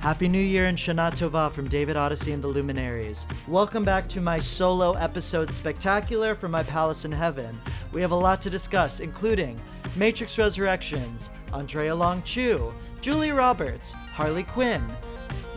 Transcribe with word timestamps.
Happy 0.00 0.28
New 0.28 0.40
Year 0.40 0.64
and 0.64 0.78
Shana 0.78 1.12
Tova 1.12 1.52
from 1.52 1.68
David 1.68 1.94
Odyssey 1.94 2.32
and 2.32 2.42
the 2.42 2.48
Luminaries. 2.48 3.26
Welcome 3.46 3.84
back 3.84 4.08
to 4.08 4.22
my 4.22 4.38
solo 4.38 4.92
episode 4.92 5.52
spectacular 5.52 6.34
from 6.34 6.52
my 6.52 6.62
palace 6.62 7.04
in 7.04 7.12
heaven. 7.12 7.60
We 7.92 8.00
have 8.00 8.12
a 8.12 8.16
lot 8.16 8.40
to 8.40 8.48
discuss, 8.48 9.00
including 9.00 9.60
Matrix 9.96 10.38
Resurrections, 10.38 11.28
Andrea 11.52 11.94
Long 11.94 12.22
Chu, 12.22 12.72
Julie 13.02 13.32
Roberts, 13.32 13.92
Harley 13.92 14.44
Quinn, 14.44 14.82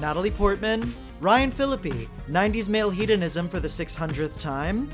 Natalie 0.02 0.30
Portman, 0.30 0.94
Ryan 1.22 1.50
Phillippe, 1.50 2.10
90s 2.30 2.68
male 2.68 2.90
hedonism 2.90 3.48
for 3.48 3.62
the 3.62 3.70
600th 3.70 4.42
time, 4.42 4.92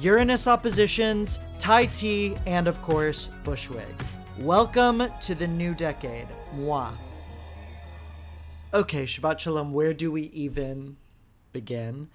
Uranus 0.00 0.46
oppositions, 0.46 1.38
Thai 1.58 1.86
tea, 1.86 2.38
and 2.46 2.66
of 2.66 2.80
course, 2.80 3.28
Bushwig. 3.44 3.84
Welcome 4.38 5.10
to 5.20 5.34
the 5.34 5.46
new 5.46 5.74
decade. 5.74 6.28
Moi. 6.54 6.90
Okay, 8.72 9.04
Shabbat 9.04 9.38
Shalom, 9.38 9.72
where 9.72 9.94
do 9.94 10.12
we 10.12 10.24
even 10.24 10.98
begin? 11.54 12.10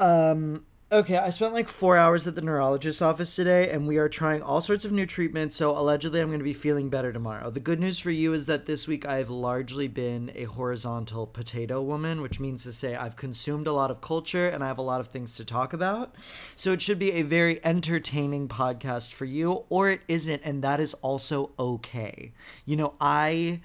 Um, 0.00 0.64
okay, 0.90 1.18
I 1.18 1.30
spent 1.30 1.54
like 1.54 1.68
four 1.68 1.96
hours 1.96 2.26
at 2.26 2.34
the 2.34 2.40
neurologist's 2.40 3.00
office 3.00 3.36
today, 3.36 3.70
and 3.70 3.86
we 3.86 3.96
are 3.96 4.08
trying 4.08 4.42
all 4.42 4.60
sorts 4.60 4.84
of 4.84 4.90
new 4.90 5.06
treatments, 5.06 5.54
so 5.54 5.70
allegedly 5.70 6.20
I'm 6.20 6.30
going 6.30 6.40
to 6.40 6.44
be 6.44 6.52
feeling 6.52 6.88
better 6.88 7.12
tomorrow. 7.12 7.48
The 7.48 7.60
good 7.60 7.78
news 7.78 8.00
for 8.00 8.10
you 8.10 8.32
is 8.32 8.46
that 8.46 8.66
this 8.66 8.88
week 8.88 9.06
I've 9.06 9.30
largely 9.30 9.86
been 9.86 10.32
a 10.34 10.44
horizontal 10.44 11.28
potato 11.28 11.80
woman, 11.80 12.20
which 12.20 12.40
means 12.40 12.64
to 12.64 12.72
say 12.72 12.96
I've 12.96 13.14
consumed 13.14 13.68
a 13.68 13.72
lot 13.72 13.92
of 13.92 14.00
culture 14.00 14.48
and 14.48 14.64
I 14.64 14.66
have 14.66 14.78
a 14.78 14.82
lot 14.82 14.98
of 14.98 15.06
things 15.06 15.36
to 15.36 15.44
talk 15.44 15.72
about. 15.72 16.16
So 16.56 16.72
it 16.72 16.82
should 16.82 16.98
be 16.98 17.12
a 17.12 17.22
very 17.22 17.64
entertaining 17.64 18.48
podcast 18.48 19.12
for 19.12 19.26
you, 19.26 19.64
or 19.68 19.90
it 19.90 20.00
isn't, 20.08 20.42
and 20.44 20.64
that 20.64 20.80
is 20.80 20.92
also 20.94 21.52
okay. 21.56 22.32
You 22.66 22.74
know, 22.74 22.94
I 23.00 23.60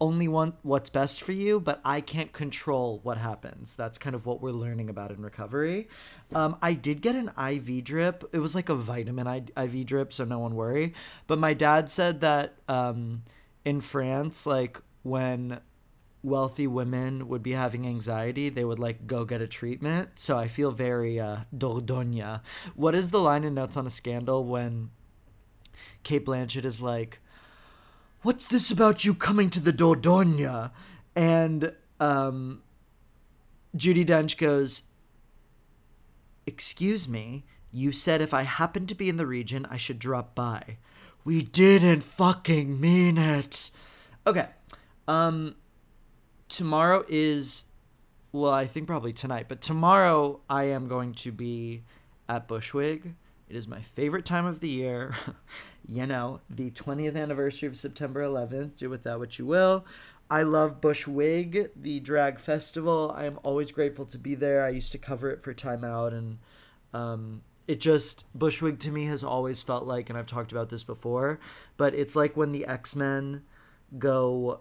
only 0.00 0.28
want 0.28 0.56
what's 0.62 0.90
best 0.90 1.22
for 1.22 1.32
you, 1.32 1.60
but 1.60 1.80
I 1.84 2.00
can't 2.00 2.32
control 2.32 3.00
what 3.02 3.18
happens. 3.18 3.76
That's 3.76 3.98
kind 3.98 4.14
of 4.14 4.26
what 4.26 4.40
we're 4.40 4.52
learning 4.52 4.90
about 4.90 5.10
in 5.10 5.22
recovery. 5.22 5.88
Um, 6.34 6.56
I 6.60 6.74
did 6.74 7.00
get 7.00 7.14
an 7.14 7.30
IV 7.38 7.84
drip. 7.84 8.24
It 8.32 8.40
was 8.40 8.54
like 8.54 8.68
a 8.68 8.74
vitamin 8.74 9.26
IV 9.56 9.86
drip, 9.86 10.12
so 10.12 10.24
no 10.24 10.38
one 10.38 10.54
worry. 10.54 10.94
But 11.26 11.38
my 11.38 11.54
dad 11.54 11.88
said 11.88 12.20
that 12.22 12.56
um, 12.68 13.22
in 13.64 13.80
France, 13.80 14.46
like 14.46 14.80
when 15.02 15.60
wealthy 16.22 16.66
women 16.66 17.28
would 17.28 17.42
be 17.42 17.52
having 17.52 17.86
anxiety, 17.86 18.48
they 18.48 18.64
would 18.64 18.78
like 18.78 19.06
go 19.06 19.24
get 19.24 19.42
a 19.42 19.46
treatment. 19.46 20.10
So 20.16 20.36
I 20.36 20.48
feel 20.48 20.72
very 20.72 21.20
uh, 21.20 21.40
Dordogne. 21.56 22.40
What 22.74 22.94
is 22.94 23.10
the 23.10 23.20
line 23.20 23.44
in 23.44 23.54
Notes 23.54 23.76
on 23.76 23.86
a 23.86 23.90
Scandal 23.90 24.44
when 24.44 24.90
Cate 26.02 26.24
Blanchett 26.26 26.64
is 26.64 26.80
like, 26.80 27.20
what's 28.24 28.46
this 28.46 28.70
about 28.70 29.04
you 29.04 29.14
coming 29.14 29.50
to 29.50 29.60
the 29.60 29.72
Dordogne? 29.72 30.70
And 31.14 31.72
um, 32.00 32.62
Judi 33.76 34.04
Dench 34.04 34.36
goes, 34.36 34.84
Excuse 36.46 37.08
me, 37.08 37.44
you 37.70 37.92
said 37.92 38.20
if 38.20 38.34
I 38.34 38.42
happened 38.42 38.88
to 38.88 38.94
be 38.94 39.08
in 39.08 39.16
the 39.16 39.26
region, 39.26 39.66
I 39.70 39.76
should 39.76 39.98
drop 39.98 40.34
by. 40.34 40.78
We 41.24 41.42
didn't 41.42 42.02
fucking 42.02 42.80
mean 42.80 43.16
it. 43.16 43.70
Okay. 44.26 44.48
Um, 45.08 45.54
tomorrow 46.48 47.04
is, 47.08 47.64
well, 48.32 48.52
I 48.52 48.66
think 48.66 48.86
probably 48.86 49.12
tonight, 49.12 49.46
but 49.48 49.60
tomorrow 49.60 50.40
I 50.48 50.64
am 50.64 50.86
going 50.86 51.14
to 51.14 51.32
be 51.32 51.82
at 52.28 52.46
Bushwig 52.48 53.14
it 53.48 53.56
is 53.56 53.68
my 53.68 53.80
favorite 53.80 54.24
time 54.24 54.46
of 54.46 54.60
the 54.60 54.68
year. 54.68 55.14
you 55.86 56.06
know, 56.06 56.40
the 56.48 56.70
20th 56.70 57.16
anniversary 57.16 57.68
of 57.68 57.76
September 57.76 58.22
11th. 58.22 58.76
Do 58.76 58.90
with 58.90 59.04
that 59.04 59.18
what 59.18 59.38
you 59.38 59.46
will. 59.46 59.84
I 60.30 60.42
love 60.42 60.80
Bushwig, 60.80 61.70
the 61.76 62.00
drag 62.00 62.38
festival. 62.38 63.12
I 63.14 63.26
am 63.26 63.38
always 63.42 63.72
grateful 63.72 64.06
to 64.06 64.18
be 64.18 64.34
there. 64.34 64.64
I 64.64 64.70
used 64.70 64.92
to 64.92 64.98
cover 64.98 65.30
it 65.30 65.42
for 65.42 65.52
Time 65.52 65.84
Out, 65.84 66.14
and 66.14 66.38
um, 66.94 67.42
it 67.68 67.80
just, 67.80 68.24
Bushwig 68.36 68.78
to 68.80 68.90
me 68.90 69.04
has 69.04 69.22
always 69.22 69.62
felt 69.62 69.84
like, 69.84 70.08
and 70.08 70.18
I've 70.18 70.26
talked 70.26 70.50
about 70.50 70.70
this 70.70 70.82
before, 70.82 71.38
but 71.76 71.94
it's 71.94 72.16
like 72.16 72.36
when 72.36 72.52
the 72.52 72.66
X 72.66 72.96
Men 72.96 73.42
go 73.98 74.60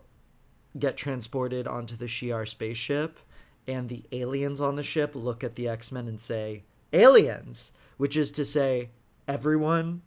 get 0.77 0.97
transported 0.97 1.67
onto 1.67 1.95
the 1.95 2.05
Shi'ar 2.05 2.47
spaceship, 2.47 3.19
and 3.65 3.88
the 3.88 4.03
aliens 4.11 4.59
on 4.59 4.75
the 4.75 4.83
ship 4.83 5.15
look 5.15 5.45
at 5.45 5.55
the 5.55 5.69
X 5.69 5.91
Men 5.91 6.09
and 6.09 6.19
say, 6.19 6.63
Aliens! 6.91 7.71
Which 7.97 8.15
is 8.17 8.31
to 8.31 8.45
say, 8.45 8.89
everyone 9.27 10.01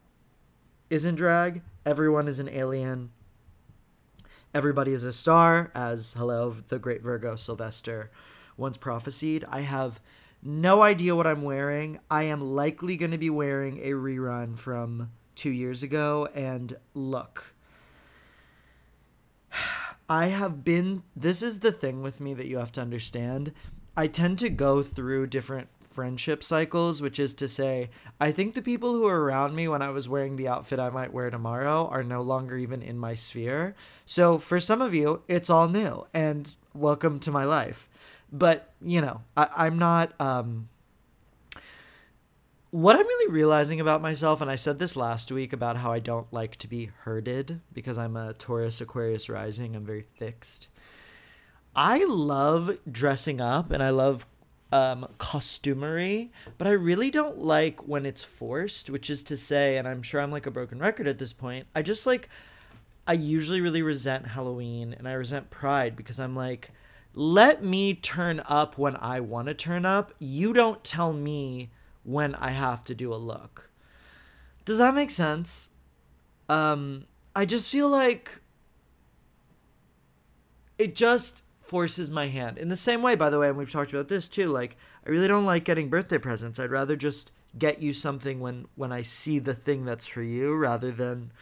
is 0.91 1.04
in 1.04 1.14
drag, 1.14 1.62
everyone 1.84 2.28
is 2.28 2.38
an 2.38 2.48
alien, 2.48 3.10
everybody 4.54 4.92
is 4.92 5.04
a 5.04 5.12
star, 5.12 5.70
as 5.74 6.14
hello, 6.14 6.56
the 6.69 6.78
great 6.78 7.02
Virgo 7.02 7.36
Sylvester 7.36 8.10
once 8.56 8.78
prophesied. 8.78 9.44
I 9.48 9.60
have 9.60 10.00
no 10.42 10.82
idea 10.82 11.14
what 11.14 11.26
I'm 11.26 11.42
wearing. 11.42 11.98
I 12.10 12.25
am 12.25 12.41
likely 12.41 12.96
going 12.96 13.10
to 13.10 13.19
be 13.19 13.30
wearing 13.30 13.78
a 13.78 13.91
rerun 13.92 14.58
from 14.58 15.10
two 15.34 15.50
years 15.50 15.82
ago, 15.82 16.28
and 16.34 16.76
look. 16.94 17.54
I 20.08 20.26
have 20.26 20.64
been. 20.64 21.02
This 21.14 21.42
is 21.42 21.60
the 21.60 21.72
thing 21.72 22.00
with 22.00 22.20
me 22.20 22.32
that 22.34 22.46
you 22.46 22.58
have 22.58 22.72
to 22.72 22.80
understand. 22.80 23.52
I 23.96 24.06
tend 24.06 24.38
to 24.41 24.50
go 24.50 24.82
through 24.82 25.28
different 25.28 25.69
friendship 25.96 26.44
cycles, 26.44 27.00
which 27.00 27.18
is 27.18 27.34
to 27.34 27.48
say, 27.48 27.88
I 28.20 28.30
think 28.30 28.54
the 28.54 28.60
people 28.60 28.92
who 28.92 29.04
were 29.04 29.24
around 29.24 29.56
me 29.56 29.66
when 29.66 29.80
I 29.80 29.88
was 29.88 30.10
wearing 30.10 30.36
the 30.36 30.46
outfit 30.46 30.78
I 30.78 30.90
might 30.90 31.10
wear 31.10 31.30
tomorrow 31.30 31.88
are 31.88 32.02
no 32.04 32.20
longer 32.20 32.58
even 32.58 32.82
in 32.82 32.98
my 32.98 33.14
sphere. 33.14 33.74
So 34.04 34.36
for 34.36 34.60
some 34.60 34.82
of 34.82 34.92
you, 34.92 35.22
it's 35.26 35.48
all 35.48 35.70
new 35.70 36.06
and 36.12 36.54
welcome 36.74 37.18
to 37.20 37.30
my 37.30 37.44
life. 37.44 37.88
But, 38.30 38.74
you 38.82 39.00
know, 39.00 39.22
I, 39.38 39.68
am 39.68 39.78
not. 39.78 40.12
Um, 40.20 40.68
what 42.70 42.94
I'm 42.94 43.06
really 43.06 43.32
realizing 43.32 43.80
about 43.80 44.02
myself, 44.02 44.42
and 44.42 44.50
I 44.50 44.56
said 44.56 44.78
this 44.78 44.96
last 44.96 45.32
week 45.32 45.54
about 45.54 45.78
how 45.78 45.92
I 45.92 45.98
don't 45.98 46.30
like 46.30 46.56
to 46.56 46.68
be 46.68 46.90
herded 47.04 47.62
because 47.72 47.96
I'm 47.96 48.18
a 48.18 48.34
Taurus 48.34 48.82
Aquarius 48.82 49.30
rising, 49.30 49.74
I'm 49.74 49.86
very 49.86 50.04
fixed. 50.18 50.68
I 51.74 52.04
love 52.04 52.78
dressing 52.90 53.40
up 53.40 53.70
and 53.70 53.82
I 53.82 53.90
love 53.90 54.26
um, 54.72 55.09
costumery, 55.19 56.31
but 56.59 56.66
I 56.66 56.72
really 56.72 57.10
don't 57.10 57.38
like 57.38 57.87
when 57.87 58.04
it's 58.04 58.25
forced, 58.25 58.91
which 58.91 59.09
is 59.09 59.22
to 59.25 59.37
say, 59.37 59.77
and 59.77 59.87
I'm 59.87 60.03
sure 60.03 60.21
I'm 60.21 60.32
like 60.32 60.47
a 60.47 60.50
broken 60.50 60.78
record 60.78 61.06
at 61.06 61.19
this 61.19 61.32
point, 61.32 61.66
I 61.75 61.82
just 61.82 62.06
like, 62.06 62.28
I 63.06 63.12
usually 63.12 63.60
really 63.60 63.82
resent 63.82 64.28
Halloween 64.28 64.94
and 64.99 65.09
I 65.09 65.12
resent 65.12 65.50
Pride 65.50 65.94
because 65.94 66.19
I'm 66.19 66.34
like, 66.34 66.71
let 67.15 67.62
me 67.65 67.94
turn 67.94 68.43
up 68.47 68.76
when 68.76 68.97
I 68.97 69.21
want 69.21 69.49
to 69.49 69.55
turn 69.55 69.87
up. 69.87 70.12
You 70.19 70.53
don't 70.53 70.82
tell 70.82 71.12
me 71.12 71.71
when 72.03 72.34
I 72.34 72.50
have 72.50 72.84
to 72.84 72.94
do 72.94 73.12
a 73.12 73.16
look. 73.16 73.71
Does 74.65 74.78
that 74.78 74.94
make 74.94 75.10
sense? 75.10 75.71
Um, 76.49 77.06
I 77.34 77.44
just 77.44 77.71
feel 77.71 77.88
like 77.88 78.41
it 80.76 80.94
just 80.94 81.43
forces 81.66 82.11
my 82.11 82.29
hand. 82.29 82.58
In 82.58 82.69
the 82.69 82.76
same 82.76 83.02
way, 83.02 83.14
by 83.14 83.31
the 83.31 83.38
way, 83.38 83.49
and 83.49 83.56
we've 83.56 83.70
talked 83.70 83.93
about 83.93 84.08
this 84.08 84.29
too, 84.29 84.49
like 84.49 84.76
I 85.06 85.11
really 85.11 85.29
don't 85.29 85.44
like 85.44 85.64
getting 85.64 85.88
birthday 85.88 86.19
presents. 86.19 86.58
I'd 86.58 86.70
rather 86.70 86.96
just 86.96 87.32
get 87.58 87.81
you 87.81 87.93
something 87.93 88.40
when 88.40 88.67
when 88.75 88.93
I 88.93 89.02
see 89.02 89.38
the 89.38 89.55
thing 89.55 89.85
that's 89.85 90.06
for 90.06 90.23
you 90.23 90.55
rather 90.55 90.90
than 90.90 91.32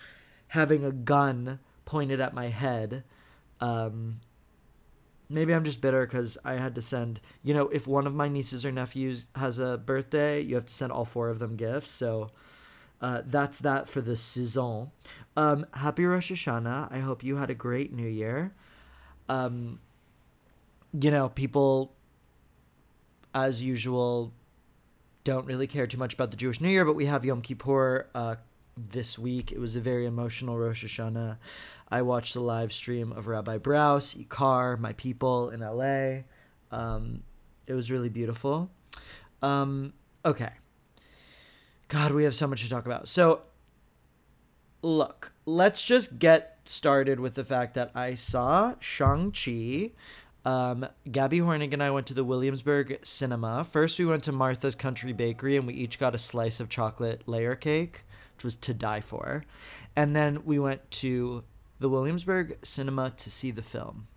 having 0.48 0.84
a 0.84 0.92
gun 0.92 1.58
pointed 1.84 2.20
at 2.20 2.34
my 2.34 2.48
head. 2.48 3.04
Um 3.60 4.20
maybe 5.28 5.54
I'm 5.54 5.64
just 5.64 5.80
bitter 5.80 6.06
cuz 6.06 6.38
I 6.44 6.54
had 6.54 6.74
to 6.76 6.82
send, 6.82 7.20
you 7.42 7.54
know, 7.54 7.68
if 7.68 7.86
one 7.86 8.06
of 8.06 8.14
my 8.14 8.28
nieces 8.28 8.64
or 8.64 8.72
nephews 8.72 9.28
has 9.34 9.58
a 9.58 9.76
birthday, 9.78 10.40
you 10.40 10.54
have 10.54 10.66
to 10.66 10.72
send 10.72 10.92
all 10.92 11.04
four 11.04 11.28
of 11.28 11.38
them 11.38 11.56
gifts. 11.56 11.90
So 11.90 12.30
uh, 13.00 13.22
that's 13.26 13.58
that 13.58 13.86
for 13.86 14.00
the 14.00 14.16
saison. 14.16 14.90
Um, 15.36 15.66
happy 15.74 16.06
Rosh 16.06 16.32
Hashanah. 16.32 16.90
I 16.90 17.00
hope 17.00 17.22
you 17.22 17.36
had 17.36 17.50
a 17.50 17.54
great 17.54 17.92
New 17.92 18.08
Year. 18.08 18.54
Um, 19.28 19.80
you 20.98 21.10
know, 21.10 21.28
people, 21.28 21.92
as 23.34 23.62
usual, 23.62 24.32
don't 25.24 25.46
really 25.46 25.66
care 25.66 25.86
too 25.86 25.98
much 25.98 26.14
about 26.14 26.30
the 26.30 26.36
Jewish 26.36 26.60
New 26.60 26.68
Year, 26.68 26.84
but 26.84 26.94
we 26.94 27.06
have 27.06 27.24
Yom 27.24 27.40
Kippur 27.40 28.06
uh, 28.14 28.36
this 28.76 29.18
week. 29.18 29.50
It 29.52 29.58
was 29.58 29.74
a 29.74 29.80
very 29.80 30.06
emotional 30.06 30.56
Rosh 30.56 30.84
Hashanah. 30.84 31.38
I 31.88 32.02
watched 32.02 32.34
the 32.34 32.40
live 32.40 32.72
stream 32.72 33.12
of 33.12 33.26
Rabbi 33.26 33.58
Brous, 33.58 34.16
Ikar, 34.16 34.78
my 34.78 34.92
people 34.94 35.50
in 35.50 35.60
LA. 35.60 36.22
Um, 36.70 37.22
it 37.66 37.74
was 37.74 37.90
really 37.90 38.08
beautiful. 38.08 38.70
Um, 39.42 39.94
okay. 40.24 40.50
God, 41.88 42.12
we 42.12 42.24
have 42.24 42.34
so 42.34 42.46
much 42.46 42.62
to 42.62 42.68
talk 42.68 42.86
about. 42.86 43.08
So, 43.08 43.42
look, 44.82 45.32
let's 45.46 45.84
just 45.84 46.18
get 46.18 46.58
started 46.64 47.20
with 47.20 47.34
the 47.34 47.44
fact 47.44 47.74
that 47.74 47.90
I 47.94 48.14
saw 48.14 48.74
Shang-Chi. 48.80 49.90
Um, 50.44 50.86
Gabby 51.10 51.38
Hornig 51.38 51.72
and 51.72 51.82
I 51.82 51.90
went 51.90 52.06
to 52.08 52.14
the 52.14 52.24
Williamsburg 52.24 52.98
Cinema. 53.02 53.64
First, 53.64 53.98
we 53.98 54.04
went 54.04 54.24
to 54.24 54.32
Martha's 54.32 54.74
Country 54.74 55.12
Bakery 55.12 55.56
and 55.56 55.66
we 55.66 55.74
each 55.74 55.98
got 55.98 56.14
a 56.14 56.18
slice 56.18 56.60
of 56.60 56.68
chocolate 56.68 57.22
layer 57.26 57.54
cake, 57.54 58.04
which 58.36 58.44
was 58.44 58.56
to 58.56 58.74
die 58.74 59.00
for. 59.00 59.44
And 59.96 60.14
then 60.14 60.44
we 60.44 60.58
went 60.58 60.90
to 60.92 61.44
the 61.78 61.88
Williamsburg 61.88 62.58
Cinema 62.62 63.10
to 63.16 63.30
see 63.30 63.50
the 63.50 63.62
film. 63.62 64.08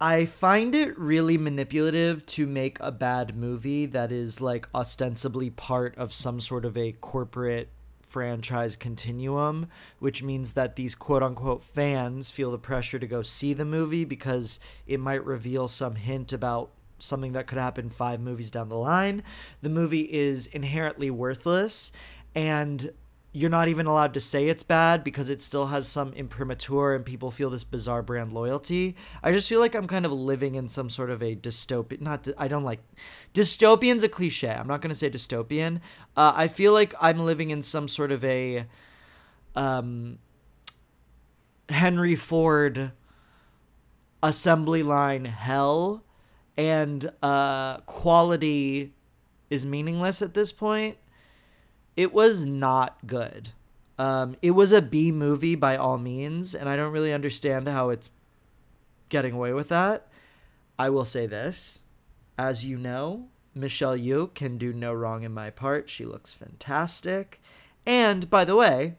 I 0.00 0.24
find 0.24 0.74
it 0.74 0.98
really 0.98 1.38
manipulative 1.38 2.26
to 2.26 2.44
make 2.44 2.78
a 2.80 2.90
bad 2.90 3.36
movie 3.36 3.86
that 3.86 4.10
is 4.10 4.40
like 4.40 4.68
ostensibly 4.74 5.48
part 5.50 5.96
of 5.96 6.12
some 6.12 6.40
sort 6.40 6.64
of 6.64 6.76
a 6.76 6.90
corporate 6.90 7.68
franchise 8.12 8.76
continuum, 8.76 9.68
which 9.98 10.22
means 10.22 10.52
that 10.52 10.76
these 10.76 10.94
quote 10.94 11.22
unquote 11.22 11.64
fans 11.64 12.30
feel 12.30 12.50
the 12.50 12.58
pressure 12.58 12.98
to 12.98 13.06
go 13.06 13.22
see 13.22 13.54
the 13.54 13.64
movie 13.64 14.04
because 14.04 14.60
it 14.86 15.00
might 15.00 15.24
reveal 15.24 15.66
some 15.66 15.94
hint 15.94 16.30
about 16.30 16.70
something 16.98 17.32
that 17.32 17.46
could 17.46 17.58
happen 17.58 17.88
five 17.88 18.20
movies 18.20 18.50
down 18.50 18.68
the 18.68 18.76
line. 18.76 19.22
The 19.62 19.70
movie 19.70 20.12
is 20.12 20.46
inherently 20.46 21.10
worthless 21.10 21.90
and 22.34 22.92
you're 23.34 23.50
not 23.50 23.68
even 23.68 23.86
allowed 23.86 24.12
to 24.12 24.20
say 24.20 24.48
it's 24.48 24.62
bad 24.62 25.02
because 25.02 25.30
it 25.30 25.40
still 25.40 25.68
has 25.68 25.88
some 25.88 26.12
imprimatur 26.12 26.94
and 26.94 27.02
people 27.02 27.30
feel 27.30 27.48
this 27.48 27.64
bizarre 27.64 28.02
brand 28.02 28.30
loyalty. 28.32 28.94
I 29.22 29.32
just 29.32 29.48
feel 29.48 29.58
like 29.58 29.74
I'm 29.74 29.86
kind 29.86 30.04
of 30.04 30.12
living 30.12 30.54
in 30.54 30.68
some 30.68 30.90
sort 30.90 31.08
of 31.08 31.22
a 31.22 31.34
dystopian. 31.34 32.02
Not, 32.02 32.28
I 32.36 32.46
don't 32.46 32.64
like 32.64 32.80
dystopian's 33.32 34.02
a 34.02 34.08
cliche. 34.08 34.50
I'm 34.50 34.66
not 34.66 34.82
going 34.82 34.90
to 34.90 34.94
say 34.94 35.08
dystopian. 35.08 35.80
Uh, 36.14 36.34
I 36.36 36.46
feel 36.46 36.74
like 36.74 36.94
I'm 37.00 37.20
living 37.20 37.48
in 37.48 37.62
some 37.62 37.88
sort 37.88 38.12
of 38.12 38.22
a 38.22 38.66
um, 39.56 40.18
Henry 41.70 42.14
Ford 42.14 42.92
assembly 44.22 44.82
line 44.82 45.24
hell, 45.24 46.04
and 46.58 47.10
uh, 47.22 47.78
quality 47.78 48.92
is 49.48 49.64
meaningless 49.64 50.20
at 50.20 50.34
this 50.34 50.52
point 50.52 50.98
it 51.96 52.12
was 52.12 52.46
not 52.46 53.06
good. 53.06 53.50
Um, 53.98 54.36
it 54.42 54.52
was 54.52 54.72
a 54.72 54.82
B 54.82 55.12
movie 55.12 55.54
by 55.54 55.76
all 55.76 55.98
means, 55.98 56.54
and 56.54 56.68
I 56.68 56.76
don't 56.76 56.92
really 56.92 57.12
understand 57.12 57.68
how 57.68 57.90
it's 57.90 58.10
getting 59.08 59.34
away 59.34 59.52
with 59.52 59.68
that. 59.68 60.08
I 60.78 60.90
will 60.90 61.04
say 61.04 61.26
this. 61.26 61.80
As 62.38 62.64
you 62.64 62.78
know, 62.78 63.28
Michelle 63.54 63.96
Yeoh 63.96 64.32
can 64.34 64.56
do 64.58 64.72
no 64.72 64.92
wrong 64.92 65.22
in 65.22 65.32
my 65.32 65.50
part. 65.50 65.88
She 65.88 66.04
looks 66.04 66.34
fantastic. 66.34 67.40
And 67.84 68.30
by 68.30 68.44
the 68.44 68.56
way, 68.56 68.96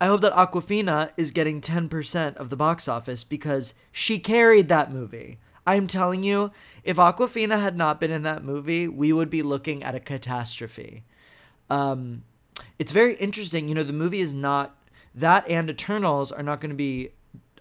I 0.00 0.06
hope 0.06 0.22
that 0.22 0.32
Awkwafina 0.32 1.10
is 1.18 1.30
getting 1.30 1.60
10% 1.60 2.36
of 2.36 2.48
the 2.48 2.56
box 2.56 2.88
office 2.88 3.22
because 3.22 3.74
she 3.92 4.18
carried 4.18 4.68
that 4.68 4.90
movie. 4.90 5.38
I'm 5.66 5.86
telling 5.86 6.22
you, 6.22 6.52
if 6.82 6.96
Awkwafina 6.96 7.60
had 7.60 7.76
not 7.76 8.00
been 8.00 8.10
in 8.10 8.22
that 8.22 8.42
movie, 8.42 8.88
we 8.88 9.12
would 9.12 9.28
be 9.28 9.42
looking 9.42 9.82
at 9.82 9.94
a 9.94 10.00
catastrophe. 10.00 11.04
Um, 11.70 12.24
it's 12.78 12.92
very 12.92 13.14
interesting. 13.14 13.68
You 13.68 13.74
know, 13.74 13.82
the 13.82 13.92
movie 13.92 14.20
is 14.20 14.34
not 14.34 14.76
that 15.14 15.48
and 15.48 15.70
Eternals 15.70 16.30
are 16.30 16.42
not 16.42 16.60
going 16.60 16.70
to 16.70 16.76
be 16.76 17.10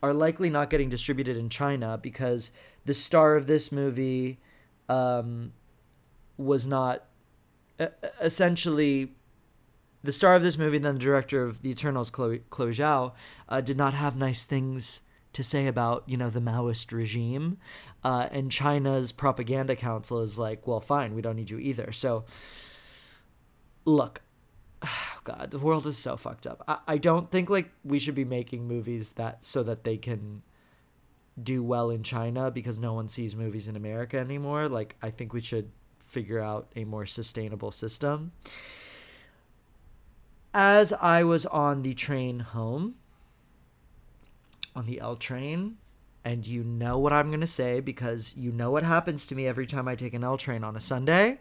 are 0.02 0.14
likely 0.14 0.50
not 0.50 0.70
getting 0.70 0.90
distributed 0.90 1.36
in 1.36 1.50
China 1.50 1.98
because 2.02 2.52
the 2.86 2.94
star 2.94 3.36
of 3.36 3.48
this 3.48 3.72
movie 3.72 4.40
um, 4.88 5.52
was 6.38 6.68
not 6.68 7.06
essentially 8.22 9.14
the 10.04 10.12
star 10.12 10.36
of 10.36 10.42
this 10.42 10.58
movie 10.58 10.78
and 10.78 10.86
then 10.86 10.96
the 10.96 11.02
director 11.02 11.44
of 11.44 11.62
the 11.62 11.70
Eternals, 11.70 12.10
Chloe, 12.10 12.44
Chloe 12.50 12.72
Zhao, 12.72 13.14
uh, 13.50 13.62
did 13.62 13.78
not 13.78 13.94
have 13.94 14.16
nice 14.16 14.46
things 14.46 15.02
to 15.34 15.44
say 15.44 15.68
about 15.68 16.04
you 16.08 16.18
know 16.18 16.30
the 16.30 16.40
Maoist 16.40 16.92
regime, 16.92 17.58
uh, 18.04 18.28
and 18.32 18.52
China's 18.52 19.12
propaganda 19.12 19.76
council 19.76 20.22
is 20.22 20.40
like, 20.40 20.66
well, 20.66 20.80
fine, 20.80 21.14
we 21.14 21.22
don't 21.22 21.36
need 21.36 21.50
you 21.50 21.60
either. 21.60 21.92
So 21.92 22.26
look, 23.90 24.22
oh 24.84 25.20
God, 25.24 25.52
the 25.52 25.60
world 25.60 25.86
is 25.88 25.98
so 25.98 26.18
fucked 26.18 26.48
up. 26.48 26.64
I, 26.68 26.78
I 26.88 26.98
don't 26.98 27.30
think 27.30 27.50
like 27.50 27.70
we 27.84 28.00
should 28.00 28.16
be 28.16 28.26
making 28.26 28.68
movies 28.68 29.14
that 29.14 29.44
so 29.44 29.64
that 29.64 29.84
they 29.84 29.98
can 29.98 30.42
do 31.42 31.64
well 31.64 31.90
in 31.90 32.04
China 32.04 32.52
because 32.52 32.80
no 32.80 32.94
one 32.94 33.08
sees 33.08 33.36
movies 33.36 33.68
in 33.68 33.76
America 33.76 34.18
anymore. 34.18 34.68
Like 34.68 34.96
I 35.02 35.10
think 35.10 35.34
we 35.34 35.42
should 35.42 35.72
figure 36.06 36.40
out 36.40 36.72
a 36.76 36.86
more 36.86 37.06
sustainable 37.06 37.72
system. 37.72 38.32
As 40.54 40.92
I 40.94 41.24
was 41.24 41.46
on 41.46 41.84
the 41.84 41.94
train 41.94 42.40
home, 42.40 42.96
on 44.76 44.88
the 44.88 45.00
L 45.00 45.16
train, 45.16 45.78
and 46.26 46.46
you 46.46 46.64
know 46.64 46.98
what 46.98 47.14
I'm 47.14 47.28
going 47.28 47.40
to 47.42 47.48
say 47.48 47.80
because 47.80 48.34
you 48.36 48.52
know 48.52 48.72
what 48.72 48.84
happens 48.84 49.28
to 49.28 49.36
me 49.36 49.46
every 49.48 49.66
time 49.68 49.88
I 49.88 49.96
take 49.96 50.14
an 50.14 50.24
L 50.24 50.38
train 50.38 50.64
on 50.64 50.76
a 50.76 50.80
Sunday. 50.80 51.40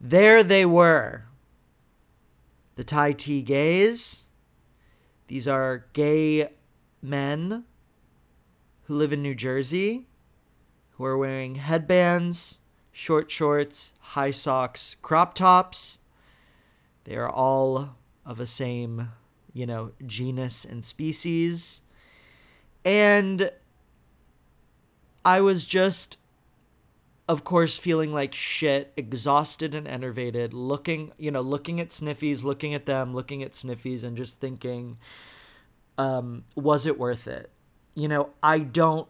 There 0.00 0.42
they 0.42 0.66
were. 0.66 1.24
The 2.76 2.84
Thai 2.84 3.12
tea 3.12 3.42
gays. 3.42 4.28
These 5.28 5.48
are 5.48 5.86
gay 5.92 6.50
men 7.02 7.64
who 8.84 8.94
live 8.94 9.12
in 9.12 9.22
New 9.22 9.34
Jersey 9.34 10.06
who 10.96 11.04
are 11.04 11.18
wearing 11.18 11.56
headbands, 11.56 12.60
short 12.90 13.30
shorts, 13.30 13.92
high 14.00 14.30
socks, 14.30 14.96
crop 15.02 15.34
tops. 15.34 15.98
They 17.04 17.16
are 17.16 17.28
all 17.28 17.96
of 18.24 18.40
a 18.40 18.46
same, 18.46 19.10
you 19.52 19.66
know, 19.66 19.92
genus 20.06 20.64
and 20.64 20.82
species. 20.84 21.82
And 22.84 23.50
I 25.24 25.40
was 25.42 25.66
just 25.66 26.18
of 27.28 27.42
course 27.42 27.76
feeling 27.76 28.12
like 28.12 28.34
shit 28.34 28.92
exhausted 28.96 29.74
and 29.74 29.88
enervated 29.88 30.54
looking 30.54 31.12
you 31.18 31.30
know 31.30 31.40
looking 31.40 31.80
at 31.80 31.88
sniffies 31.88 32.44
looking 32.44 32.74
at 32.74 32.86
them 32.86 33.14
looking 33.14 33.42
at 33.42 33.52
sniffies 33.52 34.04
and 34.04 34.16
just 34.16 34.40
thinking 34.40 34.96
um 35.98 36.44
was 36.54 36.86
it 36.86 36.98
worth 36.98 37.26
it? 37.26 37.50
You 37.94 38.08
know 38.08 38.30
i 38.42 38.58
don't 38.58 39.08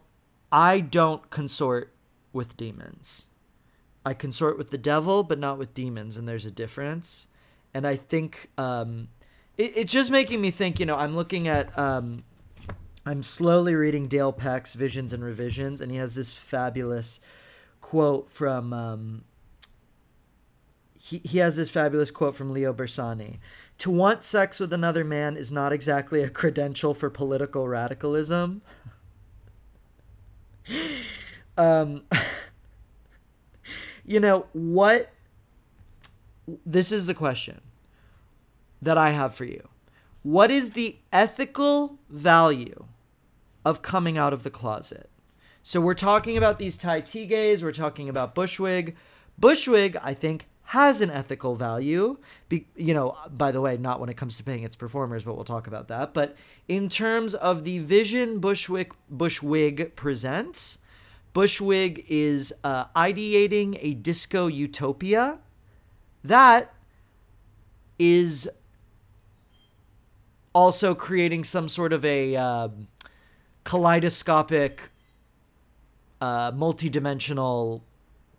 i 0.50 0.80
don't 0.80 1.28
consort 1.30 1.92
with 2.32 2.56
demons. 2.56 3.28
I 4.04 4.14
consort 4.14 4.56
with 4.56 4.70
the 4.70 4.78
devil 4.78 5.22
but 5.22 5.38
not 5.38 5.58
with 5.58 5.74
demons 5.74 6.16
and 6.16 6.26
there's 6.28 6.46
a 6.46 6.50
difference. 6.50 7.28
And 7.74 7.86
i 7.86 7.96
think 7.96 8.50
um 8.56 9.08
it, 9.58 9.76
it's 9.76 9.92
just 9.92 10.10
making 10.10 10.40
me 10.40 10.50
think 10.50 10.80
you 10.80 10.86
know 10.86 10.96
i'm 10.96 11.14
looking 11.14 11.48
at 11.48 11.76
um 11.78 12.24
i'm 13.04 13.22
slowly 13.22 13.74
reading 13.74 14.06
dale 14.08 14.32
peck's 14.32 14.72
visions 14.72 15.12
and 15.12 15.22
revisions 15.22 15.80
and 15.82 15.90
he 15.92 15.98
has 15.98 16.14
this 16.14 16.32
fabulous 16.32 17.20
quote 17.86 18.28
from 18.28 18.72
um, 18.72 19.22
he, 20.98 21.20
he 21.24 21.38
has 21.38 21.54
this 21.56 21.70
fabulous 21.70 22.10
quote 22.10 22.34
from 22.34 22.52
Leo 22.52 22.72
Bersani. 22.72 23.38
To 23.78 23.92
want 23.92 24.24
sex 24.24 24.58
with 24.58 24.72
another 24.72 25.04
man 25.04 25.36
is 25.36 25.52
not 25.52 25.72
exactly 25.72 26.20
a 26.20 26.28
credential 26.28 26.94
for 26.94 27.10
political 27.10 27.68
radicalism. 27.68 28.60
um, 31.56 32.02
you 34.04 34.18
know, 34.18 34.48
what? 34.52 35.12
This 36.66 36.90
is 36.90 37.06
the 37.06 37.14
question 37.14 37.60
that 38.82 38.98
I 38.98 39.10
have 39.10 39.32
for 39.32 39.44
you. 39.44 39.68
What 40.24 40.50
is 40.50 40.70
the 40.70 40.96
ethical 41.12 42.00
value 42.10 42.86
of 43.64 43.82
coming 43.82 44.18
out 44.18 44.32
of 44.32 44.42
the 44.42 44.50
closet? 44.50 45.08
So 45.66 45.80
we're 45.80 45.94
talking 45.94 46.36
about 46.36 46.60
these 46.60 46.78
Thai 46.78 47.00
gays, 47.00 47.64
we're 47.64 47.72
talking 47.72 48.08
about 48.08 48.36
Bushwig. 48.36 48.94
Bushwig, 49.36 49.96
I 50.00 50.14
think, 50.14 50.46
has 50.62 51.00
an 51.00 51.10
ethical 51.10 51.56
value. 51.56 52.18
Be, 52.48 52.68
you 52.76 52.94
know, 52.94 53.16
by 53.32 53.50
the 53.50 53.60
way, 53.60 53.76
not 53.76 53.98
when 53.98 54.08
it 54.08 54.16
comes 54.16 54.36
to 54.36 54.44
paying 54.44 54.62
its 54.62 54.76
performers, 54.76 55.24
but 55.24 55.34
we'll 55.34 55.42
talk 55.42 55.66
about 55.66 55.88
that. 55.88 56.14
But 56.14 56.36
in 56.68 56.88
terms 56.88 57.34
of 57.34 57.64
the 57.64 57.80
vision 57.80 58.38
Bushwick 58.38 58.92
Bushwig 59.12 59.96
presents, 59.96 60.78
Bushwig 61.34 62.04
is 62.06 62.54
uh, 62.62 62.84
ideating 62.94 63.76
a 63.80 63.94
disco 63.94 64.46
utopia 64.46 65.40
that 66.22 66.72
is 67.98 68.48
also 70.52 70.94
creating 70.94 71.42
some 71.42 71.68
sort 71.68 71.92
of 71.92 72.04
a 72.04 72.36
uh, 72.36 72.68
kaleidoscopic 73.64 74.92
uh, 76.20 76.52
multi-dimensional 76.54 77.84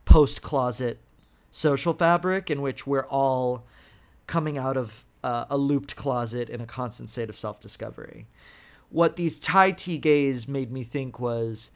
post-closet 0.06 1.00
social 1.52 1.94
fabric 1.94 2.50
in 2.50 2.62
which 2.62 2.86
we're 2.86 3.06
all 3.08 3.66
coming 4.26 4.58
out 4.58 4.78
of 4.78 5.06
uh, 5.24 5.46
a 5.50 5.58
looped 5.58 5.96
closet 5.96 6.50
in 6.50 6.62
a 6.62 6.66
constant 6.66 7.10
state 7.10 7.30
of 7.30 7.36
self 7.36 7.60
discovery. 7.60 8.28
What 8.90 9.16
these 9.16 9.40
Thai 9.40 9.72
tea 9.72 9.98
gays 9.98 10.48
made 10.48 10.72
me 10.72 10.84
think 10.84 11.20
was 11.20 11.72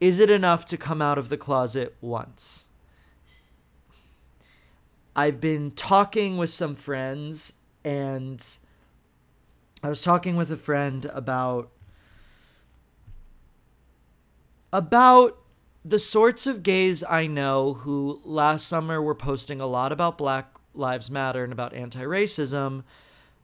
is 0.00 0.20
it 0.20 0.30
enough 0.30 0.64
to 0.66 0.76
come 0.76 1.02
out 1.02 1.18
of 1.18 1.28
the 1.28 1.36
closet 1.36 1.96
once? 2.00 2.68
I've 5.16 5.40
been 5.40 5.72
talking 5.72 6.36
with 6.36 6.50
some 6.50 6.76
friends, 6.76 7.54
and 7.84 8.44
I 9.82 9.88
was 9.88 10.00
talking 10.02 10.36
with 10.36 10.52
a 10.52 10.56
friend 10.56 11.04
about 11.06 11.70
about 14.72 15.38
the 15.84 15.98
sorts 15.98 16.46
of 16.46 16.62
gays 16.62 17.02
I 17.04 17.26
know 17.26 17.74
who 17.74 18.20
last 18.24 18.66
summer 18.66 19.00
were 19.00 19.14
posting 19.14 19.60
a 19.60 19.66
lot 19.66 19.92
about 19.92 20.18
Black 20.18 20.54
Lives 20.74 21.10
Matter 21.10 21.44
and 21.44 21.52
about 21.52 21.72
anti 21.72 22.02
racism 22.02 22.84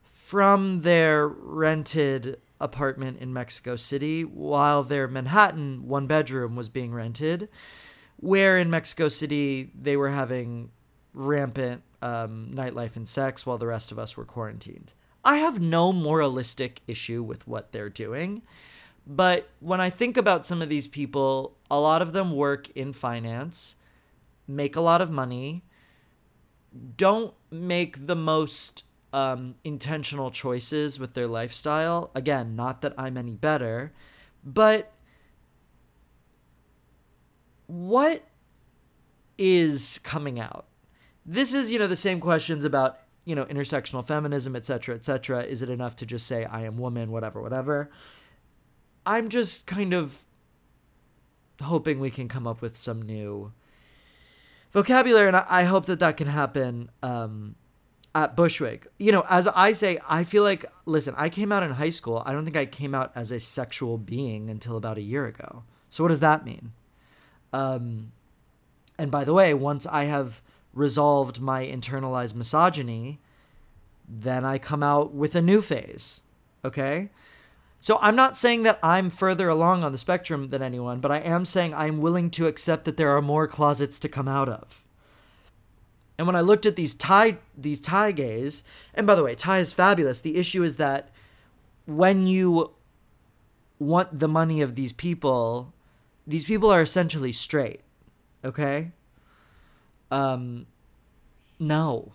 from 0.03 0.83
their 0.83 1.27
rented 1.27 2.41
apartment 2.61 3.19
in 3.21 3.33
Mexico 3.33 3.77
City 3.77 4.25
while 4.25 4.83
their 4.83 5.09
Manhattan 5.09 5.87
one 5.87 6.07
bedroom 6.07 6.57
was 6.57 6.69
being 6.69 6.93
rented, 6.93 7.49
where 8.17 8.59
in 8.59 8.71
Mexico 8.71 9.09
City 9.09 9.71
they 9.75 9.97
were 9.97 10.11
having 10.11 10.71
rampant 11.13 11.83
um, 12.03 12.51
nightlife 12.53 12.97
and 12.97 13.09
sex 13.09 13.47
while 13.47 13.59
the 13.59 13.67
rest 13.67 13.93
of 13.93 13.99
us 13.99 14.17
were 14.17 14.25
quarantined. 14.25 14.93
I 15.25 15.37
have 15.37 15.61
no 15.61 15.93
moralistic 15.93 16.81
issue 16.87 17.23
with 17.23 17.49
what 17.49 17.73
they're 17.73 17.89
doing. 17.89 18.43
But 19.07 19.51
when 19.61 19.81
I 19.81 19.91
think 19.91 20.17
about 20.17 20.47
some 20.47 20.63
of 20.63 20.69
these 20.69 20.89
people, 20.89 21.57
a 21.71 21.79
lot 21.79 22.01
of 22.01 22.13
them 22.13 22.35
work 22.35 22.71
in 22.71 22.93
finance, 22.93 23.77
make 24.49 24.77
a 24.77 24.81
lot 24.81 25.03
of 25.03 25.11
money, 25.11 25.63
don't 26.97 27.35
make 27.51 28.07
the 28.07 28.17
most 28.17 28.85
um, 29.13 29.55
intentional 29.63 30.31
choices 30.31 30.99
with 30.99 31.15
their 31.15 31.29
lifestyle. 31.29 32.11
Again, 32.15 32.57
not 32.57 32.81
that 32.81 32.95
I'm 32.99 33.17
any 33.17 33.37
better, 33.37 33.93
but 34.43 34.91
what 37.67 38.25
is 39.39 40.01
coming 40.03 40.41
out? 40.41 40.67
This 41.25 41.55
is, 41.55 41.71
you 41.71 41.79
know, 41.79 41.87
the 41.87 41.97
same 41.97 42.21
questions 42.21 42.65
about, 42.65 42.99
you 43.25 43.35
know, 43.35 43.45
intersectional 43.47 44.07
feminism, 44.07 44.57
etc., 44.57 44.95
etc. 44.97 45.45
Is 45.45 45.63
it 45.63 45.71
enough 45.71 45.97
to 45.97 46.07
just 46.07 46.27
say 46.27 46.45
I 46.45 46.63
am 46.63 46.77
woman, 46.77 47.11
whatever, 47.11 47.41
whatever? 47.41 47.91
I'm 49.07 49.29
just 49.29 49.67
kind 49.67 49.93
of 49.93 50.25
hoping 51.61 52.01
we 52.01 52.11
can 52.11 52.29
come 52.29 52.47
up 52.47 52.61
with 52.61 52.77
some 52.77 53.03
new 53.03 53.53
vocabulary, 54.71 55.29
and 55.29 55.37
I, 55.37 55.47
I 55.49 55.65
hope 55.65 55.87
that 55.87 56.01
that 56.01 56.17
can 56.17 56.27
happen 56.27 56.91
um, 57.03 57.55
at 58.15 58.37
Bushwig. 58.37 58.87
You 58.99 59.13
know, 59.13 59.25
as 59.29 59.47
I 59.49 59.73
say, 59.73 59.99
I 60.09 60.25
feel 60.25 60.43
like, 60.43 60.65
listen, 60.87 61.15
I 61.17 61.29
came 61.29 61.53
out 61.53 61.63
in 61.63 61.71
high 61.73 61.91
school. 61.91 62.23
I 62.27 62.33
don't 62.33 62.45
think 62.45 62.57
I 62.57 62.67
came 62.67 62.95
out 62.95 63.13
as 63.15 63.31
a 63.31 63.41
sexual 63.41 63.99
being 63.99 64.51
until 64.51 64.77
about 64.77 64.99
a 64.99 65.03
year 65.03 65.27
ago. 65.27 65.65
So, 65.91 66.03
what 66.05 66.09
does 66.09 66.21
that 66.21 66.45
mean? 66.45 66.73
Um, 67.53 68.13
and 68.99 69.11
by 69.11 69.25
the 69.25 69.33
way, 69.35 69.55
once 69.55 69.87
I 69.87 70.05
have 70.05 70.43
resolved 70.73 71.41
my 71.41 71.65
internalized 71.65 72.35
misogyny, 72.35 73.21
then 74.09 74.45
I 74.45 74.59
come 74.59 74.83
out 74.83 75.15
with 75.15 75.35
a 75.35 75.43
new 75.43 75.63
phase. 75.63 76.23
Okay? 76.65 77.11
So 77.85 77.99
I'm 78.01 78.17
not 78.17 78.35
saying 78.35 78.63
that 78.63 78.79
I'm 78.83 79.11
further 79.11 79.51
along 79.51 79.85
on 79.85 79.93
the 79.93 79.99
spectrum 79.99 80.49
than 80.49 80.63
anyone, 80.63 81.01
but 81.01 81.11
I 81.11 81.19
am 81.19 81.45
saying 81.45 81.75
I'm 81.75 82.01
willing 82.01 82.31
to 82.31 82.47
accept 82.47 82.87
that 82.87 82.97
there 82.97 83.11
are 83.15 83.21
more 83.21 83.47
closets 83.47 84.01
to 84.01 84.09
come 84.09 84.27
out 84.27 84.49
of. 84.49 84.87
And 86.17 86.27
when 86.27 86.35
I 86.35 86.41
looked 86.41 86.65
at 86.65 86.77
these 86.77 86.95
Thai 86.95 87.37
these 87.55 87.83
Thai 87.83 88.13
gays, 88.13 88.63
and 88.95 89.07
by 89.07 89.15
the 89.15 89.23
way, 89.23 89.35
Thai 89.35 89.59
is 89.59 89.75
fabulous. 89.75 90.23
The 90.23 90.39
issue 90.39 90.65
is 90.65 90.77
that 90.77 91.11
when 91.85 92.27
you 92.27 92.73
want 93.79 94.19
the 94.19 94.29
money 94.29 94.63
of 94.63 94.77
these 94.77 94.95
people, 94.95 95.75
these 96.27 96.47
people 96.47 96.71
are 96.71 96.81
essentially 96.81 97.33
straight. 97.33 97.83
Okay? 98.43 98.93
Um 100.11 100.65
no. 101.61 102.13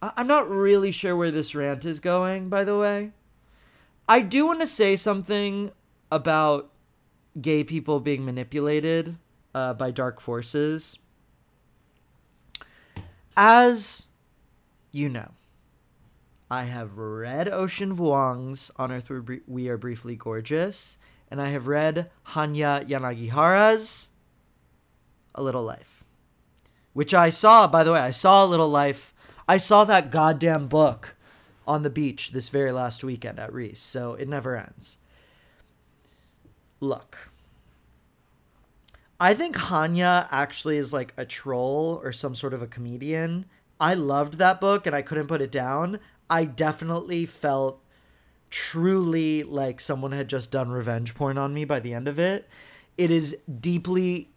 I- 0.00 0.14
I'm 0.16 0.26
not 0.26 0.48
really 0.48 0.90
sure 0.90 1.14
where 1.14 1.30
this 1.30 1.54
rant 1.54 1.84
is 1.84 2.00
going, 2.00 2.48
by 2.48 2.64
the 2.64 2.78
way. 2.78 3.12
I 4.12 4.20
do 4.20 4.44
want 4.44 4.60
to 4.60 4.66
say 4.66 4.96
something 4.96 5.72
about 6.10 6.70
gay 7.40 7.64
people 7.64 7.98
being 7.98 8.26
manipulated 8.26 9.16
uh, 9.54 9.72
by 9.72 9.90
dark 9.90 10.20
forces. 10.20 10.98
As 13.34 14.08
you 14.90 15.08
know, 15.08 15.30
I 16.50 16.64
have 16.64 16.98
read 16.98 17.48
Ocean 17.48 17.96
Vuong's 17.96 18.70
On 18.76 18.92
Earth 18.92 19.10
We 19.46 19.70
Are 19.70 19.78
Briefly 19.78 20.14
Gorgeous, 20.14 20.98
and 21.30 21.40
I 21.40 21.48
have 21.48 21.66
read 21.66 22.10
Hanya 22.32 22.86
Yanagihara's 22.86 24.10
A 25.34 25.42
Little 25.42 25.64
Life, 25.64 26.04
which 26.92 27.14
I 27.14 27.30
saw, 27.30 27.66
by 27.66 27.82
the 27.82 27.94
way, 27.94 28.00
I 28.00 28.10
saw 28.10 28.44
A 28.44 28.46
Little 28.46 28.68
Life. 28.68 29.14
I 29.48 29.56
saw 29.56 29.84
that 29.84 30.10
goddamn 30.10 30.66
book 30.66 31.16
on 31.66 31.82
the 31.82 31.90
beach 31.90 32.32
this 32.32 32.48
very 32.48 32.72
last 32.72 33.04
weekend 33.04 33.38
at 33.38 33.52
Riis. 33.52 33.78
so 33.78 34.14
it 34.14 34.28
never 34.28 34.56
ends. 34.56 34.98
Look, 36.80 37.30
I 39.20 39.34
think 39.34 39.56
Hanya 39.56 40.26
actually 40.30 40.76
is 40.76 40.92
like 40.92 41.14
a 41.16 41.24
troll 41.24 42.00
or 42.02 42.12
some 42.12 42.34
sort 42.34 42.54
of 42.54 42.62
a 42.62 42.66
comedian. 42.66 43.46
I 43.78 43.94
loved 43.94 44.34
that 44.34 44.60
book 44.60 44.86
and 44.86 44.96
I 44.96 45.02
couldn't 45.02 45.28
put 45.28 45.40
it 45.40 45.52
down. 45.52 46.00
I 46.28 46.44
definitely 46.44 47.26
felt 47.26 47.80
truly 48.50 49.42
like 49.44 49.80
someone 49.80 50.12
had 50.12 50.28
just 50.28 50.50
done 50.50 50.70
revenge 50.70 51.14
porn 51.14 51.38
on 51.38 51.54
me 51.54 51.64
by 51.64 51.78
the 51.78 51.94
end 51.94 52.08
of 52.08 52.18
it. 52.18 52.48
It 52.98 53.10
is 53.10 53.36
deeply 53.60 54.32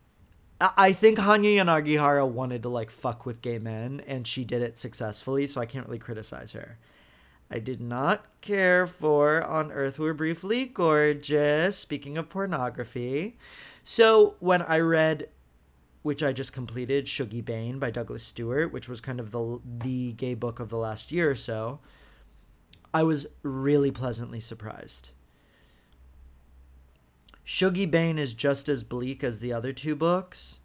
I 0.62 0.94
think 0.94 1.18
Hanya 1.18 1.58
Yanagihara 1.58 2.28
wanted 2.28 2.64
to 2.64 2.70
like 2.70 2.90
fuck 2.90 3.26
with 3.26 3.42
gay 3.42 3.60
men 3.60 4.02
and 4.08 4.26
she 4.26 4.46
did 4.46 4.62
it 4.62 4.78
successfully, 4.78 5.48
so 5.48 5.60
I 5.60 5.66
can't 5.66 5.86
really 5.86 6.00
criticize 6.00 6.54
her. 6.54 6.78
I 7.50 7.60
did 7.60 7.80
not 7.80 8.26
care 8.42 8.88
for 8.88 9.44
On 9.44 9.72
Earth 9.72 10.00
We're 10.00 10.14
Briefly 10.14 10.66
Gorgeous, 10.66 11.78
speaking 11.78 12.18
of 12.18 12.28
pornography. 12.28 13.38
So 13.84 14.36
when 14.40 14.64
I 14.64 14.80
read, 14.80 15.30
which 16.02 16.24
I 16.24 16.34
just 16.34 16.54
completed, 16.54 17.06
Shuggie 17.06 17.46
Bain 17.46 17.78
by 17.78 17.92
Douglas 17.92 18.24
Stuart, 18.24 18.74
which 18.74 18.90
was 18.90 19.00
kind 19.00 19.20
of 19.20 19.32
the, 19.32 19.60
the 19.64 20.14
gay 20.14 20.34
book 20.34 20.60
of 20.60 20.70
the 20.70 20.78
last 20.78 21.12
year 21.12 21.30
or 21.30 21.36
so, 21.36 21.80
I 22.94 23.04
was 23.04 23.28
really 23.44 23.92
pleasantly 23.92 24.40
surprised. 24.40 25.12
Shuggie 27.46 27.90
Bain 27.90 28.18
is 28.18 28.34
just 28.34 28.68
as 28.68 28.82
bleak 28.84 29.24
as 29.24 29.40
the 29.40 29.54
other 29.54 29.72
two 29.72 29.96
books. 29.96 30.62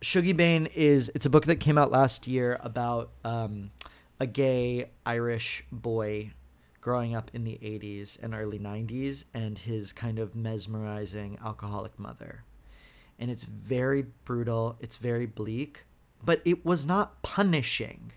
Shuggie 0.00 0.36
Bain 0.36 0.66
is, 0.74 1.12
it's 1.14 1.26
a 1.26 1.30
book 1.30 1.46
that 1.46 1.56
came 1.56 1.78
out 1.78 1.92
last 1.92 2.26
year 2.26 2.58
about, 2.60 3.10
um, 3.24 3.70
a 4.20 4.26
gay 4.26 4.90
Irish 5.06 5.64
boy 5.70 6.32
growing 6.80 7.14
up 7.14 7.30
in 7.34 7.44
the 7.44 7.58
80s 7.62 8.22
and 8.22 8.34
early 8.34 8.58
90s 8.58 9.24
and 9.34 9.58
his 9.58 9.92
kind 9.92 10.18
of 10.18 10.34
mesmerizing 10.34 11.38
alcoholic 11.44 11.98
mother. 11.98 12.44
And 13.18 13.30
it's 13.30 13.44
very 13.44 14.06
brutal, 14.24 14.76
it's 14.80 14.96
very 14.96 15.26
bleak, 15.26 15.84
but 16.24 16.40
it 16.44 16.64
was 16.64 16.86
not 16.86 17.22
punishing. 17.22 18.12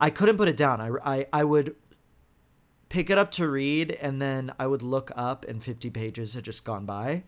I 0.00 0.10
couldn't 0.10 0.36
put 0.36 0.48
it 0.48 0.56
down. 0.56 0.80
I, 0.80 0.90
I, 1.04 1.26
I 1.32 1.44
would 1.44 1.74
pick 2.88 3.10
it 3.10 3.18
up 3.18 3.30
to 3.32 3.48
read 3.48 3.90
and 4.00 4.20
then 4.20 4.52
I 4.58 4.66
would 4.66 4.82
look 4.82 5.10
up 5.16 5.44
and 5.46 5.62
50 5.62 5.90
pages 5.90 6.34
had 6.34 6.44
just 6.44 6.64
gone 6.64 6.84
by. 6.84 7.24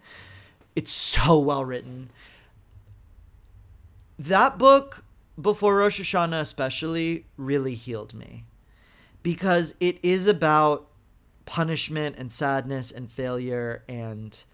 It's 0.76 0.92
so 0.92 1.38
well 1.38 1.64
written. 1.64 2.11
That 4.19 4.59
book 4.59 5.04
before 5.40 5.76
Rosh 5.76 6.00
Hashanah, 6.00 6.40
especially, 6.40 7.26
really 7.37 7.75
healed 7.75 8.14
me 8.14 8.44
because 9.22 9.75
it 9.80 9.99
is 10.02 10.26
about 10.26 10.88
punishment 11.46 12.16
and 12.18 12.30
sadness 12.30 12.90
and 12.90 13.10
failure 13.10 13.82
and 13.88 14.44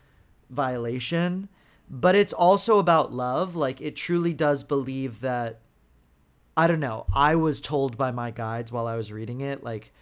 violation, 0.51 1.49
but 1.89 2.15
it's 2.15 2.33
also 2.33 2.79
about 2.79 3.13
love. 3.13 3.55
Like, 3.55 3.81
it 3.81 3.97
truly 3.97 4.35
does 4.35 4.65
believe 4.65 5.21
that. 5.21 5.61
I 6.59 6.67
don't 6.67 6.81
know. 6.81 7.05
I 7.15 7.35
was 7.35 7.61
told 7.61 7.99
by 7.99 8.13
my 8.13 8.31
guides 8.31 8.73
while 8.73 8.87
I 8.87 8.97
was 8.97 9.13
reading 9.13 9.43
it, 9.43 9.63
like, 9.63 9.93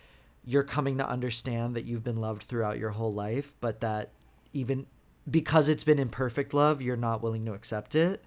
you're 0.45 0.63
coming 0.63 0.99
to 0.99 1.09
understand 1.09 1.75
that 1.75 1.85
you've 1.85 2.05
been 2.05 2.21
loved 2.21 2.45
throughout 2.45 2.79
your 2.79 2.91
whole 2.91 3.13
life, 3.13 3.55
but 3.61 3.81
that 3.81 4.11
even 4.53 4.87
because 5.29 5.69
it's 5.69 5.83
been 5.83 5.99
imperfect 5.99 6.55
love, 6.55 6.81
you're 6.81 6.97
not 6.97 7.23
willing 7.23 7.45
to 7.47 7.55
accept 7.55 7.95
it 7.95 8.23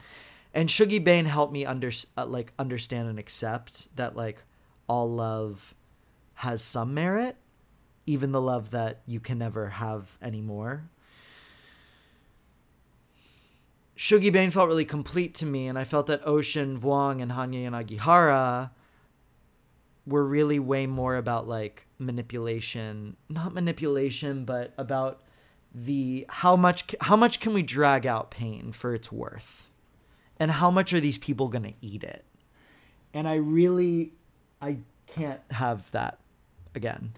and 0.54 0.70
Shuggie 0.70 1.04
Bain 1.04 1.25
helped 1.25 1.54
me 1.54 1.66
under 1.66 1.92
uh, 2.18 2.25
like 2.25 2.54
understand 2.58 3.10
and 3.10 3.20
accept 3.20 3.96
that 3.96 4.16
like 4.16 4.44
all 4.88 5.10
love 5.10 5.75
has 6.36 6.62
some 6.62 6.94
merit, 6.94 7.36
even 8.06 8.32
the 8.32 8.42
love 8.42 8.72
that 8.72 9.01
you 9.06 9.20
can 9.20 9.38
never 9.38 9.70
have 9.70 10.18
anymore. 10.22 10.89
Shuggie 13.98 14.32
Bain 14.32 14.51
felt 14.51 14.68
really 14.68 14.86
complete 14.86 15.34
to 15.36 15.46
me, 15.46 15.68
and 15.68 15.77
I 15.77 15.84
felt 15.84 16.06
that 16.08 16.22
Ocean 16.25 16.80
Vuong 16.80 17.22
and 17.22 17.32
Hanya 17.32 17.68
Yanagihara 17.68 18.70
were 20.06 20.24
really 20.24 20.60
way 20.60 20.86
more 20.86 21.16
about 21.16 21.48
like 21.48 21.88
manipulation, 21.98 23.18
not 23.27 23.54
manipulation, 23.54 24.46
but 24.46 24.74
about 24.77 25.24
the 25.74 26.25
how 26.30 26.56
much 26.56 26.96
how 27.01 27.16
much 27.16 27.39
can 27.39 27.54
we 27.54 27.62
drag 27.62 28.06
out 28.06 28.32
pain 28.32 28.72
for 28.72 28.94
its 28.94 29.12
worth, 29.12 29.67
and 30.39 30.51
how 30.51 30.72
much 30.72 30.94
are 30.94 31.00
these 31.00 31.17
people 31.17 31.48
gonna 31.48 31.74
eat 31.82 32.03
it, 32.03 32.25
and 33.13 33.27
I 33.27 33.36
really, 33.36 34.13
I 34.62 34.77
can't 35.08 35.41
have 35.51 35.89
that 35.91 36.20
again. 36.75 37.13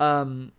Um, 0.00 0.52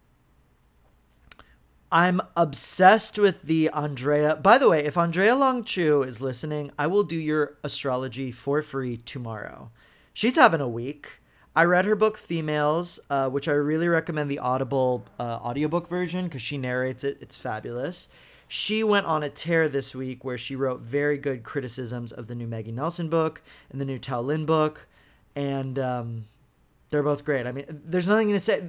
I'm 1.92 2.22
obsessed 2.38 3.18
with 3.18 3.42
the 3.44 3.70
Andrea. 3.72 4.36
By 4.36 4.60
the 4.60 4.70
way, 4.70 4.86
if 4.86 4.96
Andrea 4.96 5.36
Long 5.36 5.64
Chu 5.64 6.04
is 6.04 6.22
listening, 6.22 6.72
I 6.78 6.86
will 6.86 7.04
do 7.04 7.16
your 7.16 7.58
astrology 7.64 8.32
for 8.32 8.62
free 8.62 8.98
tomorrow. 8.98 9.72
She's 10.14 10.36
having 10.36 10.62
a 10.62 10.70
week. 10.70 11.20
I 11.56 11.64
read 11.64 11.86
her 11.86 11.96
book 11.96 12.16
Females, 12.16 13.00
uh, 13.10 13.30
which 13.30 13.48
I 13.48 13.54
really 13.54 13.88
recommend 13.88 14.30
the 14.30 14.38
Audible 14.38 15.06
uh, 15.20 15.40
audiobook 15.42 15.90
version 15.90 16.26
because 16.26 16.44
she 16.44 16.60
narrates 16.60 17.04
it. 17.04 17.18
It's 17.22 17.38
fabulous. 17.38 18.08
She 18.52 18.84
went 18.84 19.06
on 19.06 19.22
a 19.22 19.30
tear 19.30 19.70
this 19.70 19.94
week 19.94 20.26
where 20.26 20.38
she 20.38 20.56
wrote 20.56 20.82
very 20.82 21.20
good 21.20 21.44
criticisms 21.44 22.12
of 22.12 22.26
the 22.26 22.34
new 22.34 22.48
Maggie 22.48 22.72
Nelson 22.72 23.08
book 23.08 23.44
and 23.70 23.80
the 23.80 23.86
new 23.86 24.00
Tao 24.00 24.22
Lin 24.22 24.48
book. 24.48 24.88
And 25.36 25.78
um, 25.78 26.26
they're 26.90 27.04
both 27.04 27.24
great. 27.24 27.46
I 27.46 27.52
mean, 27.52 27.66
there's 27.86 28.08
nothing 28.08 28.32
to 28.32 28.40
say 28.40 28.64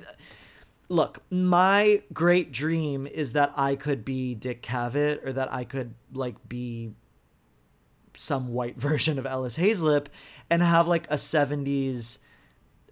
look, 0.90 1.22
my 1.30 2.02
great 2.12 2.52
dream 2.52 3.06
is 3.06 3.32
that 3.32 3.54
I 3.56 3.75
could 3.75 4.04
be 4.04 4.34
Dick 4.34 4.60
Cavett 4.60 5.25
or 5.25 5.32
that 5.32 5.50
I 5.50 5.64
could 5.64 5.94
like 6.12 6.37
be 6.46 6.90
some 8.14 8.52
white 8.52 8.76
version 8.78 9.18
of 9.18 9.25
Ellis 9.25 9.56
Haizlip 9.56 10.08
and 10.50 10.60
have 10.60 10.88
like 10.88 11.06
a 11.06 11.14
70s 11.14 12.18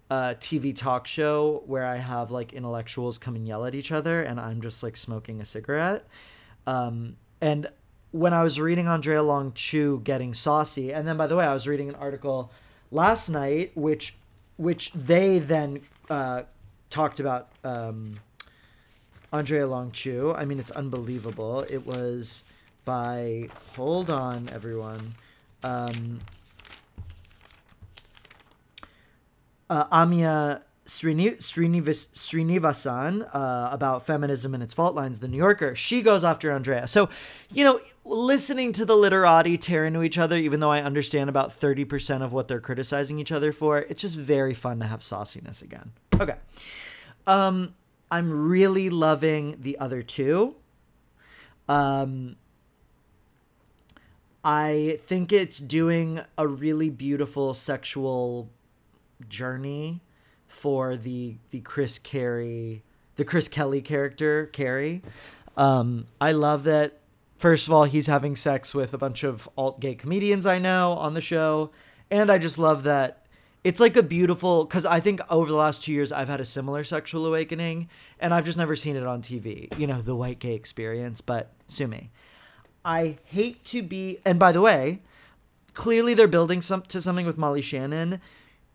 uh, 0.09 0.33
TV 0.39 0.75
talk 0.75 1.05
show 1.05 1.61
where 1.67 1.85
I 1.85 1.97
have 1.97 2.31
like 2.31 2.51
intellectuals 2.51 3.19
come 3.19 3.35
and 3.35 3.47
yell 3.47 3.63
at 3.65 3.75
each 3.75 3.91
other 3.91 4.23
and 4.23 4.39
I'm 4.39 4.59
just 4.59 4.81
like 4.81 4.97
smoking 4.97 5.39
a 5.39 5.45
cigarette. 5.45 6.07
Um, 6.69 7.17
and 7.41 7.67
when 8.11 8.31
I 8.31 8.43
was 8.43 8.59
reading 8.59 8.87
Andrea 8.87 9.23
Long 9.23 9.53
Chu 9.53 10.01
getting 10.03 10.35
saucy, 10.35 10.93
and 10.93 11.07
then 11.07 11.17
by 11.17 11.25
the 11.25 11.35
way, 11.35 11.43
I 11.43 11.53
was 11.53 11.67
reading 11.67 11.89
an 11.89 11.95
article 11.95 12.51
last 12.91 13.29
night 13.29 13.71
which 13.75 14.15
which 14.57 14.91
they 14.93 15.39
then 15.39 15.81
uh, 16.11 16.43
talked 16.91 17.19
about 17.19 17.49
um, 17.63 18.19
Andrea 19.33 19.65
Long 19.65 19.89
Chu. 19.91 20.33
I 20.35 20.45
mean, 20.45 20.59
it's 20.59 20.69
unbelievable. 20.69 21.61
It 21.61 21.87
was 21.87 22.43
by, 22.85 23.49
hold 23.75 24.09
on, 24.09 24.49
everyone. 24.49 25.13
Um, 25.63 26.19
uh, 29.69 29.85
Amia 29.85 30.61
Srini, 30.89 31.37
Srinivasan 31.37 33.29
uh, 33.33 33.69
about 33.71 34.05
feminism 34.05 34.55
and 34.55 34.63
its 34.63 34.73
fault 34.73 34.95
lines, 34.95 35.19
The 35.19 35.27
New 35.27 35.37
Yorker. 35.37 35.75
She 35.75 36.01
goes 36.01 36.23
after 36.23 36.51
Andrea. 36.51 36.87
So, 36.87 37.09
you 37.53 37.63
know, 37.63 37.79
listening 38.03 38.71
to 38.73 38.85
the 38.85 38.95
literati 38.95 39.57
tear 39.57 39.85
into 39.85 40.01
each 40.01 40.17
other, 40.17 40.35
even 40.35 40.59
though 40.59 40.71
I 40.71 40.81
understand 40.81 41.29
about 41.29 41.51
30% 41.51 42.23
of 42.23 42.33
what 42.33 42.47
they're 42.47 42.59
criticizing 42.59 43.19
each 43.19 43.31
other 43.31 43.51
for, 43.51 43.77
it's 43.77 44.01
just 44.01 44.15
very 44.15 44.55
fun 44.55 44.79
to 44.79 44.87
have 44.87 45.01
sauciness 45.01 45.61
again. 45.61 45.91
Okay. 46.19 46.35
Um, 47.27 47.75
I'm 48.09 48.49
really 48.49 48.89
loving 48.89 49.57
the 49.59 49.77
other 49.77 50.01
two. 50.01 50.55
Um, 51.67 52.35
I 54.43 54.97
think 55.03 55.31
it's 55.31 55.59
doing 55.59 56.21
a 56.35 56.47
really 56.47 56.89
beautiful 56.89 57.53
sexual 57.53 58.49
journey 59.27 60.01
for 60.49 60.97
the 60.97 61.37
the 61.51 61.61
Chris 61.61 61.97
Carey, 61.97 62.83
the 63.15 63.23
Chris 63.23 63.47
Kelly 63.47 63.81
character, 63.81 64.47
Cary. 64.47 65.01
Um, 65.55 66.07
I 66.19 66.33
love 66.33 66.65
that. 66.65 66.99
First 67.37 67.67
of 67.67 67.73
all, 67.73 67.85
he's 67.85 68.07
having 68.07 68.35
sex 68.35 68.75
with 68.75 68.93
a 68.93 68.97
bunch 68.97 69.23
of 69.23 69.47
alt 69.57 69.79
gay 69.79 69.95
comedians 69.95 70.45
I 70.45 70.59
know 70.59 70.93
on 70.93 71.13
the 71.13 71.21
show, 71.21 71.71
and 72.11 72.29
I 72.29 72.37
just 72.37 72.59
love 72.59 72.83
that 72.83 73.19
it's 73.63 73.79
like 73.79 73.97
a 73.97 74.03
beautiful 74.03 74.65
because 74.65 74.85
I 74.85 74.99
think 74.99 75.21
over 75.29 75.49
the 75.49 75.57
last 75.57 75.83
two 75.83 75.91
years 75.91 76.11
I've 76.11 76.29
had 76.29 76.39
a 76.39 76.45
similar 76.45 76.83
sexual 76.83 77.25
awakening, 77.25 77.89
and 78.19 78.33
I've 78.33 78.45
just 78.45 78.57
never 78.57 78.75
seen 78.75 78.95
it 78.95 79.05
on 79.05 79.21
TV. 79.21 79.77
You 79.77 79.87
know, 79.87 80.01
the 80.01 80.15
white 80.15 80.39
gay 80.39 80.53
experience. 80.53 81.21
But 81.21 81.51
sue 81.67 81.87
me. 81.87 82.09
I 82.85 83.17
hate 83.25 83.63
to 83.65 83.83
be. 83.83 84.19
And 84.25 84.39
by 84.39 84.51
the 84.51 84.61
way, 84.61 85.01
clearly 85.73 86.13
they're 86.13 86.27
building 86.27 86.61
some 86.61 86.83
to 86.83 87.01
something 87.01 87.25
with 87.25 87.37
Molly 87.37 87.61
Shannon 87.61 88.21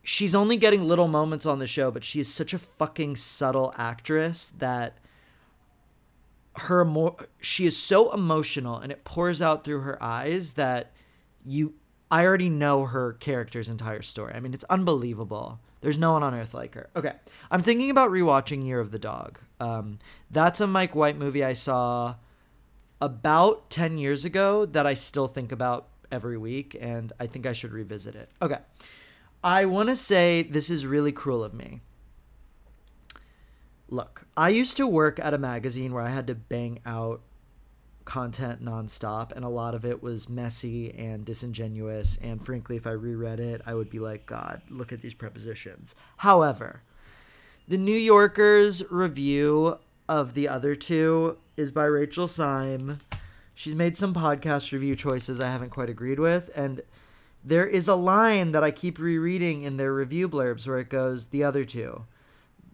she's 0.04 0.34
only 0.34 0.56
getting 0.56 0.84
little 0.84 1.08
moments 1.08 1.46
on 1.46 1.58
the 1.58 1.66
show, 1.66 1.90
but 1.90 2.04
she 2.04 2.20
is 2.20 2.32
such 2.32 2.54
a 2.54 2.58
fucking 2.58 3.16
subtle 3.16 3.74
actress 3.76 4.50
that 4.58 4.98
her 6.56 6.84
more 6.84 7.16
she 7.40 7.66
is 7.66 7.76
so 7.76 8.12
emotional 8.12 8.76
and 8.78 8.92
it 8.92 9.02
pours 9.02 9.42
out 9.42 9.64
through 9.64 9.80
her 9.80 10.00
eyes 10.00 10.52
that 10.52 10.92
you 11.44 11.74
I 12.12 12.24
already 12.24 12.48
know 12.48 12.84
her 12.84 13.14
character's 13.14 13.68
entire 13.68 14.02
story. 14.02 14.34
I 14.34 14.40
mean, 14.40 14.54
it's 14.54 14.62
unbelievable. 14.64 15.58
There's 15.80 15.98
no 15.98 16.12
one 16.12 16.22
on 16.22 16.32
earth 16.32 16.54
like 16.54 16.74
her. 16.74 16.88
Okay, 16.94 17.12
I'm 17.50 17.60
thinking 17.60 17.90
about 17.90 18.10
rewatching 18.10 18.64
Year 18.64 18.78
of 18.78 18.90
the 18.92 18.98
Dog. 18.98 19.40
Um, 19.58 19.98
that's 20.30 20.60
a 20.60 20.66
Mike 20.66 20.94
White 20.94 21.18
movie 21.18 21.42
I 21.42 21.54
saw 21.54 22.14
about 23.00 23.68
10 23.70 23.98
years 23.98 24.24
ago 24.24 24.64
that 24.66 24.86
I 24.86 24.94
still 24.94 25.26
think 25.26 25.50
about 25.50 25.88
every 26.12 26.38
week, 26.38 26.76
and 26.80 27.12
I 27.18 27.26
think 27.26 27.46
I 27.46 27.52
should 27.52 27.72
revisit 27.72 28.14
it. 28.14 28.30
Okay. 28.40 28.58
I 29.44 29.66
want 29.66 29.90
to 29.90 29.96
say 29.96 30.42
this 30.42 30.70
is 30.70 30.86
really 30.86 31.12
cruel 31.12 31.44
of 31.44 31.52
me. 31.52 31.82
Look, 33.90 34.26
I 34.38 34.48
used 34.48 34.78
to 34.78 34.86
work 34.86 35.20
at 35.20 35.34
a 35.34 35.38
magazine 35.38 35.92
where 35.92 36.02
I 36.02 36.08
had 36.08 36.26
to 36.28 36.34
bang 36.34 36.78
out 36.86 37.20
content 38.06 38.64
nonstop, 38.64 39.32
and 39.32 39.44
a 39.44 39.50
lot 39.50 39.74
of 39.74 39.84
it 39.84 40.02
was 40.02 40.30
messy 40.30 40.94
and 40.94 41.26
disingenuous. 41.26 42.16
And 42.22 42.42
frankly, 42.42 42.76
if 42.76 42.86
I 42.86 42.92
reread 42.92 43.38
it, 43.38 43.60
I 43.66 43.74
would 43.74 43.90
be 43.90 43.98
like, 43.98 44.24
God, 44.24 44.62
look 44.70 44.94
at 44.94 45.02
these 45.02 45.12
prepositions. 45.12 45.94
However, 46.16 46.82
the 47.68 47.76
New 47.76 47.92
Yorker's 47.92 48.82
review 48.90 49.78
of 50.08 50.32
the 50.32 50.48
other 50.48 50.74
two 50.74 51.36
is 51.58 51.70
by 51.70 51.84
Rachel 51.84 52.28
Syme. 52.28 52.98
She's 53.54 53.74
made 53.74 53.98
some 53.98 54.14
podcast 54.14 54.72
review 54.72 54.94
choices 54.96 55.38
I 55.38 55.50
haven't 55.50 55.70
quite 55.70 55.90
agreed 55.90 56.18
with, 56.18 56.48
and 56.56 56.80
there 57.44 57.66
is 57.66 57.88
a 57.88 57.94
line 57.94 58.52
that 58.52 58.64
I 58.64 58.70
keep 58.70 58.98
rereading 58.98 59.62
in 59.62 59.76
their 59.76 59.92
review 59.92 60.28
blurbs 60.28 60.66
where 60.66 60.78
it 60.78 60.88
goes, 60.88 61.28
the 61.28 61.44
other 61.44 61.64
two. 61.64 62.04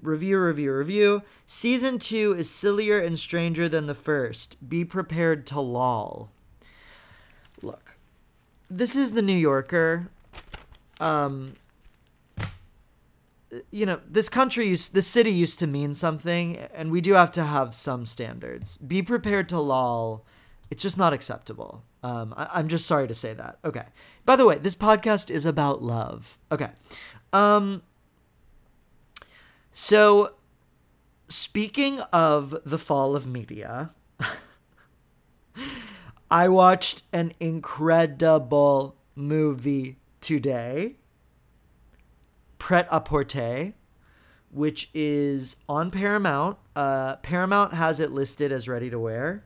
Review, 0.01 0.41
review, 0.41 0.73
review. 0.73 1.23
Season 1.45 1.99
two 1.99 2.35
is 2.39 2.49
sillier 2.49 2.99
and 2.99 3.19
stranger 3.19 3.69
than 3.69 3.87
the 3.87 3.95
first. 3.95 4.57
Be 4.67 4.85
prepared 4.85 5.47
to 5.49 5.61
loll. 5.61 6.31
Look, 7.61 7.99
this 8.71 8.97
is 8.97 9.13
the 9.13 9.23
New 9.23 9.37
Yorker. 9.37 10.09
Um, 11.01 11.55
you 13.71 13.85
know, 13.85 14.01
this 14.09 14.29
country 14.29 14.69
used, 14.69 14.95
this 14.95 15.07
city 15.07 15.33
used 15.33 15.59
to 15.59 15.67
mean 15.67 15.93
something, 15.93 16.57
and 16.57 16.91
we 16.91 17.01
do 17.01 17.15
have 17.15 17.33
to 17.33 17.45
have 17.45 17.75
some 17.75 18.07
standards. 18.07 18.77
Be 18.77 19.03
prepared 19.03 19.49
to 19.51 19.61
loll. 19.61 20.25
It's 20.71 20.83
just 20.83 20.97
not 20.97 21.13
acceptable. 21.13 21.83
Um, 22.03 22.33
I, 22.37 22.49
I'm 22.55 22.69
just 22.69 22.87
sorry 22.87 23.09
to 23.09 23.15
say 23.15 23.35
that. 23.35 23.59
Okay. 23.65 23.85
By 24.25 24.37
the 24.37 24.47
way, 24.47 24.59
this 24.59 24.75
podcast 24.75 25.31
is 25.31 25.45
about 25.45 25.83
love. 25.83 26.39
Okay. 26.53 26.71
Um 27.33 27.83
so 29.73 30.35
speaking 31.29 32.01
of 32.13 32.57
the 32.65 32.79
fall 32.79 33.17
of 33.17 33.27
media, 33.27 33.91
I 36.31 36.49
watched 36.49 37.03
an 37.13 37.33
incredible 37.41 38.97
movie 39.15 39.99
today. 40.21 40.97
Pret 42.59 42.87
a 42.91 43.01
Porter, 43.01 43.73
which 44.51 44.91
is 44.95 45.57
on 45.69 45.91
Paramount. 45.91 46.59
Uh, 46.77 47.17
Paramount 47.17 47.75
has 47.75 48.01
it 48.01 48.13
listed 48.13 48.53
as 48.53 48.69
ready 48.69 48.91
to 48.91 48.99
wear. 48.99 49.45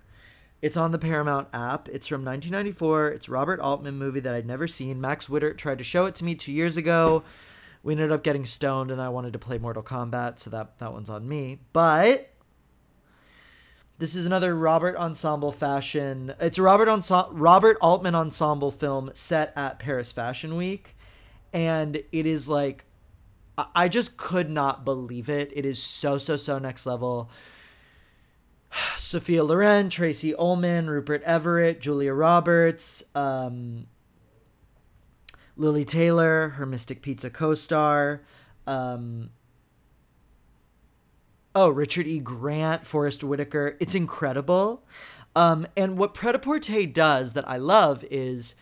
It's 0.65 0.79
on 0.79 0.93
the 0.93 0.99
Paramount 0.99 1.49
app. 1.53 1.91
It's 1.91 2.07
from 2.07 2.25
1994. 2.25 3.09
It's 3.09 3.29
Robert 3.29 3.61
Altman 3.61 3.99
movie 3.99 4.21
that 4.21 4.35
I'd 4.35 4.47
never 4.47 4.67
seen. 4.67 4.99
Max 4.99 5.29
Witter 5.29 5.53
tried 5.53 5.77
to 5.77 5.85
show 5.85 6.07
it 6.07 6.15
to 6.15 6.25
me 6.25 6.35
two 6.35 6.53
years 6.53 6.79
ago. 6.79 7.23
We 7.83 7.93
ended 7.93 8.11
up 8.11 8.23
getting 8.23 8.47
stoned, 8.47 8.91
and 8.91 8.99
I 8.99 9.11
wanted 9.11 9.35
to 9.35 9.39
play 9.39 9.59
Mortal 9.59 9.83
Kombat, 9.83 10.39
so 10.39 10.49
that 10.49 10.79
that 10.79 10.91
one's 10.91 11.11
on 11.11 11.29
me. 11.29 11.59
But 11.75 12.31
this 13.99 14.17
is 14.17 14.25
another 14.25 14.57
Robert 14.57 14.97
Ensemble 14.97 15.53
fashion. 15.53 16.33
It's 16.41 16.57
a 16.57 16.63
Robert 16.63 16.89
Robert 17.33 17.77
Altman 17.83 18.15
ensemble 18.15 18.71
film 18.71 19.11
set 19.13 19.53
at 19.55 19.79
Paris 19.79 20.13
Fashion 20.13 20.57
Week, 20.57 20.97
and 21.53 21.97
it 22.11 22.25
is 22.25 22.49
like 22.49 22.87
I 23.75 23.89
just 23.89 24.17
could 24.17 24.49
not 24.49 24.83
believe 24.83 25.29
it. 25.29 25.53
It 25.55 25.67
is 25.67 25.79
so 25.83 26.17
so 26.17 26.37
so 26.37 26.59
next 26.59 26.87
level. 26.87 27.29
Sophia 28.97 29.45
Loren, 29.45 29.89
Tracey 29.89 30.35
Ullman, 30.35 30.89
Rupert 30.89 31.23
Everett, 31.23 31.81
Julia 31.81 32.13
Roberts, 32.13 33.05
um, 33.15 33.87
Lili 35.57 35.85
Taylor, 35.85 36.51
her 36.51 36.67
Mystic 36.67 37.03
Pizza 37.03 37.31
co 37.31 37.55
star. 37.55 38.23
Um, 38.67 39.31
oh, 41.55 41.69
Richard 41.69 42.07
E. 42.07 42.19
Grant, 42.19 42.87
Forest 42.87 43.23
Whitaker. 43.23 43.77
It's 43.79 43.95
incredible. 43.95 44.85
Um, 45.37 45.67
and 45.77 45.99
what 45.99 46.15
Pret-a-Porter 46.15 46.87
does 46.87 47.33
that 47.33 47.49
I 47.49 47.57
love 47.57 48.05
is 48.11 48.55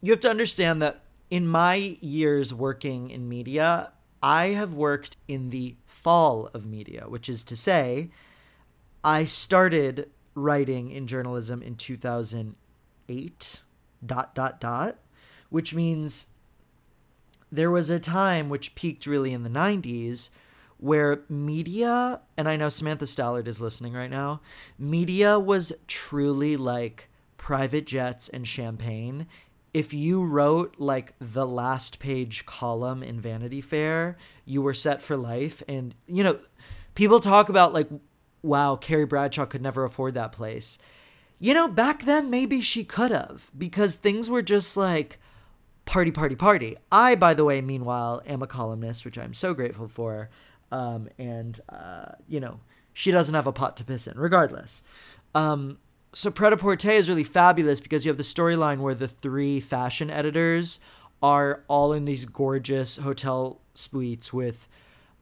you 0.00 0.12
have 0.12 0.20
to 0.20 0.30
understand 0.30 0.82
that 0.82 1.02
in 1.30 1.46
my 1.46 1.98
years 2.00 2.52
working 2.52 3.10
in 3.10 3.28
media, 3.28 3.92
I 4.22 4.48
have 4.48 4.74
worked 4.74 5.16
in 5.28 5.50
the 5.50 5.76
fall 5.86 6.50
of 6.52 6.66
media, 6.66 7.04
which 7.08 7.28
is 7.28 7.44
to 7.44 7.56
say, 7.56 8.10
I 9.08 9.24
started 9.24 10.10
writing 10.34 10.90
in 10.90 11.06
journalism 11.06 11.62
in 11.62 11.76
2008 11.76 13.62
dot 14.04 14.34
dot 14.34 14.60
dot 14.60 14.98
which 15.48 15.74
means 15.74 16.26
there 17.50 17.70
was 17.70 17.88
a 17.88 17.98
time 17.98 18.50
which 18.50 18.74
peaked 18.74 19.06
really 19.06 19.32
in 19.32 19.44
the 19.44 19.48
90s 19.48 20.28
where 20.76 21.22
media 21.30 22.20
and 22.36 22.50
I 22.50 22.56
know 22.56 22.68
Samantha 22.68 23.06
Stallard 23.06 23.48
is 23.48 23.62
listening 23.62 23.94
right 23.94 24.10
now 24.10 24.42
media 24.78 25.38
was 25.38 25.72
truly 25.86 26.58
like 26.58 27.08
private 27.38 27.86
jets 27.86 28.28
and 28.28 28.46
champagne. 28.46 29.26
If 29.72 29.94
you 29.94 30.22
wrote 30.22 30.74
like 30.76 31.14
the 31.18 31.46
last 31.46 31.98
page 31.98 32.44
column 32.44 33.02
in 33.02 33.22
Vanity 33.22 33.62
Fair 33.62 34.18
you 34.44 34.60
were 34.60 34.74
set 34.74 35.02
for 35.02 35.16
life. 35.16 35.62
And 35.66 35.94
you 36.06 36.22
know 36.22 36.38
people 36.94 37.20
talk 37.20 37.48
about 37.48 37.72
like 37.72 37.88
wow, 38.42 38.76
Carrie 38.76 39.06
Bradshaw 39.06 39.46
could 39.46 39.62
never 39.62 39.84
afford 39.84 40.14
that 40.14 40.32
place. 40.32 40.78
You 41.38 41.54
know, 41.54 41.68
back 41.68 42.04
then 42.04 42.30
maybe 42.30 42.60
she 42.60 42.84
could 42.84 43.10
have 43.10 43.50
because 43.56 43.94
things 43.94 44.28
were 44.28 44.42
just 44.42 44.76
like 44.76 45.18
party, 45.84 46.10
party, 46.10 46.34
party. 46.34 46.76
I, 46.90 47.14
by 47.14 47.34
the 47.34 47.44
way, 47.44 47.60
meanwhile, 47.60 48.22
am 48.26 48.42
a 48.42 48.46
columnist, 48.46 49.04
which 49.04 49.16
I'm 49.18 49.34
so 49.34 49.54
grateful 49.54 49.88
for. 49.88 50.30
Um, 50.70 51.08
and, 51.18 51.58
uh, 51.68 52.12
you 52.28 52.40
know, 52.40 52.60
she 52.92 53.10
doesn't 53.10 53.34
have 53.34 53.46
a 53.46 53.52
pot 53.52 53.76
to 53.78 53.84
piss 53.84 54.06
in, 54.06 54.18
regardless. 54.18 54.82
Um, 55.34 55.78
so 56.12 56.30
Pret-a-Porter 56.30 56.90
is 56.90 57.08
really 57.08 57.24
fabulous 57.24 57.80
because 57.80 58.04
you 58.04 58.10
have 58.10 58.18
the 58.18 58.24
storyline 58.24 58.78
where 58.78 58.94
the 58.94 59.08
three 59.08 59.60
fashion 59.60 60.10
editors 60.10 60.80
are 61.22 61.64
all 61.68 61.92
in 61.92 62.04
these 62.04 62.24
gorgeous 62.24 62.96
hotel 62.96 63.60
suites 63.74 64.32
with, 64.32 64.68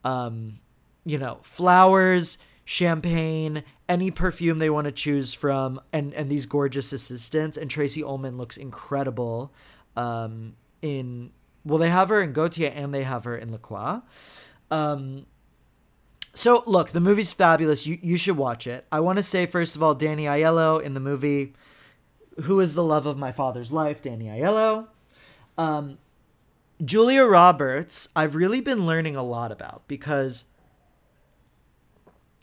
um, 0.05 0.61
you 1.05 1.19
know, 1.19 1.39
flowers, 1.43 2.39
champagne, 2.67 3.63
any 3.89 4.11
perfume 4.11 4.59
they 4.59 4.69
want 4.69 4.85
to 4.85 4.93
choose 4.93 5.33
from, 5.33 5.81
and 5.93 6.13
and 6.13 6.29
these 6.29 6.45
gorgeous 6.45 6.93
assistants. 6.93 7.57
And 7.57 7.71
Tracey 7.71 8.03
Ullman 8.03 8.37
looks 8.37 8.59
incredible. 8.59 9.55
Um, 9.97 10.57
in 10.83 11.31
well, 11.65 11.79
they 11.79 11.89
have 11.89 12.11
her 12.11 12.21
in 12.21 12.35
Gaultier 12.35 12.71
and 12.75 12.93
they 12.93 13.05
have 13.05 13.25
her 13.25 13.37
in 13.37 13.51
Lacroix. 13.51 14.03
Um, 14.71 15.25
so 16.35 16.63
look, 16.67 16.91
the 16.91 17.01
movie's 17.01 17.33
fabulous. 17.33 17.87
You 17.87 17.99
you 18.03 18.19
should 18.19 18.37
watch 18.37 18.67
it. 18.67 18.85
I 18.93 19.01
want 19.01 19.17
to 19.17 19.23
say 19.23 19.47
first 19.47 19.77
of 19.77 19.83
all, 19.83 19.95
Danny 19.95 20.25
Aiello 20.25 20.83
in 20.83 20.93
the 20.93 21.01
movie, 21.01 21.55
who 22.43 22.61
is 22.61 22.75
the 22.75 22.85
love 22.85 23.07
of 23.07 23.17
my 23.17 23.33
father's 23.33 23.73
life, 23.73 24.03
Danny 24.03 24.27
Aiello. 24.27 24.89
Um, 25.57 25.99
Julia 26.85 27.25
Roberts, 27.25 28.09
I've 28.15 28.35
really 28.35 28.61
been 28.61 28.85
learning 28.85 29.17
a 29.17 29.23
lot 29.23 29.51
about 29.51 29.85
because 29.89 30.45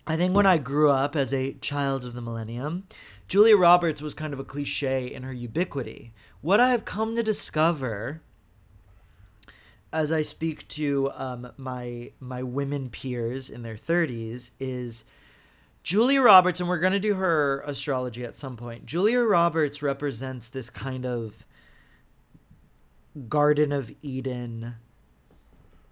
I 0.05 0.17
think 0.17 0.35
when 0.35 0.45
I 0.45 0.57
grew 0.57 0.89
up 0.89 1.15
as 1.15 1.33
a 1.33 1.53
child 1.53 2.03
of 2.03 2.13
the 2.13 2.21
millennium, 2.21 2.85
Julia 3.27 3.55
Roberts 3.55 4.01
was 4.01 4.13
kind 4.13 4.33
of 4.33 4.39
a 4.39 4.43
cliche 4.43 5.07
in 5.07 5.23
her 5.23 5.31
ubiquity. 5.31 6.13
What 6.41 6.59
I 6.59 6.71
have 6.71 6.83
come 6.83 7.15
to 7.15 7.23
discover 7.23 8.21
as 9.93 10.11
I 10.11 10.23
speak 10.23 10.67
to 10.69 11.11
um, 11.13 11.51
my 11.55 12.11
my 12.19 12.43
women 12.43 12.89
peers 12.89 13.49
in 13.49 13.61
their 13.61 13.75
30s 13.75 14.51
is 14.59 15.05
Julia 15.83 16.21
Roberts, 16.21 16.59
and 16.59 16.67
we're 16.67 16.79
going 16.79 16.93
to 16.93 16.99
do 16.99 17.15
her 17.15 17.61
astrology 17.65 18.23
at 18.25 18.35
some 18.35 18.57
point. 18.57 18.85
Julia 18.85 19.21
Roberts 19.21 19.81
represents 19.81 20.47
this 20.47 20.69
kind 20.69 21.05
of 21.05 21.45
Garden 23.29 23.71
of 23.71 23.91
Eden 24.01 24.75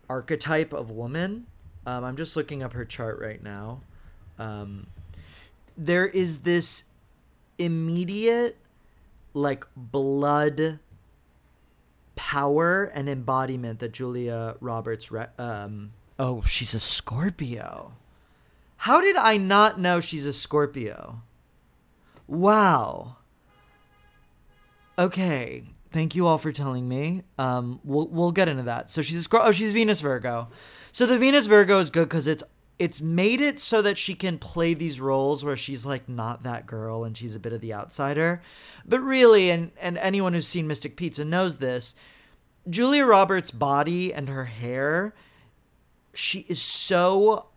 archetype 0.09 0.73
of 0.73 0.89
woman. 0.89 1.45
Um, 1.85 2.03
I'm 2.03 2.17
just 2.17 2.35
looking 2.35 2.63
up 2.63 2.73
her 2.73 2.85
chart 2.85 3.19
right 3.19 3.41
now. 3.41 3.81
Um, 4.41 4.87
there 5.77 6.07
is 6.07 6.39
this 6.39 6.85
immediate, 7.57 8.57
like, 9.33 9.65
blood 9.75 10.79
power 12.15 12.85
and 12.93 13.09
embodiment 13.09 13.79
that 13.79 13.93
Julia 13.93 14.55
Roberts. 14.59 15.11
Re- 15.11 15.27
um, 15.37 15.91
oh, 16.19 16.43
she's 16.43 16.73
a 16.73 16.79
Scorpio. 16.79 17.93
How 18.77 18.99
did 19.01 19.15
I 19.15 19.37
not 19.37 19.79
know 19.79 19.99
she's 19.99 20.25
a 20.25 20.33
Scorpio? 20.33 21.21
Wow. 22.27 23.17
Okay, 24.97 25.63
thank 25.91 26.15
you 26.15 26.27
all 26.27 26.37
for 26.37 26.51
telling 26.51 26.87
me. 26.87 27.23
Um, 27.37 27.79
we'll 27.83 28.07
we'll 28.07 28.31
get 28.31 28.47
into 28.47 28.63
that. 28.63 28.89
So 28.89 29.01
she's 29.01 29.17
a 29.17 29.23
Scorpio. 29.23 29.49
Oh, 29.49 29.51
she's 29.51 29.73
Venus 29.73 30.01
Virgo. 30.01 30.47
So 30.91 31.05
the 31.05 31.17
Venus 31.17 31.47
Virgo 31.47 31.79
is 31.79 31.89
good 31.89 32.09
because 32.09 32.27
it's 32.27 32.43
it's 32.79 32.99
made 32.99 33.41
it 33.41 33.59
so 33.59 33.81
that 33.81 33.97
she 33.97 34.15
can 34.15 34.37
play 34.37 34.73
these 34.73 34.99
roles 34.99 35.45
where 35.45 35.55
she's 35.55 35.85
like 35.85 36.09
not 36.09 36.43
that 36.43 36.65
girl 36.65 37.03
and 37.03 37.15
she's 37.15 37.35
a 37.35 37.39
bit 37.39 37.53
of 37.53 37.61
the 37.61 37.73
outsider. 37.73 38.41
But 38.85 39.01
really, 39.01 39.51
and 39.51 39.71
and 39.79 39.97
anyone 39.97 40.33
who's 40.33 40.47
seen 40.47 40.67
Mystic 40.67 40.95
Pizza 40.95 41.23
knows 41.23 41.57
this, 41.57 41.95
Julia 42.69 43.05
Roberts' 43.05 43.51
body 43.51 44.13
and 44.13 44.29
her 44.29 44.45
hair, 44.45 45.13
she 46.13 46.45
is 46.49 46.61
so 46.61 47.47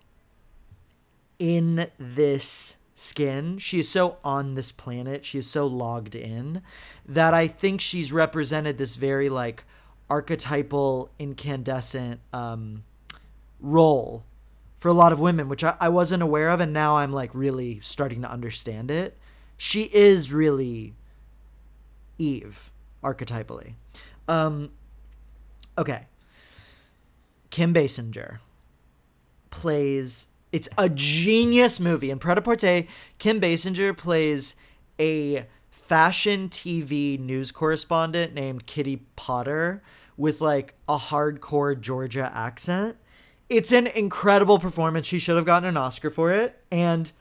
in 1.38 1.90
this 1.98 2.77
skin. 2.94 3.59
She 3.59 3.81
is 3.81 3.88
so 3.88 4.18
on 4.22 4.55
this 4.55 4.72
planet. 4.72 5.24
She 5.24 5.38
is 5.38 5.50
so 5.50 5.66
logged 5.66 6.14
in 6.14 6.62
that 7.07 7.35
I 7.35 7.48
think 7.48 7.81
she's 7.81 8.12
represented 8.12 8.79
this 8.79 8.96
very 8.96 9.29
like 9.29 9.64
archetypal 10.11 11.11
incandescent 11.18 12.20
um 12.33 12.85
role 13.59 14.24
for 14.85 14.90
a 14.90 14.92
lot 14.92 15.14
of 15.14 15.18
women, 15.18 15.49
which 15.49 15.64
I, 15.64 15.79
I 15.81 15.88
wasn't 15.88 16.23
aware 16.23 16.51
of, 16.51 16.61
and 16.61 16.75
now 16.75 16.99
I'm 16.99 17.11
like 17.11 17.35
really 17.35 17.81
starting 17.81 18.20
to 18.20 18.31
understand 18.31 18.90
it. 18.90 19.16
She 19.57 19.85
is 19.85 20.31
really 20.31 20.92
Eve 22.18 22.70
archetypally. 23.03 23.77
Um, 24.29 24.73
okay. 25.79 26.07
Kim 27.49 27.73
Basinger 27.73 28.40
plays. 29.49 30.29
It's 30.53 30.68
a 30.77 30.90
genius 30.90 31.81
movie. 31.81 32.11
In 32.11 32.18
Pret-a-Porter, 32.18 32.85
Kim 33.16 33.40
Basinger 33.40 33.97
plays 33.97 34.55
a 35.01 35.47
fashion 35.70 36.51
TV 36.51 37.18
news 37.18 37.53
correspondent 37.53 38.35
named 38.35 38.66
Kitty 38.66 39.01
Potter 39.16 39.83
with 40.18 40.42
like 40.42 40.75
a 40.87 40.99
hardcore 40.99 41.81
Georgia 41.81 42.31
accent 42.35 42.99
it's 43.54 43.70
an 43.70 43.86
incredible 43.86 44.58
performance. 44.58 45.06
She 45.06 45.20
should 45.20 45.36
have 45.36 45.44
gotten 45.44 45.68
an 45.68 45.76
Oscar 45.76 46.10
for 46.10 46.32
it. 46.32 46.60
And, 46.72 47.12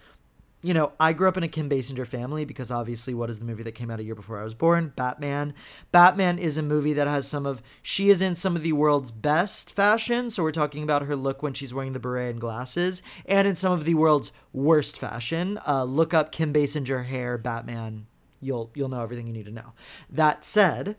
you 0.63 0.73
know, 0.73 0.93
I 0.99 1.13
grew 1.13 1.27
up 1.27 1.37
in 1.37 1.43
a 1.43 1.47
Kim 1.47 1.69
Basinger 1.69 2.07
family 2.07 2.43
because 2.43 2.71
obviously, 2.71 3.13
what 3.13 3.29
is 3.29 3.37
the 3.37 3.45
movie 3.45 3.61
that 3.61 3.73
came 3.73 3.91
out 3.91 3.99
a 3.99 4.03
year 4.03 4.15
before 4.15 4.39
I 4.39 4.43
was 4.43 4.55
born? 4.55 4.93
Batman. 4.95 5.53
Batman 5.91 6.39
is 6.39 6.57
a 6.57 6.63
movie 6.63 6.93
that 6.93 7.05
has 7.05 7.27
some 7.27 7.45
of, 7.45 7.61
she 7.83 8.09
is 8.09 8.19
in 8.19 8.33
some 8.33 8.55
of 8.55 8.63
the 8.63 8.73
world's 8.73 9.11
best 9.11 9.75
fashion. 9.75 10.31
So 10.31 10.41
we're 10.41 10.51
talking 10.51 10.81
about 10.81 11.03
her 11.03 11.15
look 11.15 11.43
when 11.43 11.53
she's 11.53 11.71
wearing 11.71 11.93
the 11.93 11.99
beret 11.99 12.31
and 12.31 12.41
glasses, 12.41 13.03
and 13.27 13.47
in 13.47 13.55
some 13.55 13.71
of 13.71 13.85
the 13.85 13.93
world's 13.93 14.31
worst 14.53 14.97
fashion. 14.97 15.59
Uh, 15.67 15.83
look 15.83 16.15
up 16.15 16.31
Kim 16.31 16.51
Basinger 16.51 17.05
hair, 17.05 17.37
Batman. 17.37 18.07
You'll, 18.41 18.71
you'll 18.73 18.89
know 18.89 19.03
everything 19.03 19.27
you 19.27 19.33
need 19.33 19.45
to 19.45 19.51
know. 19.51 19.73
That 20.09 20.43
said, 20.43 20.95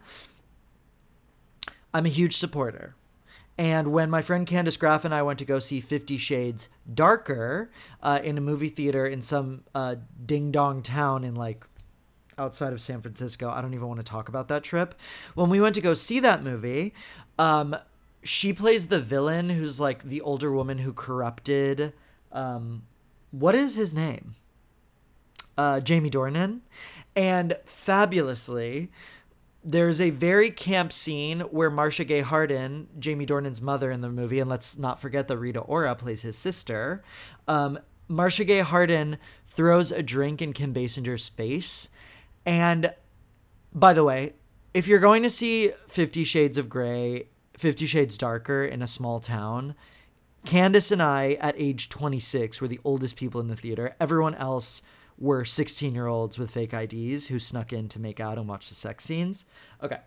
I'm 1.92 2.06
a 2.06 2.10
huge 2.10 2.36
supporter 2.36 2.94
and 3.56 3.92
when 3.92 4.10
my 4.10 4.22
friend 4.22 4.46
Candice 4.46 4.78
Graff 4.78 5.04
and 5.04 5.14
I 5.14 5.22
went 5.22 5.38
to 5.38 5.44
go 5.44 5.58
see 5.58 5.80
Fifty 5.80 6.18
Shades 6.18 6.68
Darker 6.92 7.70
uh, 8.02 8.20
in 8.22 8.38
a 8.38 8.40
movie 8.40 8.68
theater 8.68 9.06
in 9.06 9.22
some 9.22 9.64
uh, 9.74 9.96
ding 10.24 10.50
dong 10.50 10.82
town 10.82 11.24
in 11.24 11.34
like 11.34 11.66
outside 12.38 12.72
of 12.72 12.80
San 12.80 13.00
Francisco, 13.00 13.48
I 13.48 13.60
don't 13.60 13.74
even 13.74 13.88
want 13.88 14.00
to 14.00 14.04
talk 14.04 14.28
about 14.28 14.48
that 14.48 14.62
trip. 14.62 14.94
When 15.34 15.50
we 15.50 15.60
went 15.60 15.74
to 15.76 15.80
go 15.80 15.94
see 15.94 16.20
that 16.20 16.42
movie, 16.42 16.94
um, 17.38 17.76
she 18.22 18.52
plays 18.52 18.88
the 18.88 19.00
villain 19.00 19.50
who's 19.50 19.80
like 19.80 20.02
the 20.02 20.20
older 20.20 20.50
woman 20.50 20.78
who 20.78 20.92
corrupted. 20.92 21.92
Um, 22.32 22.82
what 23.30 23.54
is 23.54 23.76
his 23.76 23.94
name? 23.94 24.34
Uh, 25.56 25.80
Jamie 25.80 26.10
Dornan. 26.10 26.60
And 27.16 27.56
fabulously, 27.64 28.90
there's 29.64 30.00
a 30.00 30.10
very 30.10 30.50
camp 30.50 30.92
scene 30.92 31.40
where 31.40 31.70
Marcia 31.70 32.04
Gay 32.04 32.20
Harden, 32.20 32.88
Jamie 32.98 33.24
Dornan's 33.24 33.62
mother 33.62 33.90
in 33.90 34.02
the 34.02 34.10
movie, 34.10 34.38
and 34.38 34.50
let's 34.50 34.76
not 34.76 35.00
forget 35.00 35.26
that 35.28 35.38
Rita 35.38 35.60
Ora 35.60 35.94
plays 35.94 36.22
his 36.22 36.36
sister. 36.36 37.02
Um, 37.48 37.78
Marcia 38.06 38.44
Gay 38.44 38.60
Harden 38.60 39.16
throws 39.46 39.90
a 39.90 40.02
drink 40.02 40.42
in 40.42 40.52
Kim 40.52 40.74
Basinger's 40.74 41.30
face. 41.30 41.88
And 42.44 42.92
by 43.72 43.94
the 43.94 44.04
way, 44.04 44.34
if 44.74 44.86
you're 44.86 44.98
going 44.98 45.22
to 45.22 45.30
see 45.30 45.72
Fifty 45.88 46.24
Shades 46.24 46.58
of 46.58 46.68
Grey, 46.68 47.28
Fifty 47.56 47.86
Shades 47.86 48.18
Darker 48.18 48.64
in 48.64 48.82
a 48.82 48.86
small 48.86 49.18
town. 49.18 49.74
Candace 50.44 50.90
and 50.90 51.02
I, 51.02 51.38
at 51.40 51.54
age 51.56 51.88
26, 51.88 52.60
were 52.60 52.68
the 52.68 52.80
oldest 52.84 53.16
people 53.16 53.40
in 53.40 53.48
the 53.48 53.56
theater. 53.56 53.96
Everyone 53.98 54.34
else 54.34 54.82
were 55.18 55.44
16 55.44 55.94
year 55.94 56.06
olds 56.06 56.38
with 56.38 56.50
fake 56.50 56.72
IDs 56.74 57.28
who 57.28 57.38
snuck 57.38 57.72
in 57.72 57.88
to 57.88 58.00
make 58.00 58.20
out 58.20 58.38
and 58.38 58.48
watch 58.48 58.68
the 58.68 58.74
sex 58.74 59.04
scenes. 59.04 59.44
Okay. 59.82 59.98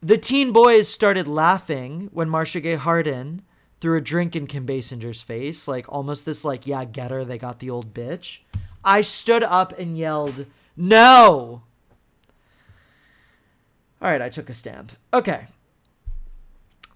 The 0.00 0.18
teen 0.18 0.52
boys 0.52 0.88
started 0.88 1.28
laughing 1.28 2.10
when 2.12 2.28
Marcia 2.28 2.60
Gay 2.60 2.74
Harden 2.74 3.42
threw 3.80 3.96
a 3.96 4.00
drink 4.00 4.34
in 4.34 4.46
Kim 4.46 4.66
Basinger's 4.66 5.22
face, 5.22 5.68
like 5.68 5.86
almost 5.88 6.24
this, 6.24 6.44
like, 6.44 6.66
yeah, 6.66 6.84
get 6.84 7.10
her, 7.10 7.24
they 7.24 7.38
got 7.38 7.58
the 7.60 7.70
old 7.70 7.94
bitch. 7.94 8.40
I 8.84 9.02
stood 9.02 9.42
up 9.44 9.78
and 9.78 9.96
yelled, 9.96 10.46
no! 10.76 11.62
All 14.00 14.10
right, 14.10 14.22
I 14.22 14.28
took 14.28 14.48
a 14.48 14.54
stand. 14.54 14.98
Okay. 15.14 15.46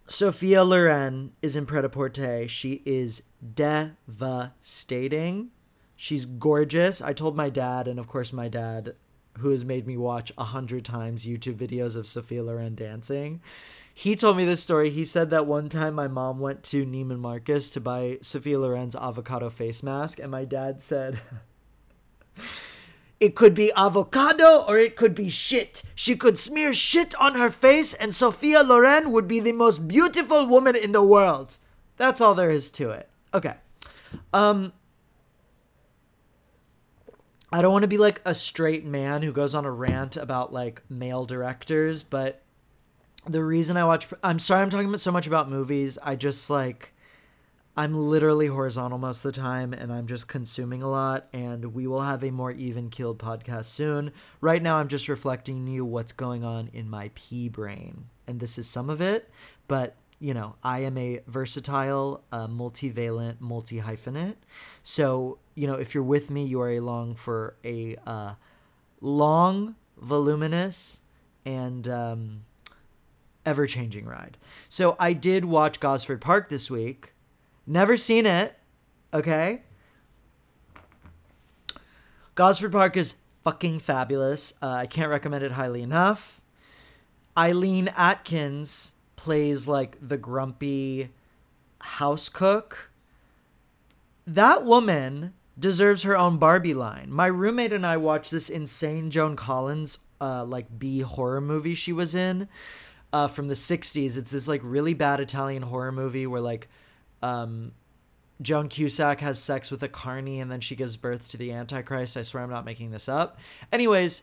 Sophia 0.09 0.65
Loren 0.65 1.33
is 1.43 1.55
in 1.55 1.67
Pret-a-Porter. 1.67 2.49
She 2.49 2.83
is 2.85 3.23
devastating. 3.55 5.51
She's 5.97 6.27
gorgeous. 6.27 7.01
I 7.01 7.13
told 7.13 7.37
my 7.37 7.51
dad, 7.51 7.89
and 7.89 7.99
of 7.99 8.07
course, 8.07 8.33
my 8.33 8.49
dad, 8.49 8.95
who 9.39 9.51
has 9.51 9.65
made 9.65 9.87
me 9.87 9.97
watch 9.97 10.31
a 10.37 10.45
hundred 10.45 10.85
times 10.85 11.27
YouTube 11.27 11.57
videos 11.57 11.97
of 11.97 12.07
Sophia 12.07 12.43
Loren 12.43 12.75
dancing, 12.75 13.41
he 13.95 14.15
told 14.15 14.37
me 14.37 14.45
this 14.45 14.63
story. 14.63 14.91
He 14.91 15.07
said 15.07 15.31
that 15.31 15.47
one 15.47 15.71
time 15.71 15.95
my 15.95 16.07
mom 16.07 16.39
went 16.39 16.63
to 16.65 16.85
Neiman 16.85 17.19
Marcus 17.19 17.71
to 17.71 17.81
buy 17.81 18.19
Sophia 18.21 18.59
Loren's 18.59 18.95
avocado 18.95 19.49
face 19.49 19.83
mask, 19.83 20.19
and 20.19 20.31
my 20.31 20.45
dad 20.45 20.83
said, 20.83 21.19
It 23.19 23.35
could 23.35 23.55
be 23.55 23.73
avocado 23.75 24.65
or 24.69 24.79
it 24.79 24.95
could 24.95 25.15
be 25.15 25.31
shit. 25.31 25.83
She 25.95 26.17
could 26.17 26.39
smear 26.39 26.75
shit 26.75 27.15
on 27.15 27.35
her 27.35 27.51
face, 27.51 27.95
and 27.95 28.15
Sophia 28.15 28.63
Loren 28.63 29.11
would 29.13 29.27
be 29.27 29.41
the 29.41 29.53
most 29.53 29.89
beautiful 29.89 30.47
woman 30.47 30.77
in 30.77 30.93
the 30.93 31.03
world. 31.03 31.59
That's 31.97 32.21
all 32.21 32.35
there 32.35 32.51
is 32.51 32.71
to 32.73 32.91
it. 32.91 33.09
Okay. 33.33 33.55
Um, 34.35 34.75
I 37.57 37.63
don't 37.63 37.73
want 37.73 37.85
to 37.85 37.89
be 37.89 37.97
like 37.97 38.21
a 38.27 38.35
straight 38.35 38.85
man 38.85 39.23
who 39.23 39.33
goes 39.33 39.55
on 39.55 39.65
a 39.65 39.71
rant 39.71 40.19
about 40.19 40.53
like 40.53 40.83
male 40.91 41.25
directors, 41.25 42.03
but 42.03 42.43
the 43.27 43.43
reason 43.43 43.79
I 43.79 43.85
watch 43.85 44.09
I'm 44.23 44.39
sorry 44.39 44.61
I'm 44.61 44.69
talking 44.69 44.89
about 44.91 45.01
so 45.01 45.11
much 45.11 45.27
about 45.27 45.49
movies. 45.49 45.97
I 46.03 46.17
just 46.17 46.51
like 46.51 46.93
I'm 47.75 47.95
literally 47.95 48.49
horizontal 48.49 48.99
most 48.99 49.25
of 49.25 49.33
the 49.33 49.41
time 49.41 49.73
and 49.73 49.91
I'm 49.91 50.07
just 50.07 50.29
consuming 50.29 50.83
a 50.83 50.91
lot 50.91 51.29
and 51.33 51.73
we 51.73 51.87
will 51.87 52.03
have 52.03 52.23
a 52.23 52.31
more 52.31 52.53
even 52.53 52.91
keeled 52.91 53.19
podcast 53.19 53.65
soon. 53.65 54.13
Right 54.43 54.63
now 54.63 54.77
I'm 54.77 54.89
just 54.89 55.09
reflecting 55.09 55.65
to 55.65 55.73
you 55.73 55.87
what's 55.87 56.13
going 56.13 56.45
on 56.45 56.69
in 56.75 56.91
my 56.91 57.11
pea 57.15 57.49
brain. 57.49 58.05
And 58.27 58.39
this 58.39 58.59
is 58.59 58.69
some 58.69 58.91
of 58.91 59.01
it, 59.01 59.31
but 59.67 59.97
you 60.19 60.35
know, 60.35 60.57
I 60.63 60.81
am 60.81 60.99
a 60.99 61.21
versatile, 61.27 62.23
uh, 62.33 62.49
multivalent, 62.49 63.41
multi 63.41 63.81
hyphenate. 63.81 64.37
So, 64.83 65.39
you 65.57 65.67
know, 65.67 65.75
if 65.75 65.95
you're 65.95 66.05
with 66.05 66.31
me, 66.31 66.45
you 66.45 66.61
are 66.61 66.71
along 66.71 67.17
for 67.17 67.57
a 67.65 67.97
uh, 68.07 68.35
long, 69.01 69.75
voluminous, 69.97 71.01
and 71.45 71.89
um, 71.89 72.45
ever 73.45 73.67
changing 73.67 74.05
ride. 74.05 74.39
So, 74.69 74.95
I 75.01 75.15
did 75.15 75.45
watch 75.45 75.81
Gosford 75.81 76.21
Park 76.21 76.49
this 76.51 76.71
week. 76.71 77.15
Never 77.67 77.97
seen 77.97 78.27
it. 78.27 78.57
Okay. 79.13 79.63
Gosford 82.35 82.71
Park 82.71 82.97
is 82.99 83.15
fucking 83.43 83.79
fabulous. 83.79 84.53
Uh, 84.61 84.73
I 84.73 84.87
can't 84.87 85.09
recommend 85.09 85.43
it 85.43 85.53
highly 85.53 85.81
enough. 85.81 86.43
Eileen 87.37 87.89
Atkins 87.97 88.93
plays 89.17 89.67
like 89.67 89.97
the 90.07 90.19
grumpy 90.19 91.11
house 91.81 92.29
cook. 92.29 92.91
That 94.27 94.65
woman 94.65 95.33
deserves 95.59 96.03
her 96.03 96.17
own 96.17 96.39
Barbie 96.39 96.75
line. 96.75 97.11
My 97.11 97.27
roommate 97.27 97.73
and 97.73 97.87
I 97.87 97.97
watched 97.97 98.31
this 98.31 98.49
insane 98.49 99.11
Joan 99.11 99.37
Collins 99.37 99.99
uh 100.21 100.45
like 100.45 100.79
B 100.79 101.01
horror 101.01 101.43
movie 101.43 101.75
she 101.75 101.93
was 101.93 102.15
in 102.15 102.49
uh 103.13 103.29
from 103.29 103.49
the 103.49 103.55
60s. 103.55 104.17
It's 104.17 104.31
this 104.31 104.49
like 104.49 104.61
really 104.65 104.95
bad 104.95 105.21
Italian 105.21 105.63
horror 105.63 105.93
movie 105.93 106.27
where 106.27 106.41
like 106.41 106.69
um 107.23 107.73
Joan 108.43 108.69
Cusack 108.69 109.21
has 109.21 109.39
sex 109.39 109.71
with 109.71 109.83
a 109.83 109.89
carny 109.89 110.41
and 110.41 110.51
then 110.51 110.61
she 110.61 110.77
gives 110.77 110.97
birth 110.97 111.29
to 111.29 111.37
the 111.37 111.53
Antichrist. 111.53 112.17
I 112.17 112.23
swear 112.23 112.43
I'm 112.43 112.51
not 112.51 112.67
making 112.67 112.91
this 112.91 113.09
up. 113.09 113.39
Anyways, 113.73 114.23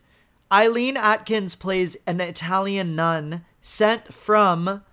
Eileen 0.52 0.98
Atkins 0.98 1.56
plays 1.56 1.98
an 2.06 2.22
Italian 2.22 2.96
nun 2.96 3.44
sent 3.60 4.14
from 4.14 4.84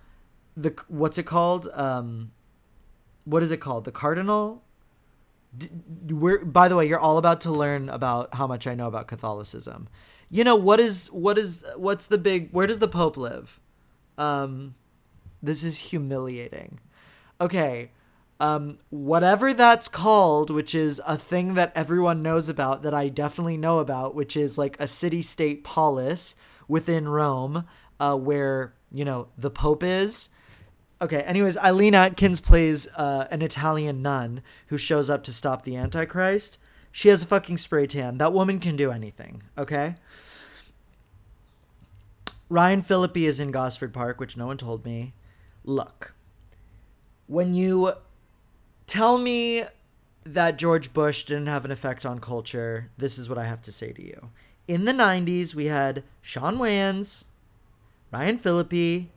the 0.57 0.83
what's 0.87 1.17
it 1.17 1.25
called? 1.25 1.67
Um, 1.73 2.31
what 3.25 3.43
is 3.43 3.51
it 3.51 3.57
called? 3.57 3.85
The 3.85 3.91
cardinal. 3.91 4.63
We're 6.09 6.45
by 6.45 6.67
the 6.67 6.75
way, 6.75 6.87
you're 6.87 6.99
all 6.99 7.17
about 7.17 7.41
to 7.41 7.51
learn 7.51 7.89
about 7.89 8.33
how 8.35 8.47
much 8.47 8.67
I 8.67 8.75
know 8.75 8.87
about 8.87 9.07
Catholicism. 9.07 9.87
You 10.29 10.43
know 10.43 10.55
what 10.55 10.79
is 10.79 11.07
what 11.07 11.37
is 11.37 11.65
what's 11.75 12.07
the 12.07 12.17
big? 12.17 12.51
Where 12.51 12.67
does 12.67 12.79
the 12.79 12.87
Pope 12.87 13.17
live? 13.17 13.59
Um, 14.17 14.75
this 15.41 15.63
is 15.63 15.77
humiliating. 15.77 16.79
Okay. 17.39 17.91
Um, 18.39 18.79
whatever 18.89 19.53
that's 19.53 19.87
called, 19.87 20.49
which 20.49 20.73
is 20.73 20.99
a 21.05 21.15
thing 21.15 21.53
that 21.53 21.71
everyone 21.75 22.23
knows 22.23 22.49
about, 22.49 22.81
that 22.81 22.93
I 22.93 23.07
definitely 23.07 23.57
know 23.57 23.77
about, 23.77 24.15
which 24.15 24.35
is 24.35 24.57
like 24.57 24.79
a 24.79 24.87
city 24.87 25.21
state 25.21 25.63
polis 25.63 26.33
within 26.67 27.07
Rome, 27.07 27.67
uh, 27.99 28.15
where, 28.15 28.73
you 28.91 29.05
know, 29.05 29.27
the 29.37 29.51
Pope 29.51 29.83
is, 29.83 30.29
Okay, 31.01 31.21
anyways, 31.23 31.57
Eileen 31.57 31.95
Atkins 31.95 32.39
plays 32.39 32.87
uh, 32.95 33.27
an 33.31 33.41
Italian 33.41 34.03
nun 34.03 34.43
who 34.67 34.77
shows 34.77 35.09
up 35.09 35.23
to 35.23 35.33
stop 35.33 35.63
the 35.63 35.75
Antichrist. 35.75 36.59
She 36.91 37.09
has 37.09 37.23
a 37.23 37.25
fucking 37.25 37.57
spray 37.57 37.87
tan. 37.87 38.19
That 38.19 38.33
woman 38.33 38.59
can 38.59 38.75
do 38.75 38.91
anything, 38.91 39.41
okay? 39.57 39.95
Ryan 42.49 42.83
Phillippe 42.83 43.17
is 43.17 43.39
in 43.39 43.49
Gosford 43.49 43.93
Park, 43.93 44.19
which 44.19 44.37
no 44.37 44.45
one 44.45 44.57
told 44.57 44.85
me. 44.85 45.13
Look, 45.63 46.13
when 47.25 47.55
you 47.55 47.93
tell 48.85 49.17
me 49.17 49.63
that 50.23 50.57
George 50.59 50.93
Bush 50.93 51.23
didn't 51.23 51.47
have 51.47 51.65
an 51.65 51.71
effect 51.71 52.05
on 52.05 52.19
culture, 52.19 52.91
this 52.97 53.17
is 53.17 53.27
what 53.27 53.39
I 53.39 53.45
have 53.45 53.63
to 53.63 53.71
say 53.71 53.91
to 53.91 54.05
you. 54.05 54.29
In 54.67 54.85
the 54.85 54.91
90s, 54.91 55.55
we 55.55 55.65
had 55.65 56.03
Shawn 56.21 56.57
Wayans, 56.57 57.25
Ryan 58.11 58.37
Phillippe, 58.37 59.07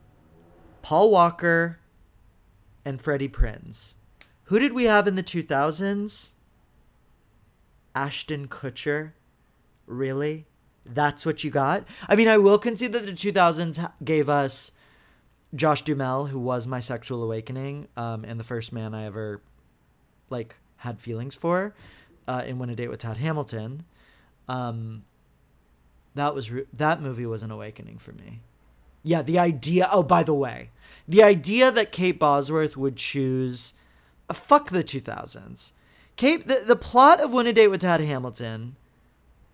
Paul 0.85 1.11
Walker, 1.11 1.79
and 2.85 3.01
Freddie 3.01 3.27
Prinze. 3.27 3.95
Who 4.45 4.59
did 4.59 4.75
we 4.75 4.85
have 4.85 5.09
in 5.09 5.15
the 5.15 5.23
2000s? 5.23 6.33
Ashton 7.95 8.49
Kutcher. 8.49 9.13
Really? 9.87 10.45
That's 10.85 11.25
what 11.25 11.43
you 11.43 11.51
got? 11.51 11.87
I 12.07 12.17
mean, 12.17 12.29
I 12.29 12.37
will 12.37 12.59
concede 12.59 12.93
that 12.93 13.07
the 13.07 13.13
2000s 13.13 13.93
gave 14.05 14.29
us 14.29 14.73
Josh 15.55 15.81
Duhamel, 15.81 16.27
who 16.27 16.39
was 16.39 16.67
my 16.67 16.81
sexual 16.81 17.23
awakening, 17.23 17.89
um, 17.97 18.23
and 18.23 18.39
the 18.39 18.45
first 18.45 18.71
man 18.71 18.95
I 18.95 19.07
ever 19.07 19.41
like 20.29 20.57
had 20.77 21.01
feelings 21.01 21.35
for, 21.35 21.75
uh, 22.29 22.43
in 22.45 22.59
Win 22.59 22.69
a 22.69 22.75
Date 22.75 22.91
with 22.91 23.01
Tad 23.01 23.17
Hamilton. 23.17 23.87
Um, 24.49 25.07
that 26.15 26.35
was 26.35 26.51
re- 26.51 26.67
that 26.75 27.01
movie 27.01 27.25
was 27.25 27.43
an 27.43 27.51
awakening 27.51 27.97
for 27.97 28.13
me. 28.13 28.43
Yeah, 29.05 29.23
the 29.23 29.39
idea. 29.39 29.89
Oh, 29.93 30.03
by 30.03 30.25
the 30.25 30.35
way, 30.35 30.71
the 31.07 31.23
idea 31.23 31.71
that 31.71 31.93
Kate 31.93 32.19
Bosworth 32.19 32.77
would 32.77 32.97
choose. 32.97 33.75
Uh, 34.29 34.35
fuck 34.35 34.71
the 34.71 34.83
2000s. 34.83 35.73
Kate, 36.17 36.47
the, 36.47 36.63
the 36.67 36.77
plot 36.77 37.21
of 37.21 37.33
Win 37.33 37.47
a 37.47 37.53
Date 37.53 37.69
with 37.69 37.83
Tad 37.83 38.01
Hamilton. 38.01 38.77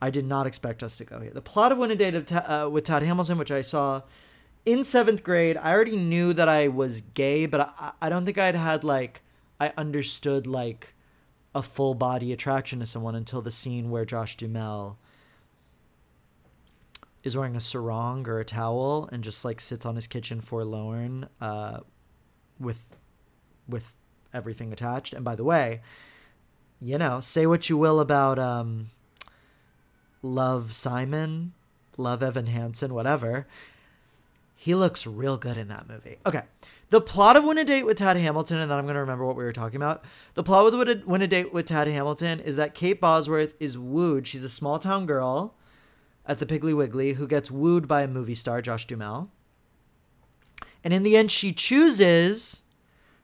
I 0.00 0.08
did 0.08 0.24
not 0.24 0.46
expect 0.46 0.82
us 0.82 0.96
to 0.96 1.04
go 1.04 1.20
here. 1.20 1.32
The 1.32 1.42
plot 1.42 1.72
of 1.72 1.78
Win 1.78 1.90
a 1.90 1.96
Date 1.96 2.14
of 2.14 2.24
Ta- 2.24 2.64
uh, 2.64 2.68
with 2.68 2.84
Tad 2.84 3.02
Hamilton, 3.02 3.36
which 3.36 3.50
I 3.50 3.60
saw 3.60 4.02
in 4.64 4.84
seventh 4.84 5.22
grade, 5.22 5.56
I 5.56 5.72
already 5.72 5.96
knew 5.96 6.32
that 6.32 6.48
I 6.48 6.68
was 6.68 7.00
gay, 7.00 7.46
but 7.46 7.74
I, 7.78 7.92
I 8.02 8.08
don't 8.08 8.24
think 8.24 8.38
I'd 8.38 8.54
had 8.54 8.84
like 8.84 9.22
I 9.58 9.72
understood 9.76 10.46
like 10.46 10.94
a 11.54 11.62
full 11.62 11.94
body 11.94 12.32
attraction 12.32 12.78
to 12.80 12.86
someone 12.86 13.14
until 13.14 13.42
the 13.42 13.50
scene 13.50 13.90
where 13.90 14.04
Josh 14.04 14.36
Duhamel 14.36 14.98
is 17.22 17.37
wearing 17.37 17.56
a 17.56 17.61
sarong 17.61 18.26
or 18.28 18.38
a 18.38 18.44
towel 18.44 19.09
and 19.12 19.22
just 19.22 19.44
like 19.44 19.61
sits 19.61 19.85
on 19.85 19.94
his 19.94 20.06
kitchen 20.06 20.40
forlorn 20.40 21.28
uh, 21.40 21.80
with 22.59 22.85
with 23.68 23.96
everything 24.33 24.72
attached. 24.72 25.12
And 25.12 25.24
by 25.24 25.37
the 25.37 25.44
way, 25.44 25.80
you 26.80 26.98
know, 26.98 27.20
say 27.20 27.46
what 27.46 27.68
you 27.68 27.76
will 27.76 28.00
about 28.00 28.38
um, 28.38 28.90
Love 30.22 30.72
Simon, 30.72 31.52
Love 31.96 32.22
Evan 32.22 32.46
Hansen, 32.46 32.94
whatever. 32.94 33.46
He 34.56 34.74
looks 34.74 35.06
real 35.06 35.38
good 35.38 35.56
in 35.56 35.68
that 35.68 35.88
movie. 35.88 36.18
Okay. 36.26 36.42
The 36.90 37.00
plot 37.00 37.37
of 37.37 37.44
Win 37.44 37.56
a 37.56 37.64
Date 37.64 37.87
with 37.87 37.98
Tad 37.98 38.16
Hamilton, 38.16 38.59
and 38.59 38.70
then 38.70 38.76
I'm 38.76 38.85
going 38.85 38.94
to 38.94 39.00
remember 39.00 39.24
what 39.24 39.37
we 39.37 39.44
were 39.44 39.52
talking 39.52 39.76
about. 39.76 40.04
The 40.35 40.42
plot 40.42 40.64
with 40.64 41.04
Win 41.04 41.22
a 41.22 41.26
Date 41.26 41.52
with 41.52 41.66
Tad 41.66 41.87
Hamilton 41.87 42.40
is 42.40 42.56
that 42.56 42.74
Kate 42.74 43.00
Bosworth 43.00 43.54
is 43.61 43.78
wooed. 43.78 44.26
She's 44.26 44.42
a 44.42 44.50
small 44.50 44.78
town 44.78 45.06
girl 45.06 45.54
at 46.26 46.38
the 46.38 46.46
Piggly 46.46 46.74
Wiggly 46.74 47.14
who 47.14 47.26
gets 47.26 47.50
wooed 47.50 47.88
by 47.88 48.02
a 48.02 48.09
movie 48.09 48.35
star, 48.35 48.62
Josh 48.62 48.87
Duhamel. 48.87 49.30
And 50.83 50.94
in 50.94 51.02
the 51.02 51.16
end, 51.16 51.30
she 51.30 51.52
chooses 51.52 52.62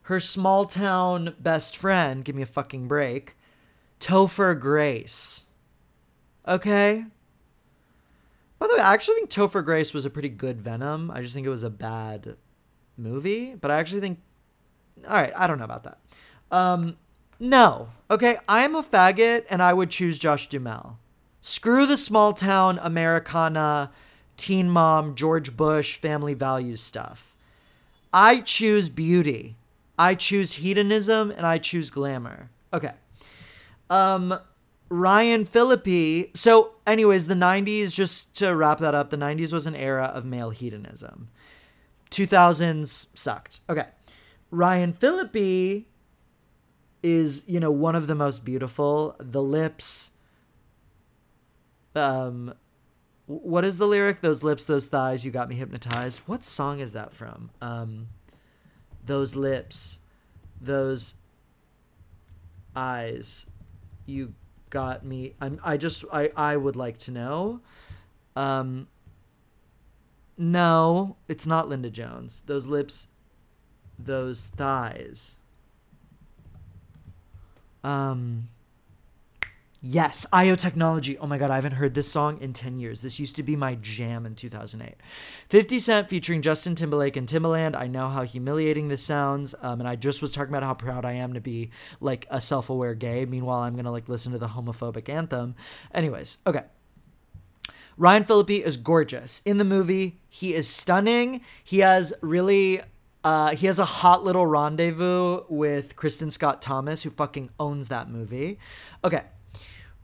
her 0.02 0.20
small 0.20 0.66
town 0.66 1.34
best 1.40 1.76
friend. 1.76 2.24
Give 2.24 2.36
me 2.36 2.42
a 2.42 2.46
fucking 2.46 2.86
break. 2.86 3.36
Topher 3.98 4.58
Grace. 4.58 5.46
Okay? 6.46 7.04
By 8.58 8.66
the 8.66 8.74
way, 8.74 8.80
I 8.80 8.94
actually 8.94 9.16
think 9.16 9.30
Topher 9.30 9.64
Grace 9.64 9.92
was 9.92 10.04
a 10.04 10.10
pretty 10.10 10.28
good 10.28 10.60
Venom. 10.60 11.10
I 11.10 11.22
just 11.22 11.34
think 11.34 11.46
it 11.46 11.50
was 11.50 11.62
a 11.62 11.70
bad 11.70 12.36
movie. 12.96 13.54
But 13.54 13.70
I 13.70 13.78
actually 13.78 14.00
think. 14.00 14.20
Alright, 15.04 15.32
I 15.36 15.46
don't 15.46 15.58
know 15.58 15.64
about 15.64 15.84
that. 15.84 15.98
Um, 16.50 16.96
no. 17.38 17.88
Okay, 18.10 18.38
I'm 18.48 18.74
a 18.74 18.82
faggot 18.82 19.44
and 19.50 19.62
I 19.62 19.72
would 19.72 19.90
choose 19.90 20.18
Josh 20.18 20.48
Duhamel. 20.48 20.98
Screw 21.46 21.86
the 21.86 21.96
small 21.96 22.32
town 22.32 22.80
Americana, 22.82 23.92
teen 24.36 24.68
mom, 24.68 25.14
George 25.14 25.56
Bush, 25.56 25.94
family 25.94 26.34
values 26.34 26.80
stuff. 26.80 27.36
I 28.12 28.40
choose 28.40 28.88
beauty. 28.88 29.54
I 29.96 30.16
choose 30.16 30.54
hedonism 30.54 31.30
and 31.30 31.46
I 31.46 31.58
choose 31.58 31.88
glamour. 31.88 32.50
Okay. 32.72 32.90
Um 33.88 34.36
Ryan 34.88 35.44
Phillippe. 35.44 36.36
So, 36.36 36.72
anyways, 36.84 37.28
the 37.28 37.34
90s, 37.34 37.92
just 37.94 38.34
to 38.38 38.56
wrap 38.56 38.80
that 38.80 38.96
up, 38.96 39.10
the 39.10 39.16
90s 39.16 39.52
was 39.52 39.68
an 39.68 39.76
era 39.76 40.06
of 40.06 40.24
male 40.24 40.50
hedonism. 40.50 41.28
2000s 42.10 43.06
sucked. 43.14 43.60
Okay. 43.70 43.86
Ryan 44.50 44.92
Phillippe 44.92 45.86
is, 47.04 47.44
you 47.46 47.60
know, 47.60 47.70
one 47.70 47.94
of 47.94 48.08
the 48.08 48.16
most 48.16 48.44
beautiful. 48.44 49.14
The 49.20 49.42
lips. 49.44 50.10
Um, 51.96 52.54
what 53.26 53.64
is 53.64 53.78
the 53.78 53.86
lyric? 53.86 54.20
Those 54.20 54.44
lips, 54.44 54.66
those 54.66 54.86
thighs, 54.86 55.24
you 55.24 55.30
got 55.30 55.48
me 55.48 55.56
hypnotized. 55.56 56.22
What 56.26 56.44
song 56.44 56.80
is 56.80 56.92
that 56.92 57.12
from? 57.12 57.50
Um, 57.60 58.08
those 59.04 59.34
lips, 59.34 60.00
those 60.60 61.14
eyes, 62.74 63.46
you 64.04 64.34
got 64.70 65.04
me. 65.04 65.34
I'm. 65.40 65.58
I 65.64 65.76
just. 65.76 66.04
I. 66.12 66.30
I 66.36 66.56
would 66.56 66.76
like 66.76 66.98
to 66.98 67.10
know. 67.10 67.60
Um. 68.36 68.88
No, 70.38 71.16
it's 71.28 71.46
not 71.46 71.68
Linda 71.68 71.88
Jones. 71.88 72.42
Those 72.46 72.66
lips, 72.66 73.08
those 73.98 74.46
thighs. 74.54 75.38
Um. 77.82 78.48
Yes, 79.88 80.26
Ayo 80.32 80.58
Technology. 80.58 81.16
Oh 81.16 81.28
my 81.28 81.38
god, 81.38 81.52
I 81.52 81.54
haven't 81.54 81.74
heard 81.74 81.94
this 81.94 82.10
song 82.10 82.40
in 82.40 82.52
10 82.52 82.80
years. 82.80 83.02
This 83.02 83.20
used 83.20 83.36
to 83.36 83.44
be 83.44 83.54
my 83.54 83.76
jam 83.76 84.26
in 84.26 84.34
2008. 84.34 84.96
50 85.48 85.78
Cent 85.78 86.08
featuring 86.08 86.42
Justin 86.42 86.74
Timberlake 86.74 87.16
and 87.16 87.28
Timbaland. 87.28 87.76
I 87.76 87.86
know 87.86 88.08
how 88.08 88.22
humiliating 88.22 88.88
this 88.88 89.00
sounds. 89.00 89.54
Um, 89.62 89.78
and 89.78 89.88
I 89.88 89.94
just 89.94 90.22
was 90.22 90.32
talking 90.32 90.52
about 90.52 90.64
how 90.64 90.74
proud 90.74 91.04
I 91.04 91.12
am 91.12 91.34
to 91.34 91.40
be 91.40 91.70
like 92.00 92.26
a 92.30 92.40
self 92.40 92.68
aware 92.68 92.96
gay. 92.96 93.26
Meanwhile, 93.26 93.60
I'm 93.60 93.74
going 93.74 93.84
to 93.84 93.92
like 93.92 94.08
listen 94.08 94.32
to 94.32 94.38
the 94.38 94.48
homophobic 94.48 95.08
anthem. 95.08 95.54
Anyways, 95.94 96.38
okay. 96.48 96.64
Ryan 97.96 98.24
Phillippe 98.24 98.64
is 98.64 98.76
gorgeous. 98.76 99.40
In 99.44 99.58
the 99.58 99.64
movie, 99.64 100.18
he 100.28 100.52
is 100.52 100.66
stunning. 100.68 101.42
He 101.62 101.78
has 101.78 102.12
really 102.22 102.80
uh, 103.22 103.54
he 103.54 103.66
has 103.68 103.78
a 103.78 103.84
hot 103.84 104.24
little 104.24 104.48
rendezvous 104.48 105.42
with 105.48 105.94
Kristin 105.94 106.32
Scott 106.32 106.60
Thomas, 106.60 107.04
who 107.04 107.10
fucking 107.10 107.50
owns 107.60 107.86
that 107.86 108.10
movie. 108.10 108.58
Okay. 109.04 109.22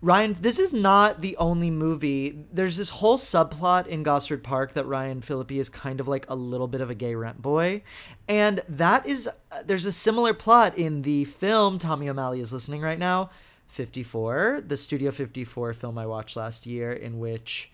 Ryan, 0.05 0.37
this 0.41 0.59
is 0.59 0.75
not 0.75 1.21
the 1.21 1.37
only 1.37 1.71
movie. 1.71 2.45
There's 2.53 2.77
this 2.77 2.91
whole 2.91 3.17
subplot 3.17 3.87
in 3.87 4.03
Gosford 4.03 4.43
Park 4.43 4.73
that 4.73 4.85
Ryan 4.85 5.21
Phillippe 5.21 5.53
is 5.53 5.69
kind 5.69 6.01
of 6.01 6.09
like 6.09 6.29
a 6.29 6.35
little 6.35 6.67
bit 6.67 6.81
of 6.81 6.91
a 6.91 6.95
gay 6.95 7.15
rent 7.15 7.41
boy. 7.41 7.85
And 8.27 8.63
that 8.69 9.07
is, 9.07 9.29
uh, 9.29 9.63
there's 9.65 9.87
a 9.87 9.93
similar 9.93 10.35
plot 10.35 10.77
in 10.77 11.03
the 11.03 11.25
film 11.25 11.79
Tommy 11.79 12.09
O'Malley 12.09 12.41
is 12.41 12.53
listening 12.53 12.81
right 12.81 12.99
now, 12.99 13.31
54, 13.69 14.65
the 14.67 14.77
Studio 14.77 15.13
54 15.13 15.73
film 15.73 15.97
I 15.97 16.07
watched 16.07 16.37
last 16.37 16.67
year, 16.67 16.91
in 16.91 17.21
which 17.21 17.71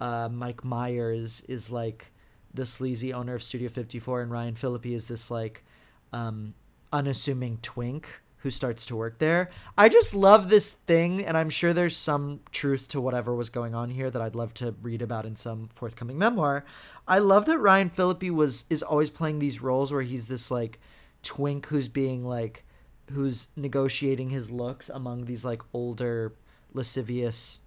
uh, 0.00 0.30
Mike 0.30 0.64
Myers 0.64 1.42
is 1.46 1.70
like 1.70 2.06
the 2.54 2.64
sleazy 2.64 3.12
owner 3.12 3.34
of 3.34 3.42
Studio 3.42 3.68
54, 3.68 4.22
and 4.22 4.30
Ryan 4.30 4.54
Phillippe 4.54 4.86
is 4.86 5.08
this 5.08 5.30
like 5.30 5.62
um, 6.14 6.54
unassuming 6.90 7.58
twink 7.60 8.22
who 8.46 8.50
starts 8.50 8.86
to 8.86 8.94
work 8.94 9.18
there. 9.18 9.50
I 9.76 9.88
just 9.88 10.14
love 10.14 10.50
this 10.50 10.70
thing, 10.70 11.24
and 11.24 11.36
I'm 11.36 11.50
sure 11.50 11.72
there's 11.72 11.96
some 11.96 12.38
truth 12.52 12.86
to 12.88 13.00
whatever 13.00 13.34
was 13.34 13.50
going 13.50 13.74
on 13.74 13.90
here 13.90 14.08
that 14.08 14.22
I'd 14.22 14.36
love 14.36 14.54
to 14.54 14.72
read 14.82 15.02
about 15.02 15.26
in 15.26 15.34
some 15.34 15.68
forthcoming 15.74 16.16
memoir. 16.16 16.64
I 17.08 17.18
love 17.18 17.46
that 17.46 17.58
Ryan 17.58 17.90
Phillippe 17.90 18.30
was 18.30 18.64
is 18.70 18.84
always 18.84 19.10
playing 19.10 19.40
these 19.40 19.60
roles 19.60 19.92
where 19.92 20.02
he's 20.02 20.28
this 20.28 20.48
like 20.48 20.78
twink 21.24 21.66
who's 21.66 21.88
being 21.88 22.24
like 22.24 22.64
who's 23.10 23.48
negotiating 23.56 24.30
his 24.30 24.52
looks 24.52 24.88
among 24.88 25.24
these 25.24 25.44
like 25.44 25.62
older 25.72 26.32
lascivious 26.72 27.58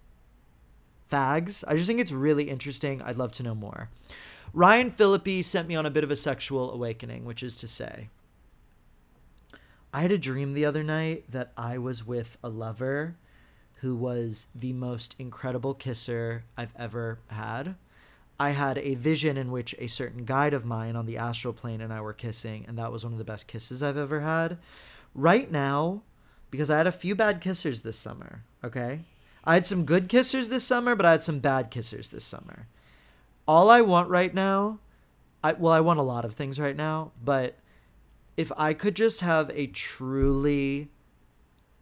fags. 1.12 1.66
I 1.68 1.76
just 1.76 1.88
think 1.88 2.00
it's 2.00 2.14
really 2.14 2.50
interesting. 2.50 3.02
I'd 3.02 3.18
love 3.18 3.34
to 3.34 3.44
know 3.44 3.54
more. 3.54 3.90
Ryan 4.54 4.92
Phillippe 4.92 5.44
sent 5.44 5.68
me 5.68 5.76
on 5.76 5.86
a 5.86 5.92
bit 5.92 6.06
of 6.06 6.12
a 6.12 6.16
sexual 6.16 6.72
awakening, 6.72 7.26
which 7.26 7.44
is 7.44 7.58
to 7.58 7.68
say, 7.68 8.08
I 9.94 10.02
had 10.02 10.12
a 10.12 10.18
dream 10.18 10.54
the 10.54 10.66
other 10.66 10.84
night 10.84 11.26
that 11.32 11.52
I 11.58 11.78
was 11.78 12.06
with 12.06 12.38
a 12.44 12.50
lover 12.50 13.16
who 13.76 13.96
was 13.96 14.48
the 14.54 14.74
most 14.74 15.16
incredible 15.18 15.74
kisser 15.74 16.44
I've 16.58 16.74
ever 16.78 17.20
had. 17.28 17.76
I 18.40 18.52
had 18.52 18.78
a 18.78 18.96
vision 18.96 19.36
in 19.36 19.52
which 19.52 19.76
a 19.80 19.88
certain 19.88 20.26
guide 20.26 20.54
of 20.54 20.66
mine 20.66 20.96
on 20.96 21.06
the 21.06 21.18
astral 21.18 21.54
plane 21.54 21.82
and 21.82 21.92
I 21.92 22.02
were 22.02 22.14
kissing, 22.14 22.66
and 22.68 22.78
that 22.78 22.92
was 22.92 23.04
one 23.04 23.14
of 23.14 23.18
the 23.18 23.26
best 23.26 23.48
kisses 23.48 23.82
I've 23.82 23.98
ever 23.98 24.20
had. 24.20 24.58
Right 25.16 25.52
now, 25.52 26.04
because 26.52 26.70
I 26.70 26.78
had 26.78 26.88
a 26.88 26.92
few 26.92 27.16
bad 27.16 27.42
kissers 27.42 27.82
this 27.82 27.98
summer, 27.98 28.44
okay? 28.64 29.02
I 29.44 29.56
had 29.56 29.66
some 29.66 29.86
good 29.86 30.08
kissers 30.08 30.50
this 30.50 30.64
summer, 30.64 30.96
but 30.96 31.06
I 31.06 31.12
had 31.12 31.24
some 31.24 31.40
bad 31.40 31.72
kissers 31.72 32.12
this 32.12 32.24
summer. 32.24 32.68
All 33.48 33.70
I 33.70 33.82
want 33.82 34.10
right 34.10 34.34
now, 34.34 34.80
I 35.44 35.54
well, 35.54 35.74
I 35.74 35.80
want 35.80 36.00
a 36.00 36.04
lot 36.04 36.26
of 36.26 36.34
things 36.34 36.60
right 36.60 36.76
now, 36.76 37.12
but 37.24 37.58
if 38.40 38.54
I 38.56 38.74
could 38.74 38.96
just 38.96 39.20
have 39.20 39.52
a 39.54 39.68
truly 39.68 40.88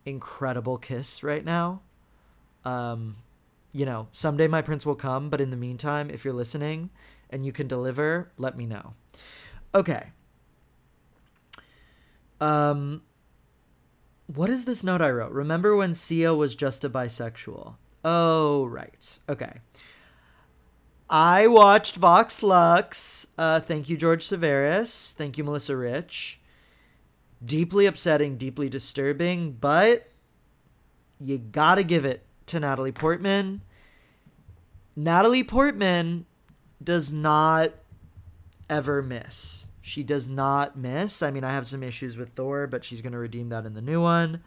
incredible 0.07 0.79
kiss 0.79 1.21
right 1.21 1.45
now, 1.45 1.81
um, 2.65 3.17
you 3.73 3.85
know, 3.85 4.07
someday 4.11 4.47
my 4.47 4.63
prince 4.63 4.83
will 4.83 4.95
come, 4.95 5.29
but 5.29 5.39
in 5.39 5.51
the 5.51 5.55
meantime, 5.55 6.09
if 6.09 6.25
you're 6.25 6.33
listening 6.33 6.89
and 7.29 7.45
you 7.45 7.51
can 7.51 7.67
deliver, 7.67 8.31
let 8.37 8.57
me 8.57 8.65
know. 8.65 8.95
Okay. 9.75 10.07
Um, 12.41 13.03
what 14.25 14.49
is 14.49 14.65
this 14.65 14.83
note 14.83 14.99
I 15.03 15.11
wrote? 15.11 15.33
Remember 15.33 15.75
when 15.75 15.93
Sia 15.93 16.33
was 16.33 16.55
just 16.55 16.83
a 16.83 16.89
bisexual? 16.89 17.75
Oh, 18.03 18.65
right. 18.65 19.19
Okay. 19.29 19.59
I 21.07 21.45
watched 21.45 21.97
Vox 21.97 22.41
Lux. 22.41 23.27
Uh, 23.37 23.59
thank 23.59 23.89
you, 23.89 23.95
George 23.95 24.25
Severus. 24.25 25.13
Thank 25.15 25.37
you, 25.37 25.43
Melissa 25.43 25.77
Rich 25.77 26.36
deeply 27.43 27.85
upsetting, 27.85 28.37
deeply 28.37 28.69
disturbing, 28.69 29.53
but 29.53 30.09
you 31.19 31.37
gotta 31.37 31.83
give 31.83 32.05
it 32.05 32.25
to 32.47 32.59
Natalie 32.59 32.91
Portman. 32.91 33.61
Natalie 34.95 35.43
Portman 35.43 36.25
does 36.83 37.11
not 37.11 37.71
ever 38.69 39.01
miss. 39.01 39.67
She 39.81 40.03
does 40.03 40.29
not 40.29 40.77
miss. 40.77 41.21
I 41.21 41.31
mean, 41.31 41.43
I 41.43 41.53
have 41.53 41.65
some 41.65 41.83
issues 41.83 42.17
with 42.17 42.29
Thor, 42.29 42.67
but 42.67 42.83
she's 42.83 43.01
going 43.01 43.13
to 43.13 43.17
redeem 43.17 43.49
that 43.49 43.65
in 43.65 43.73
the 43.73 43.81
new 43.81 44.01
one. 44.01 44.43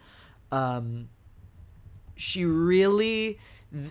Um, 0.51 1.09
she 2.15 2.45
really, 2.45 3.39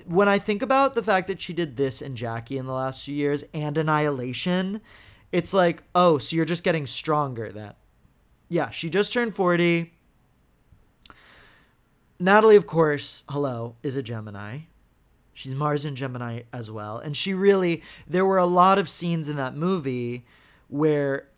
when 0.06 0.28
I 0.28 0.38
think 0.38 0.62
about 0.62 0.94
the 0.94 1.02
fact 1.02 1.26
that 1.26 1.40
she 1.40 1.52
did 1.52 1.76
this 1.76 2.02
and 2.02 2.16
Jackie 2.16 2.58
in 2.58 2.66
the 2.66 2.72
last 2.72 3.04
few 3.04 3.14
years 3.14 3.44
and 3.52 3.76
Annihilation, 3.76 4.80
it's 5.32 5.52
like, 5.52 5.82
oh, 5.94 6.18
so 6.18 6.36
you're 6.36 6.44
just 6.44 6.62
getting 6.62 6.86
stronger 6.86 7.50
then 7.50 7.74
yeah, 8.50 8.68
she 8.70 8.90
just 8.90 9.12
turned 9.12 9.34
40. 9.34 9.92
Natalie, 12.18 12.56
of 12.56 12.66
course, 12.66 13.24
hello, 13.30 13.76
is 13.82 13.96
a 13.96 14.02
Gemini. 14.02 14.62
She's 15.32 15.54
Mars 15.54 15.84
and 15.84 15.96
Gemini 15.96 16.42
as 16.52 16.70
well. 16.70 16.98
And 16.98 17.16
she 17.16 17.32
really, 17.32 17.82
there 18.06 18.26
were 18.26 18.36
a 18.36 18.46
lot 18.46 18.76
of 18.76 18.90
scenes 18.90 19.28
in 19.28 19.36
that 19.36 19.56
movie 19.56 20.26
where 20.68 21.28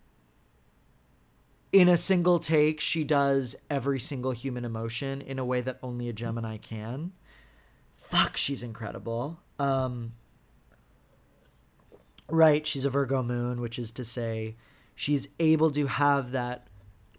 in 1.71 1.87
a 1.87 1.95
single 1.95 2.39
take, 2.39 2.79
she 2.79 3.03
does 3.03 3.55
every 3.69 3.99
single 3.99 4.31
human 4.31 4.65
emotion 4.65 5.21
in 5.21 5.37
a 5.37 5.45
way 5.45 5.61
that 5.61 5.77
only 5.83 6.09
a 6.09 6.13
Gemini 6.13 6.57
can. 6.57 7.13
Fuck, 7.95 8.37
she's 8.37 8.63
incredible. 8.63 9.39
Um, 9.59 10.13
right, 12.27 12.65
she's 12.65 12.85
a 12.85 12.89
Virgo 12.89 13.21
moon, 13.21 13.61
which 13.61 13.77
is 13.77 13.91
to 13.93 14.03
say, 14.03 14.55
she's 14.95 15.29
able 15.39 15.69
to 15.71 15.85
have 15.85 16.31
that 16.31 16.67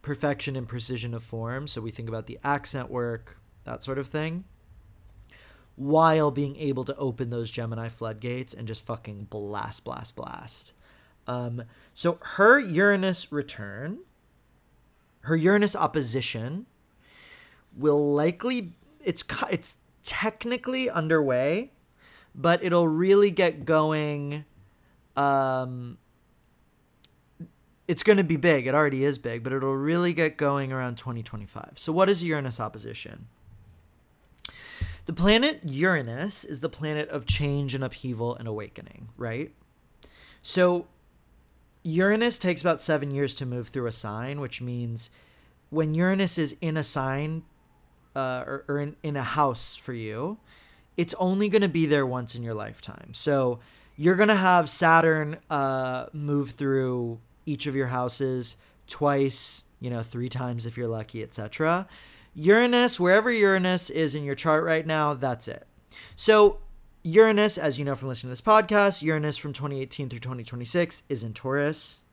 perfection 0.05 0.55
and 0.55 0.69
precision 0.69 1.15
of 1.15 1.23
form. 1.23 1.67
So 1.67 1.81
we 1.81 1.91
think 1.91 2.11
about 2.11 2.27
the 2.27 2.39
accent 2.45 2.91
work, 2.91 3.39
that 3.65 3.83
sort 3.83 3.99
of 3.99 4.07
thing, 4.07 4.45
while 5.77 6.31
being 6.31 6.57
able 6.57 6.85
to 6.85 6.95
open 6.97 7.31
those 7.31 7.51
Gemini 7.51 7.89
floodgates 7.89 8.53
and 8.53 8.69
just 8.69 8.85
fucking 8.85 9.25
blast, 9.31 9.83
blast, 9.83 10.15
blast. 10.15 10.75
Um, 11.27 11.63
so 11.95 12.19
her 12.21 12.61
Uranus 12.61 13.33
return, 13.33 14.01
her 15.23 15.37
Uranus 15.37 15.75
opposition, 15.75 16.67
will 17.75 18.13
likely 18.13 18.75
it's 19.03 19.25
it's 19.51 19.79
technically 20.03 20.91
underway, 20.91 21.73
but 22.35 22.63
it'll 22.63 22.89
really 22.89 23.31
get 23.31 23.65
going. 23.65 24.45
Um, 25.17 25.97
it's 27.87 28.03
going 28.03 28.17
to 28.17 28.25
be 28.25 28.37
big. 28.37 28.67
It 28.67 28.75
already 28.75 29.05
is 29.05 29.19
big, 29.19 29.43
but 29.43 29.53
it'll 29.53 29.77
really 29.77 30.13
get 30.13 30.37
going 30.37 30.73
around 30.73 30.97
2025. 30.97 31.73
So, 31.77 31.93
what 31.93 32.09
is 32.09 32.25
Uranus 32.25 32.61
opposition? 32.61 33.27
The 35.07 35.13
planet 35.13 35.61
Uranus 35.65 36.45
is 36.45 36.61
the 36.61 36.71
planet 36.71 37.11
of 37.11 37.27
change 37.27 37.75
and 37.75 37.85
upheaval 37.85 38.37
and 38.37 38.49
awakening, 38.49 39.09
right? 39.19 39.53
So, 40.41 40.87
Uranus 41.83 42.39
takes 42.39 42.63
about 42.63 42.81
seven 42.81 43.11
years 43.11 43.35
to 43.35 43.47
move 43.47 43.69
through 43.69 43.87
a 43.87 43.93
sign, 43.93 44.41
which 44.41 44.63
means 44.63 45.11
when 45.69 45.93
Uranus 45.93 46.39
is 46.39 46.57
in 46.63 46.79
a 46.79 46.83
sign 46.83 47.43
uh, 48.17 48.45
or, 48.47 48.65
or 48.67 48.79
in, 48.79 48.97
in 49.03 49.17
a 49.17 49.23
house 49.23 49.77
for 49.77 49.93
you, 49.93 50.39
it's 50.97 51.15
only 51.15 51.51
going 51.51 51.63
to 51.63 51.69
be 51.69 51.85
there 51.85 52.07
once 52.07 52.35
in 52.35 52.43
your 52.43 52.55
lifetime. 52.55 53.13
So, 53.13 53.61
you're 53.97 54.17
going 54.17 54.29
to 54.29 54.35
have 54.35 54.71
Saturn 54.71 55.37
uh, 55.51 56.07
move 56.15 56.53
through 56.53 57.21
each 57.47 57.67
of 57.67 57.77
your 57.77 57.89
houses 57.89 58.57
twice, 58.87 59.65
you 59.81 59.91
know, 59.91 60.03
three 60.03 60.29
times 60.29 60.67
if 60.67 60.77
you're 60.77 60.89
lucky, 60.89 61.23
etc. 61.23 61.87
Uranus, 62.35 62.99
wherever 62.99 63.31
Uranus 63.31 63.91
is 63.91 64.15
in 64.15 64.25
your 64.25 64.35
chart 64.35 64.65
right 64.65 64.87
now, 64.87 65.15
that's 65.15 65.49
it. 65.49 65.67
So, 66.17 66.59
Uranus, 67.05 67.59
as 67.59 67.79
you 67.79 67.85
know 67.85 67.95
from 67.95 68.09
listening 68.09 68.29
to 68.29 68.33
this 68.33 68.41
podcast, 68.41 69.03
Uranus 69.03 69.37
from 69.37 69.53
2018 69.53 70.09
through 70.09 70.19
2026 70.21 71.03
is 71.09 71.23
in 71.23 71.35
Taurus. 71.35 72.05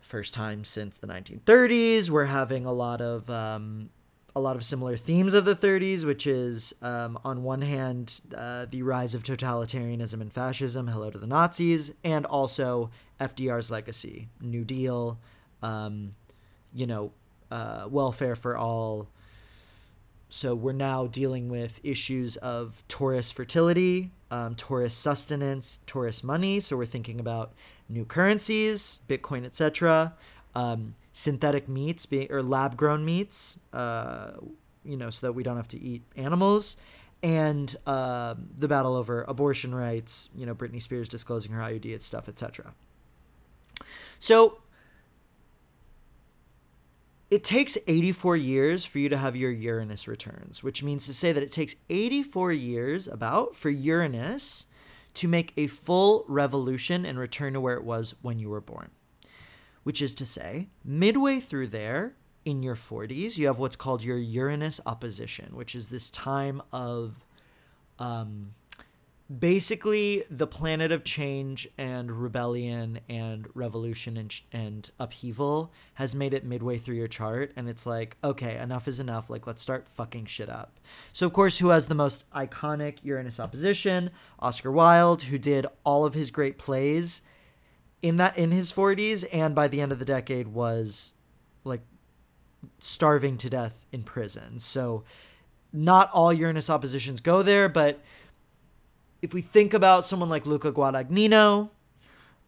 First 0.00 0.34
time 0.34 0.64
since 0.64 0.98
the 0.98 1.06
1930s. 1.06 2.10
We're 2.10 2.26
having 2.26 2.66
a 2.66 2.72
lot 2.72 3.00
of 3.00 3.28
um, 3.30 3.88
a 4.36 4.40
lot 4.40 4.56
of 4.56 4.64
similar 4.64 4.96
themes 4.96 5.32
of 5.32 5.44
the 5.44 5.54
30s, 5.54 6.04
which 6.04 6.26
is 6.26 6.74
um, 6.82 7.18
on 7.24 7.44
one 7.44 7.62
hand 7.62 8.20
uh, 8.36 8.66
the 8.68 8.82
rise 8.82 9.14
of 9.14 9.22
totalitarianism 9.22 10.20
and 10.20 10.32
fascism, 10.32 10.88
hello 10.88 11.10
to 11.10 11.18
the 11.18 11.26
Nazis, 11.26 11.92
and 12.02 12.26
also 12.26 12.90
FDR's 13.20 13.70
legacy, 13.70 14.28
New 14.40 14.64
Deal, 14.64 15.20
um, 15.62 16.16
you 16.72 16.86
know, 16.86 17.12
uh, 17.50 17.86
welfare 17.88 18.34
for 18.34 18.56
all. 18.56 19.08
So 20.30 20.56
we're 20.56 20.72
now 20.72 21.06
dealing 21.06 21.48
with 21.48 21.78
issues 21.84 22.36
of 22.38 22.82
Taurus 22.88 23.30
fertility, 23.30 24.10
um, 24.32 24.56
Taurus 24.56 24.96
sustenance, 24.96 25.78
Taurus 25.86 26.24
money. 26.24 26.58
So 26.58 26.76
we're 26.76 26.86
thinking 26.86 27.20
about 27.20 27.52
new 27.88 28.04
currencies, 28.04 28.98
Bitcoin, 29.08 29.44
etc. 29.44 30.14
Um, 30.56 30.96
synthetic 31.14 31.68
meats 31.68 32.04
being 32.04 32.30
or 32.30 32.42
lab 32.42 32.76
grown 32.76 33.04
meats, 33.04 33.56
uh, 33.72 34.32
you 34.84 34.96
know, 34.96 35.08
so 35.08 35.28
that 35.28 35.32
we 35.32 35.42
don't 35.42 35.56
have 35.56 35.68
to 35.68 35.80
eat 35.80 36.02
animals, 36.16 36.76
and 37.22 37.74
uh, 37.86 38.34
the 38.58 38.68
battle 38.68 38.94
over 38.94 39.22
abortion 39.22 39.74
rights. 39.74 40.28
You 40.36 40.44
know, 40.44 40.54
Britney 40.54 40.82
Spears 40.82 41.08
disclosing 41.08 41.52
her 41.52 41.62
IUD 41.62 41.90
and 41.90 42.02
stuff, 42.02 42.28
etc. 42.28 42.74
So 44.18 44.58
it 47.30 47.44
takes 47.44 47.78
84 47.86 48.36
years 48.36 48.84
for 48.84 48.98
you 48.98 49.08
to 49.08 49.16
have 49.16 49.36
your 49.36 49.52
Uranus 49.52 50.08
returns, 50.08 50.64
which 50.64 50.82
means 50.82 51.06
to 51.06 51.14
say 51.14 51.32
that 51.32 51.42
it 51.42 51.52
takes 51.52 51.76
84 51.88 52.52
years 52.52 53.08
about 53.08 53.54
for 53.54 53.70
Uranus 53.70 54.66
to 55.14 55.28
make 55.28 55.52
a 55.56 55.68
full 55.68 56.24
revolution 56.26 57.06
and 57.06 57.20
return 57.20 57.52
to 57.52 57.60
where 57.60 57.76
it 57.76 57.84
was 57.84 58.16
when 58.20 58.40
you 58.40 58.50
were 58.50 58.60
born 58.60 58.90
which 59.84 60.02
is 60.02 60.14
to 60.16 60.26
say, 60.26 60.68
midway 60.84 61.40
through 61.40 61.68
there, 61.68 62.14
in 62.44 62.62
your 62.62 62.76
40s, 62.76 63.38
you 63.38 63.46
have 63.46 63.58
what's 63.58 63.76
called 63.76 64.02
your 64.02 64.18
Uranus 64.18 64.80
opposition, 64.84 65.56
which 65.56 65.74
is 65.74 65.88
this 65.88 66.10
time 66.10 66.62
of 66.72 67.24
um, 67.98 68.54
basically 69.38 70.24
the 70.30 70.46
planet 70.46 70.92
of 70.92 71.04
change 71.04 71.66
and 71.78 72.10
rebellion 72.10 73.00
and 73.08 73.48
revolution 73.54 74.16
and, 74.16 74.40
and 74.52 74.90
upheaval 75.00 75.72
has 75.94 76.14
made 76.14 76.34
it 76.34 76.44
midway 76.44 76.76
through 76.76 76.96
your 76.96 77.08
chart. 77.08 77.52
And 77.56 77.68
it's 77.68 77.86
like, 77.86 78.16
okay, 78.22 78.58
enough 78.58 78.86
is 78.86 79.00
enough. 79.00 79.30
Like, 79.30 79.46
let's 79.46 79.62
start 79.62 79.88
fucking 79.88 80.26
shit 80.26 80.50
up. 80.50 80.78
So, 81.12 81.26
of 81.26 81.32
course, 81.32 81.58
who 81.58 81.70
has 81.70 81.86
the 81.86 81.94
most 81.94 82.30
iconic 82.32 82.98
Uranus 83.02 83.40
opposition? 83.40 84.10
Oscar 84.38 84.70
Wilde, 84.70 85.22
who 85.22 85.38
did 85.38 85.66
all 85.84 86.04
of 86.04 86.14
his 86.14 86.30
great 86.30 86.58
plays 86.58 87.22
in 88.04 88.16
that 88.16 88.36
in 88.36 88.50
his 88.50 88.70
40s 88.70 89.24
and 89.32 89.54
by 89.54 89.66
the 89.66 89.80
end 89.80 89.90
of 89.90 89.98
the 89.98 90.04
decade 90.04 90.48
was 90.48 91.14
like 91.64 91.80
starving 92.78 93.38
to 93.38 93.48
death 93.48 93.86
in 93.92 94.02
prison. 94.02 94.58
So 94.58 95.04
not 95.72 96.10
all 96.12 96.30
Uranus 96.30 96.68
oppositions 96.68 97.22
go 97.22 97.40
there, 97.42 97.66
but 97.66 98.02
if 99.22 99.32
we 99.32 99.40
think 99.40 99.72
about 99.72 100.04
someone 100.04 100.28
like 100.28 100.44
Luca 100.44 100.70
Guadagnino, 100.70 101.70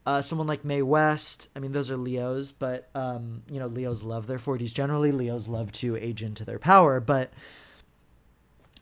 uh, 0.05 0.21
someone 0.21 0.47
like 0.47 0.63
Mae 0.63 0.83
West, 0.83 1.49
I 1.57 1.61
mean, 1.61 1.73
those 1.73 1.91
are 1.91 1.97
Leos, 1.97 2.53
but, 2.53 2.91
um, 2.95 3.43
you 3.51 3.59
know, 3.59 3.67
Leos 3.67 4.03
love 4.03 4.27
their 4.27 4.39
40s 4.39 4.75
generally. 4.75 5.11
Leos 5.11 5.49
love 5.49 5.73
to 5.73 5.97
age 5.97 6.23
into 6.23 6.45
their 6.45 6.59
power, 6.59 7.01
but 7.01 7.33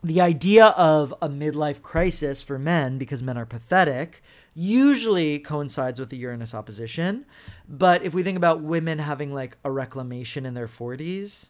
the 0.04 0.20
idea 0.20 0.66
of 0.66 1.14
a 1.22 1.30
midlife 1.30 1.80
crisis 1.80 2.42
for 2.42 2.58
men, 2.58 2.98
because 2.98 3.22
men 3.22 3.38
are 3.38 3.46
pathetic, 3.46 4.22
usually 4.54 5.38
coincides 5.38 5.98
with 5.98 6.10
the 6.10 6.18
Uranus 6.18 6.54
opposition. 6.54 7.24
But 7.66 8.02
if 8.02 8.12
we 8.12 8.22
think 8.22 8.36
about 8.36 8.60
women 8.60 8.98
having 8.98 9.32
like 9.32 9.56
a 9.64 9.70
reclamation 9.70 10.44
in 10.44 10.52
their 10.52 10.66
40s, 10.66 11.48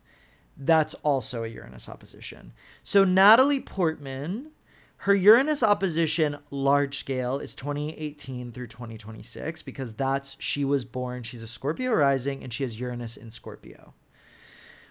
that's 0.57 0.94
also 1.02 1.42
a 1.42 1.48
Uranus 1.48 1.88
opposition. 1.88 2.52
So 2.84 3.02
Natalie 3.02 3.59
Portman, 3.59 4.52
her 4.98 5.14
Uranus 5.16 5.64
opposition 5.64 6.38
large 6.52 6.98
scale 6.98 7.40
is 7.40 7.57
2018 7.57 8.52
through 8.52 8.68
2026 8.68 9.64
because 9.64 9.94
that's 9.94 10.36
she 10.38 10.64
was 10.64 10.84
born, 10.84 11.24
she's 11.24 11.42
a 11.42 11.48
Scorpio 11.48 11.92
rising 11.92 12.44
and 12.44 12.52
she 12.52 12.62
has 12.62 12.78
Uranus 12.78 13.16
in 13.16 13.32
Scorpio. 13.32 13.94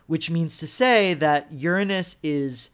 Which 0.05 0.29
means 0.29 0.57
to 0.57 0.67
say 0.67 1.13
that 1.13 1.47
Uranus 1.53 2.17
is 2.21 2.71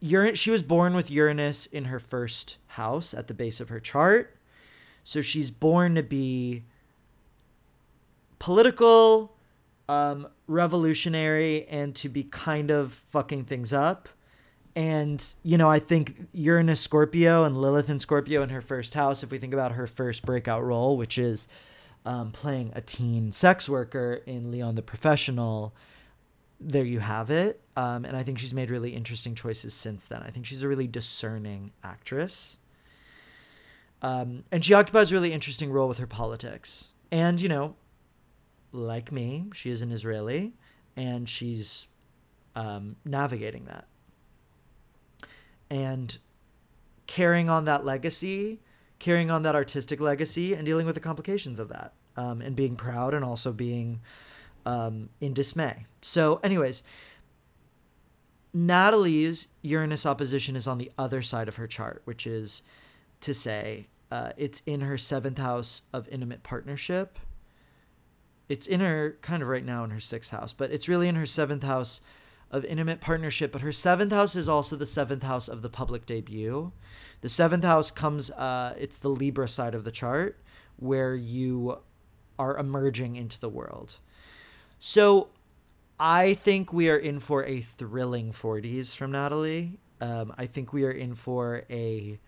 Uranus, 0.00 0.38
she 0.38 0.50
was 0.50 0.62
born 0.62 0.94
with 0.94 1.10
Uranus 1.10 1.66
in 1.66 1.86
her 1.86 1.98
first 1.98 2.58
house 2.68 3.12
at 3.12 3.26
the 3.26 3.34
base 3.34 3.60
of 3.60 3.68
her 3.68 3.80
chart. 3.80 4.36
So 5.04 5.20
she's 5.20 5.50
born 5.50 5.94
to 5.94 6.02
be 6.02 6.64
political, 8.38 9.34
um, 9.88 10.28
revolutionary, 10.46 11.66
and 11.66 11.94
to 11.96 12.08
be 12.08 12.24
kind 12.24 12.70
of 12.70 12.92
fucking 12.92 13.44
things 13.44 13.72
up. 13.72 14.08
And, 14.76 15.24
you 15.42 15.58
know, 15.58 15.68
I 15.68 15.80
think 15.80 16.28
Uranus 16.32 16.80
Scorpio 16.80 17.42
and 17.44 17.56
Lilith 17.56 17.90
in 17.90 17.98
Scorpio 17.98 18.42
in 18.42 18.50
her 18.50 18.60
first 18.60 18.94
house, 18.94 19.24
if 19.24 19.32
we 19.32 19.38
think 19.38 19.52
about 19.52 19.72
her 19.72 19.88
first 19.88 20.24
breakout 20.24 20.62
role, 20.62 20.96
which 20.96 21.18
is 21.18 21.48
um, 22.06 22.30
playing 22.30 22.70
a 22.76 22.80
teen 22.80 23.32
sex 23.32 23.68
worker 23.68 24.20
in 24.24 24.52
Leon 24.52 24.76
the 24.76 24.82
Professional, 24.82 25.74
there 26.60 26.84
you 26.84 27.00
have 27.00 27.30
it. 27.30 27.60
Um, 27.76 28.04
and 28.04 28.16
I 28.16 28.22
think 28.22 28.38
she's 28.38 28.54
made 28.54 28.70
really 28.70 28.90
interesting 28.90 29.34
choices 29.34 29.74
since 29.74 30.06
then. 30.08 30.22
I 30.22 30.30
think 30.30 30.46
she's 30.46 30.62
a 30.62 30.68
really 30.68 30.86
discerning 30.86 31.72
actress. 31.84 32.58
Um, 34.02 34.44
and 34.50 34.64
she 34.64 34.74
occupies 34.74 35.10
a 35.10 35.14
really 35.14 35.32
interesting 35.32 35.70
role 35.70 35.88
with 35.88 35.98
her 35.98 36.06
politics. 36.06 36.90
And, 37.10 37.40
you 37.40 37.48
know, 37.48 37.76
like 38.72 39.10
me, 39.12 39.46
she 39.52 39.70
is 39.70 39.82
an 39.82 39.90
Israeli 39.90 40.54
and 40.96 41.28
she's 41.28 41.88
um, 42.54 42.96
navigating 43.04 43.64
that. 43.66 43.86
And 45.70 46.18
carrying 47.06 47.48
on 47.48 47.64
that 47.66 47.84
legacy, 47.84 48.60
carrying 48.98 49.30
on 49.30 49.42
that 49.42 49.54
artistic 49.54 50.00
legacy, 50.00 50.54
and 50.54 50.66
dealing 50.66 50.86
with 50.86 50.94
the 50.94 51.00
complications 51.00 51.58
of 51.58 51.68
that. 51.68 51.92
Um, 52.16 52.40
and 52.40 52.56
being 52.56 52.74
proud 52.74 53.14
and 53.14 53.24
also 53.24 53.52
being 53.52 54.00
um, 54.66 55.08
in 55.20 55.32
dismay. 55.34 55.86
So, 56.02 56.40
anyways, 56.42 56.82
Natalie's 58.52 59.48
Uranus 59.62 60.06
opposition 60.06 60.56
is 60.56 60.66
on 60.66 60.78
the 60.78 60.90
other 60.98 61.22
side 61.22 61.48
of 61.48 61.56
her 61.56 61.66
chart, 61.66 62.02
which 62.04 62.26
is 62.26 62.62
to 63.20 63.34
say, 63.34 63.88
uh, 64.10 64.32
it's 64.36 64.62
in 64.64 64.80
her 64.80 64.96
seventh 64.96 65.38
house 65.38 65.82
of 65.92 66.08
intimate 66.08 66.42
partnership. 66.42 67.18
It's 68.48 68.66
in 68.66 68.80
her 68.80 69.18
kind 69.20 69.42
of 69.42 69.48
right 69.48 69.64
now 69.64 69.84
in 69.84 69.90
her 69.90 70.00
sixth 70.00 70.30
house, 70.30 70.52
but 70.52 70.70
it's 70.70 70.88
really 70.88 71.08
in 71.08 71.16
her 71.16 71.26
seventh 71.26 71.62
house 71.62 72.00
of 72.50 72.64
intimate 72.64 73.00
partnership. 73.00 73.52
But 73.52 73.60
her 73.60 73.72
seventh 73.72 74.12
house 74.12 74.34
is 74.34 74.48
also 74.48 74.76
the 74.76 74.86
seventh 74.86 75.22
house 75.22 75.48
of 75.48 75.60
the 75.60 75.68
public 75.68 76.06
debut. 76.06 76.72
The 77.20 77.28
seventh 77.28 77.64
house 77.64 77.90
comes, 77.90 78.30
uh, 78.30 78.74
it's 78.78 78.98
the 78.98 79.10
Libra 79.10 79.48
side 79.48 79.74
of 79.74 79.84
the 79.84 79.90
chart 79.90 80.40
where 80.76 81.14
you 81.14 81.78
are 82.38 82.56
emerging 82.56 83.16
into 83.16 83.38
the 83.38 83.48
world. 83.48 83.98
So 84.78 85.30
I 85.98 86.34
think 86.34 86.72
we 86.72 86.88
are 86.88 86.96
in 86.96 87.18
for 87.18 87.44
a 87.44 87.60
thrilling 87.60 88.32
40s 88.32 88.94
from 88.94 89.12
Natalie. 89.12 89.78
Um, 90.00 90.32
I 90.38 90.46
think 90.46 90.72
we 90.72 90.84
are 90.84 90.92
in 90.92 91.14
for 91.14 91.64
a 91.68 92.18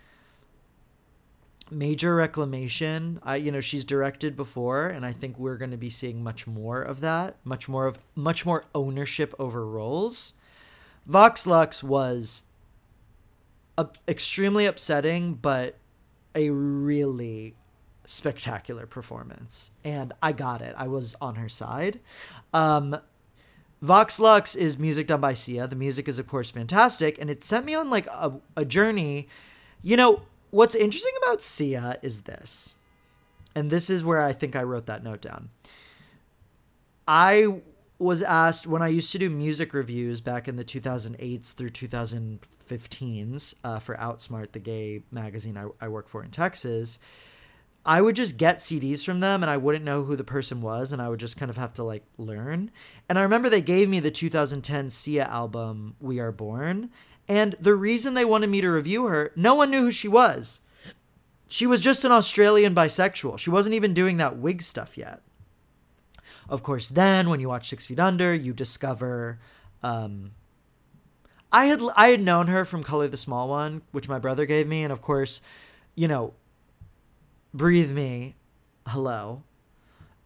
major 1.71 2.17
reclamation. 2.17 3.21
I 3.23 3.37
you 3.37 3.53
know, 3.53 3.61
she's 3.61 3.85
directed 3.85 4.37
before 4.37 4.89
and 4.89 5.07
I 5.07 5.13
think 5.13 5.39
we're 5.39 5.57
going 5.57 5.71
to 5.71 5.77
be 5.77 5.91
seeing 5.91 6.23
much 6.25 6.47
more 6.47 6.83
of 6.83 7.01
that, 7.01 7.37
much 7.45 7.69
more 7.69 7.87
of 7.87 7.99
much 8.17 8.45
more 8.45 8.65
ownership 8.75 9.35
over 9.39 9.65
roles. 9.65 10.35
Vox 11.07 11.47
Lux 11.47 11.83
was 11.83 12.45
extremely 14.09 14.67
upsetting 14.67 15.35
but 15.35 15.79
a 16.35 16.51
really 16.51 17.55
spectacular 18.11 18.87
performance 18.87 19.71
and 19.85 20.13
I 20.21 20.33
got 20.33 20.63
it. 20.63 20.75
I 20.77 20.89
was 20.89 21.15
on 21.21 21.37
her 21.37 21.49
side. 21.49 22.01
Um 22.53 22.99
Vox 23.83 24.21
Lux 24.21 24.57
is 24.57 24.79
music 24.79 25.07
done 25.07 25.23
by 25.23 25.33
Sia. 25.33 25.67
The 25.67 25.77
music 25.77 26.07
is, 26.07 26.19
of 26.19 26.27
course, 26.27 26.51
fantastic, 26.51 27.19
and 27.19 27.31
it 27.31 27.43
sent 27.43 27.65
me 27.65 27.75
on 27.75 27.89
like 27.89 28.07
a, 28.09 28.35
a 28.55 28.67
journey. 28.67 29.27
You 29.83 29.97
know, 29.97 30.23
what's 30.51 30.75
interesting 30.75 31.15
about 31.23 31.41
Sia 31.41 31.97
is 32.03 32.23
this, 32.23 32.77
and 33.55 33.71
this 33.71 33.89
is 33.89 34.05
where 34.05 34.21
I 34.21 34.35
think 34.35 34.55
I 34.55 34.65
wrote 34.65 34.85
that 34.85 35.03
note 35.03 35.23
down. 35.23 35.49
I 37.09 37.63
was 37.99 38.21
asked 38.21 38.67
when 38.67 38.83
I 38.83 38.89
used 38.89 39.13
to 39.13 39.19
do 39.19 39.31
music 39.31 39.73
reviews 39.73 40.21
back 40.21 40.47
in 40.47 40.57
the 40.57 40.65
2008s 40.65 41.55
through 41.55 41.71
2015s 41.71 43.55
uh, 43.65 43.79
for 43.79 43.95
Outsmart, 43.97 44.53
the 44.53 44.59
gay 44.59 45.05
magazine 45.11 45.57
I, 45.57 45.69
I 45.81 45.89
work 45.89 46.07
for 46.07 46.23
in 46.23 46.31
Texas 46.31 46.99
I 47.85 48.03
would 48.03 48.17
just 48.17 48.37
get 48.37 48.59
CDs 48.59 49.05
from 49.05 49.21
them 49.21 49.43
and 49.43 49.51
I 49.51 49.57
wouldn't 49.57 49.85
know 49.85 50.05
who 50.05 50.15
the 50.17 50.25
person 50.25 50.61
was 50.61 50.93
and 50.93 51.01
I 51.01 51.09
would 51.09 51.21
just 51.21 51.39
kind 51.39 51.51
of 51.51 51.57
have 51.57 51.73
to 51.75 51.83
like 51.83 52.05
learn. 52.19 52.71
And 53.09 53.19
I 53.19 53.23
remember 53.23 53.49
they 53.49 53.63
gave 53.63 53.89
me 53.89 54.01
the 54.01 54.11
2010 54.11 54.91
Sia 54.91 55.25
album 55.25 55.97
We 55.99 56.19
Are 56.21 56.33
Born 56.33 56.91
and 57.27 57.55
the 57.61 57.75
reason 57.75 58.15
they 58.15 58.25
wanted 58.25 58.51
me 58.51 58.61
to 58.61 58.69
review 58.69 59.07
her, 59.07 59.33
no 59.37 59.55
one 59.55 59.71
knew 59.71 59.83
who 59.83 59.93
she 59.93 60.09
was. 60.09 60.61
She 61.49 61.67
was 61.67 61.81
just 61.81 62.05
an 62.05 62.13
Australian 62.13 62.75
bisexual. 62.75 63.39
She 63.39 63.51
wasn't 63.51 63.75
even 63.75 63.95
doing 63.95 64.17
that 64.19 64.37
wig 64.37 64.63
stuff 64.63 64.99
yet. 64.99 65.23
Of 66.49 66.63
course, 66.63 66.89
then 66.89 67.31
when 67.31 67.41
you 67.41 67.49
watch 67.49 67.69
Six 67.69 67.87
Feet 67.87 68.01
Under, 68.01 68.35
you 68.35 68.53
discover 68.53 69.39
um, 69.83 70.33
I 71.53 71.67
had 71.67 71.81
I 71.97 72.09
had 72.09 72.21
known 72.21 72.49
her 72.49 72.65
from 72.65 72.83
Color 72.83 73.09
the 73.09 73.17
Small 73.17 73.49
One, 73.49 73.83
which 73.93 74.09
my 74.09 74.19
brother 74.19 74.47
gave 74.47 74.67
me, 74.67 74.83
and 74.83 74.93
of 74.93 75.01
course, 75.01 75.41
you 75.95 76.09
know, 76.09 76.35
Breathe 77.53 77.91
Me, 77.91 78.37
Hello, 78.87 79.43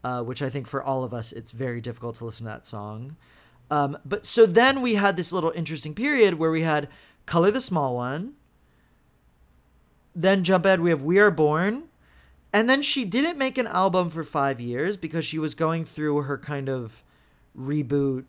uh, 0.03 0.23
which 0.23 0.43
I 0.43 0.51
think 0.51 0.67
for 0.67 0.83
all 0.83 1.05
of 1.05 1.15
us, 1.15 1.33
it's 1.33 1.51
very 1.51 1.81
difficult 1.81 2.17
to 2.17 2.25
listen 2.25 2.45
to 2.45 2.53
that 2.53 2.67
song. 2.67 3.17
Um, 3.71 3.99
but 4.05 4.27
so 4.27 4.47
then 4.47 4.83
we 4.83 4.95
had 4.95 5.17
this 5.17 5.33
little 5.33 5.53
interesting 5.53 5.95
period 5.95 6.35
where 6.35 6.51
we 6.51 6.63
had 6.63 6.89
Color 7.27 7.51
the 7.51 7.61
Small 7.61 7.95
One. 7.97 8.35
Then 10.15 10.45
jump 10.45 10.65
ahead, 10.65 10.81
we 10.81 10.91
have 10.91 11.03
We 11.03 11.19
Are 11.19 11.31
Born. 11.31 11.85
And 12.53 12.71
then 12.71 12.83
she 12.83 13.05
didn't 13.05 13.37
make 13.37 13.59
an 13.59 13.67
album 13.67 14.11
for 14.11 14.23
five 14.23 14.61
years 14.61 14.97
because 14.97 15.25
she 15.25 15.39
was 15.39 15.57
going 15.57 15.85
through 15.85 16.23
her 16.23 16.39
kind 16.39 16.69
of 16.69 17.03
reboot. 17.59 18.27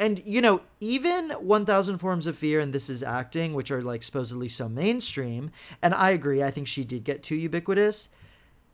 And, 0.00 0.20
you 0.24 0.40
know, 0.40 0.62
even 0.80 1.30
1000 1.30 1.98
Forms 1.98 2.26
of 2.26 2.36
Fear 2.36 2.58
and 2.60 2.72
This 2.72 2.90
Is 2.90 3.02
Acting, 3.04 3.54
which 3.54 3.70
are 3.70 3.82
like 3.82 4.02
supposedly 4.02 4.48
so 4.48 4.68
mainstream, 4.68 5.52
and 5.80 5.94
I 5.94 6.10
agree, 6.10 6.42
I 6.42 6.50
think 6.50 6.66
she 6.66 6.84
did 6.84 7.04
get 7.04 7.22
too 7.22 7.36
ubiquitous 7.36 8.08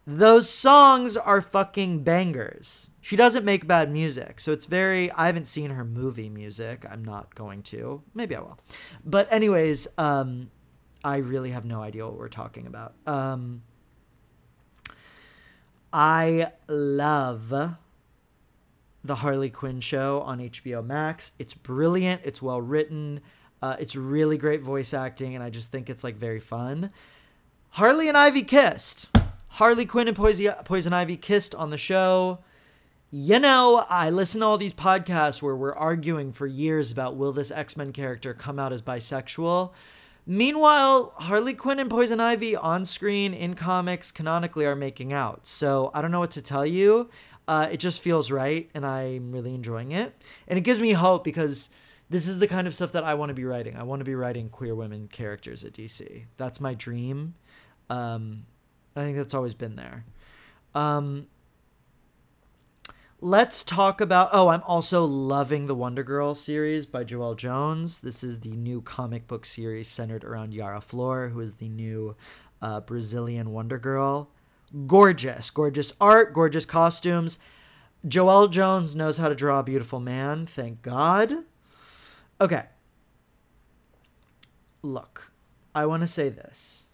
those 0.07 0.49
songs 0.49 1.17
are 1.17 1.41
fucking 1.41 2.05
bangers. 2.05 2.91
She 3.01 3.17
doesn't 3.17 3.45
make 3.45 3.67
bad 3.67 3.91
music. 3.91 4.39
So 4.39 4.53
it's 4.53 4.67
very 4.67 5.11
I 5.13 5.27
haven't 5.27 5.47
seen 5.47 5.71
her 5.71 5.85
movie 5.85 6.29
music. 6.29 6.85
I'm 6.89 7.05
not 7.05 7.35
going 7.35 7.63
to. 7.65 8.03
Maybe 8.15 8.37
I 8.37 8.41
will. 8.41 8.59
But 9.05 9.31
anyways, 9.33 9.89
um 9.99 10.51
I 11.03 11.17
really 11.19 11.51
have 11.51 11.65
no 11.65 11.83
idea 11.83 12.07
what 12.07 12.17
we're 12.17 12.29
talking 12.29 12.67
about. 12.67 12.95
Um 13.07 13.63
I 15.93 16.53
love 16.69 17.77
the 19.07 19.17
Harley 19.17 19.51
Quinn 19.51 19.81
show 19.81 20.21
on 20.23 20.39
HBO 20.39 20.85
Max. 20.85 21.33
It's 21.39 21.55
brilliant, 21.55 22.23
it's 22.25 22.43
well 22.43 22.61
written. 22.61 23.21
Uh, 23.63 23.77
it's 23.79 23.97
really 23.97 24.37
great 24.37 24.63
voice 24.63 24.93
acting 24.93 25.35
and 25.35 25.43
I 25.43 25.51
just 25.51 25.73
think 25.73 25.89
it's 25.89 26.05
like 26.05 26.17
very 26.17 26.41
fun. 26.41 26.91
Harley 27.71 28.09
and 28.09 28.17
Ivy 28.17 28.43
kissed. 28.43 29.09
Harley 29.49 29.87
Quinn 29.87 30.09
and 30.09 30.17
Poison, 30.17 30.53
Poison 30.65 30.93
Ivy 30.93 31.17
kissed 31.17 31.55
on 31.55 31.71
the 31.71 31.79
show. 31.79 32.41
You 33.11 33.39
know, 33.39 33.87
I 33.89 34.11
listen 34.11 34.41
to 34.41 34.47
all 34.47 34.59
these 34.59 34.75
podcasts 34.75 35.41
where 35.41 35.57
we're 35.57 35.75
arguing 35.75 36.33
for 36.33 36.47
years 36.47 36.91
about 36.91 37.17
will 37.17 37.33
this 37.33 37.51
X 37.51 37.77
Men 37.77 37.93
character 37.93 38.35
come 38.35 38.59
out 38.59 38.73
as 38.73 38.83
bisexual. 38.83 39.73
Meanwhile, 40.27 41.13
Harley 41.17 41.55
Quinn 41.55 41.79
and 41.79 41.89
Poison 41.89 42.19
Ivy 42.19 42.57
on 42.57 42.85
screen 42.85 43.33
in 43.33 43.55
comics 43.55 44.11
canonically 44.11 44.67
are 44.67 44.75
making 44.75 45.13
out. 45.13 45.47
So 45.47 45.93
I 45.95 46.03
don't 46.03 46.11
know 46.11 46.19
what 46.19 46.33
to 46.33 46.43
tell 46.43 46.67
you. 46.67 47.09
Uh, 47.49 47.69
it 47.71 47.79
just 47.79 48.03
feels 48.03 48.31
right, 48.31 48.69
and 48.75 48.85
I'm 48.85 49.31
really 49.31 49.55
enjoying 49.55 49.93
it. 49.93 50.21
And 50.49 50.59
it 50.59 50.63
gives 50.63 50.81
me 50.81 50.93
hope 50.93 51.23
because 51.23 51.71
this 52.11 52.27
is 52.27 52.39
the 52.39 52.49
kind 52.49 52.67
of 52.67 52.75
stuff 52.75 52.93
that 52.93 53.05
I 53.05 53.15
want 53.15 53.31
to 53.31 53.35
be 53.35 53.45
writing. 53.45 53.77
I 53.77 53.83
want 53.83 54.01
to 54.01 54.05
be 54.05 54.15
writing 54.15 54.49
queer 54.49 54.75
women 54.75 55.09
characters 55.09 55.65
at 55.65 55.73
DC. 55.73 56.25
That's 56.37 56.61
my 56.61 56.75
dream. 56.75 57.35
Um, 57.91 58.47
I 58.95 59.03
think 59.03 59.17
that's 59.17 59.35
always 59.35 59.55
been 59.55 59.77
there. 59.77 60.05
Um, 60.75 61.27
let's 63.21 63.65
talk 63.65 64.01
about. 64.01 64.31
Oh, 64.33 64.49
I'm 64.49 64.63
also 64.63 65.05
loving 65.05 65.67
the 65.67 65.75
Wonder 65.75 66.03
Girl 66.03 66.35
series 66.35 66.87
by 66.87 67.05
Joelle 67.05 67.37
Jones. 67.37 68.01
This 68.01 68.23
is 68.23 68.41
the 68.41 68.57
new 68.57 68.83
comic 68.83 69.27
book 69.27 69.45
series 69.45 69.89
centered 69.89 70.25
around 70.25 70.55
Yara 70.55 70.81
Flor, 70.81 71.29
who 71.29 71.41
is 71.41 71.57
the 71.57 71.69
new 71.69 72.17
uh, 72.63 72.81
Brazilian 72.81 73.53
Wonder 73.53 73.79
Girl. 73.79 74.31
Gorgeous, 74.87 75.51
gorgeous 75.51 75.93
art, 76.01 76.35
gorgeous 76.35 76.67
costumes. 76.67 77.39
Joelle 78.07 78.51
Jones 78.51 78.95
knows 78.95 79.17
how 79.17 79.29
to 79.29 79.35
draw 79.35 79.61
a 79.61 79.65
beautiful 79.65 80.01
man. 80.01 80.47
Thank 80.47 80.83
God. 80.83 81.33
Okay. 82.41 82.65
Look, 84.83 85.33
I 85.75 85.87
want 85.87 86.03
to 86.03 86.07
say 86.07 86.29
this 86.29 86.87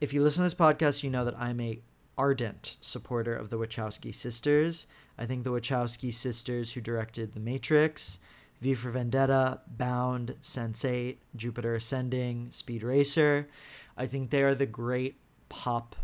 if 0.00 0.14
you 0.14 0.22
listen 0.22 0.40
to 0.40 0.44
this 0.44 0.54
podcast, 0.54 1.02
you 1.02 1.10
know 1.10 1.24
that 1.24 1.38
I'm 1.38 1.60
a 1.60 1.80
ardent 2.16 2.76
supporter 2.80 3.34
of 3.34 3.50
the 3.50 3.58
Wachowski 3.58 4.14
sisters. 4.14 4.86
I 5.18 5.26
think 5.26 5.44
the 5.44 5.52
Wachowski 5.52 6.12
sisters 6.12 6.72
who 6.72 6.80
directed 6.80 7.34
The 7.34 7.40
Matrix, 7.40 8.18
V 8.60 8.74
for 8.74 8.90
Vendetta, 8.90 9.60
Bound, 9.66 10.36
Sense8, 10.42 11.16
Jupiter 11.36 11.74
Ascending, 11.74 12.50
Speed 12.50 12.82
Racer, 12.82 13.48
I 13.96 14.06
think 14.06 14.30
they 14.30 14.42
are 14.42 14.54
the 14.54 14.66
great 14.66 15.16
pop 15.50 15.94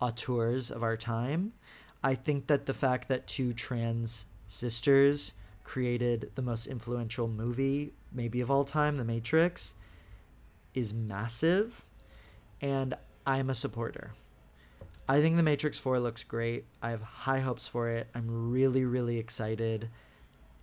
auteurs 0.00 0.70
of 0.70 0.82
our 0.82 0.96
time. 0.96 1.52
I 2.02 2.14
think 2.14 2.46
that 2.46 2.64
the 2.64 2.74
fact 2.74 3.08
that 3.08 3.26
two 3.26 3.52
trans 3.52 4.26
sisters 4.46 5.32
created 5.64 6.30
the 6.34 6.42
most 6.42 6.66
influential 6.66 7.28
movie, 7.28 7.92
maybe 8.10 8.40
of 8.40 8.50
all 8.50 8.64
time, 8.64 8.96
The 8.96 9.04
Matrix, 9.04 9.74
is 10.74 10.94
massive 10.94 11.84
and 12.60 12.94
I'm 13.26 13.50
a 13.50 13.54
supporter. 13.54 14.12
I 15.08 15.20
think 15.20 15.36
The 15.36 15.42
Matrix 15.42 15.78
4 15.78 16.00
looks 16.00 16.24
great. 16.24 16.64
I 16.80 16.90
have 16.90 17.02
high 17.02 17.40
hopes 17.40 17.68
for 17.68 17.88
it. 17.90 18.08
I'm 18.14 18.50
really, 18.50 18.84
really 18.84 19.18
excited. 19.18 19.90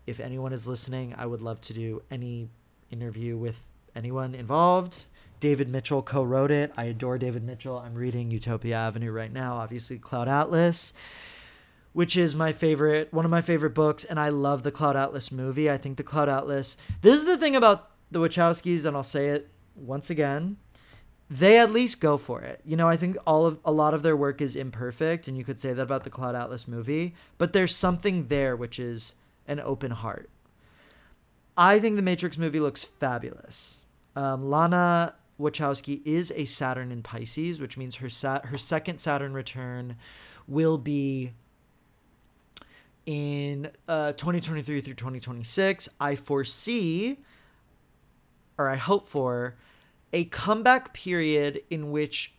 If 0.08 0.20
anyone 0.20 0.54
is 0.54 0.68
listening, 0.68 1.14
I 1.18 1.26
would 1.26 1.42
love 1.42 1.62
to 1.62 1.74
do 1.74 2.02
any 2.10 2.50
interview 2.90 3.38
with 3.38 3.64
anyone 3.96 4.34
involved. 4.34 5.06
David 5.40 5.70
Mitchell 5.70 6.02
co 6.02 6.24
wrote 6.24 6.52
it. 6.52 6.72
I 6.78 6.86
adore 6.86 7.18
David 7.18 7.44
Mitchell. 7.44 7.78
I'm 7.78 7.96
reading 7.96 8.32
Utopia 8.32 8.76
Avenue 8.76 9.12
right 9.12 9.32
now, 9.32 9.56
obviously, 9.56 9.98
Cloud 9.98 10.28
Atlas, 10.28 10.94
which 11.94 12.18
is 12.18 12.36
my 12.36 12.52
favorite, 12.52 13.14
one 13.14 13.26
of 13.26 13.32
my 13.32 13.42
favorite 13.42 13.74
books. 13.74 14.04
And 14.04 14.20
I 14.20 14.30
love 14.30 14.64
the 14.64 14.72
Cloud 14.72 14.96
Atlas 14.96 15.32
movie. 15.32 15.70
I 15.70 15.78
think 15.78 15.98
the 15.98 16.04
Cloud 16.04 16.30
Atlas, 16.30 16.78
this 17.02 17.16
is 17.16 17.26
the 17.26 17.38
thing 17.38 17.56
about 17.56 17.92
the 18.12 18.20
Wachowskis, 18.20 18.86
and 18.86 18.96
I'll 18.96 19.04
say 19.04 19.28
it 19.28 19.50
once 19.76 20.10
again 20.10 20.58
they 21.30 21.60
at 21.60 21.72
least 21.72 22.02
go 22.02 22.18
for 22.18 22.42
it. 22.42 22.60
You 22.66 22.76
know, 22.76 22.90
I 22.90 22.98
think 22.98 23.16
all 23.28 23.46
of 23.46 23.60
a 23.64 23.72
lot 23.72 23.94
of 23.94 24.02
their 24.02 24.18
work 24.18 24.42
is 24.42 24.56
imperfect, 24.56 25.28
and 25.28 25.38
you 25.38 25.44
could 25.44 25.60
say 25.60 25.74
that 25.74 25.82
about 25.82 26.04
the 26.04 26.10
Cloud 26.10 26.36
Atlas 26.36 26.68
movie, 26.68 27.14
but 27.38 27.54
there's 27.54 27.76
something 27.76 28.28
there 28.28 28.56
which 28.56 28.80
is 28.80 29.14
an 29.48 29.60
open 29.60 29.92
heart. 29.92 30.30
I 31.56 31.80
think 31.80 31.98
the 31.98 32.02
Matrix 32.02 32.38
movie 32.38 32.60
looks 32.60 32.84
fabulous. 32.84 33.84
Um, 34.16 34.50
Lana 34.50 35.16
Wachowski 35.40 36.02
is 36.06 36.34
a 36.36 36.46
Saturn 36.46 36.92
in 36.92 37.02
Pisces, 37.02 37.62
which 37.62 37.78
means 37.78 37.98
her 37.98 38.10
sat 38.10 38.48
her 38.48 38.58
second 38.58 39.00
Saturn 39.00 39.34
return 39.34 39.96
will 40.48 40.78
be 40.78 41.32
in 43.06 43.70
uh, 43.88 44.12
2023 44.14 44.82
through 44.82 44.94
2026. 44.94 45.90
I 46.00 46.16
foresee, 46.16 47.20
or 48.58 48.68
I 48.70 48.76
hope 48.76 49.08
for, 49.08 49.56
a 50.12 50.26
comeback 50.26 50.94
period 50.94 51.62
in 51.70 51.92
which 51.92 52.34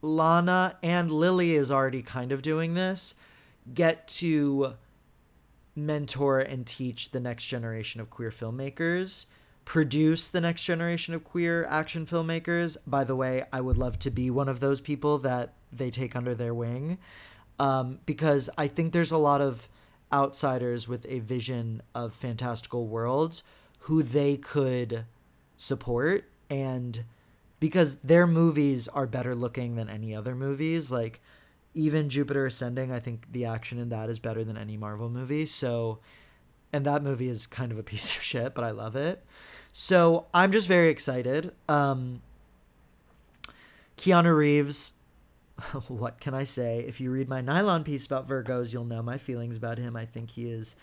Lana 0.00 0.76
and 0.82 1.10
Lily 1.10 1.54
is 1.54 1.70
already 1.70 2.02
kind 2.02 2.32
of 2.32 2.42
doing 2.42 2.74
this 2.74 3.14
get 3.74 4.08
to 4.08 4.74
mentor 5.76 6.40
and 6.40 6.66
teach 6.66 7.10
the 7.10 7.20
next 7.20 7.44
generation 7.46 8.00
of 8.00 8.08
queer 8.08 8.30
filmmakers 8.30 9.26
produce 9.68 10.28
the 10.28 10.40
next 10.40 10.64
generation 10.64 11.12
of 11.12 11.22
queer 11.22 11.66
action 11.66 12.06
filmmakers. 12.06 12.78
By 12.86 13.04
the 13.04 13.14
way, 13.14 13.44
I 13.52 13.60
would 13.60 13.76
love 13.76 13.98
to 13.98 14.10
be 14.10 14.30
one 14.30 14.48
of 14.48 14.60
those 14.60 14.80
people 14.80 15.18
that 15.18 15.52
they 15.70 15.90
take 15.90 16.16
under 16.16 16.34
their 16.34 16.54
wing 16.54 16.96
um, 17.58 17.98
because 18.06 18.48
I 18.56 18.66
think 18.66 18.94
there's 18.94 19.10
a 19.10 19.18
lot 19.18 19.42
of 19.42 19.68
outsiders 20.10 20.88
with 20.88 21.04
a 21.06 21.18
vision 21.18 21.82
of 21.94 22.14
fantastical 22.14 22.88
worlds 22.88 23.42
who 23.80 24.02
they 24.02 24.38
could 24.38 25.04
support 25.58 26.30
and 26.48 27.04
because 27.60 27.96
their 27.96 28.26
movies 28.26 28.88
are 28.88 29.06
better 29.06 29.34
looking 29.34 29.76
than 29.76 29.90
any 29.90 30.14
other 30.14 30.34
movies 30.34 30.90
like 30.90 31.20
even 31.74 32.08
Jupiter 32.08 32.46
Ascending 32.46 32.90
I 32.90 33.00
think 33.00 33.30
the 33.30 33.44
action 33.44 33.78
in 33.78 33.90
that 33.90 34.08
is 34.08 34.18
better 34.18 34.44
than 34.44 34.56
any 34.56 34.78
Marvel 34.78 35.10
movie 35.10 35.44
so 35.44 35.98
and 36.72 36.84
that 36.84 37.02
movie 37.02 37.28
is 37.28 37.46
kind 37.46 37.72
of 37.72 37.78
a 37.78 37.82
piece 37.90 38.16
of 38.16 38.22
shit 38.22 38.54
but 38.54 38.64
I 38.64 38.70
love 38.70 38.96
it 38.96 39.24
so 39.72 40.26
I'm 40.32 40.52
just 40.52 40.68
very 40.68 40.90
excited 40.90 41.52
um 41.68 42.22
Keanu 43.96 44.36
Reeves 44.36 44.92
what 45.88 46.20
can 46.20 46.34
I 46.34 46.44
say? 46.44 46.84
If 46.86 47.00
you 47.00 47.10
read 47.10 47.28
my 47.28 47.40
nylon 47.40 47.84
piece 47.84 48.06
about 48.06 48.28
Virgos, 48.28 48.72
you'll 48.72 48.84
know 48.84 49.02
my 49.02 49.18
feelings 49.18 49.56
about 49.56 49.78
him. 49.78 49.96
I 49.96 50.04
think 50.04 50.30
he 50.30 50.48
is 50.48 50.76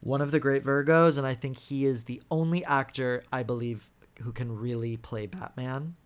one 0.00 0.20
of 0.20 0.30
the 0.30 0.40
great 0.40 0.62
Virgos, 0.62 1.18
and 1.18 1.26
I 1.26 1.34
think 1.34 1.58
he 1.58 1.84
is 1.84 2.04
the 2.04 2.22
only 2.30 2.64
actor 2.64 3.22
I 3.32 3.42
believe 3.42 3.90
who 4.22 4.32
can 4.32 4.56
really 4.56 4.96
play 4.96 5.26
Batman. 5.26 5.96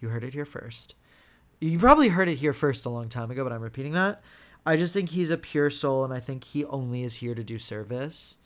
You 0.00 0.08
heard 0.08 0.24
it 0.24 0.34
here 0.34 0.44
first. 0.44 0.94
You 1.60 1.78
probably 1.78 2.08
heard 2.08 2.28
it 2.28 2.36
here 2.36 2.52
first 2.52 2.84
a 2.84 2.90
long 2.90 3.08
time 3.08 3.30
ago, 3.30 3.44
but 3.44 3.52
I'm 3.52 3.62
repeating 3.62 3.92
that. 3.92 4.22
I 4.66 4.76
just 4.76 4.94
think 4.94 5.10
he's 5.10 5.30
a 5.30 5.36
pure 5.36 5.70
soul, 5.70 6.04
and 6.04 6.12
I 6.12 6.20
think 6.20 6.44
he 6.44 6.64
only 6.64 7.02
is 7.02 7.16
here 7.16 7.34
to 7.34 7.44
do 7.44 7.58
service. 7.58 8.38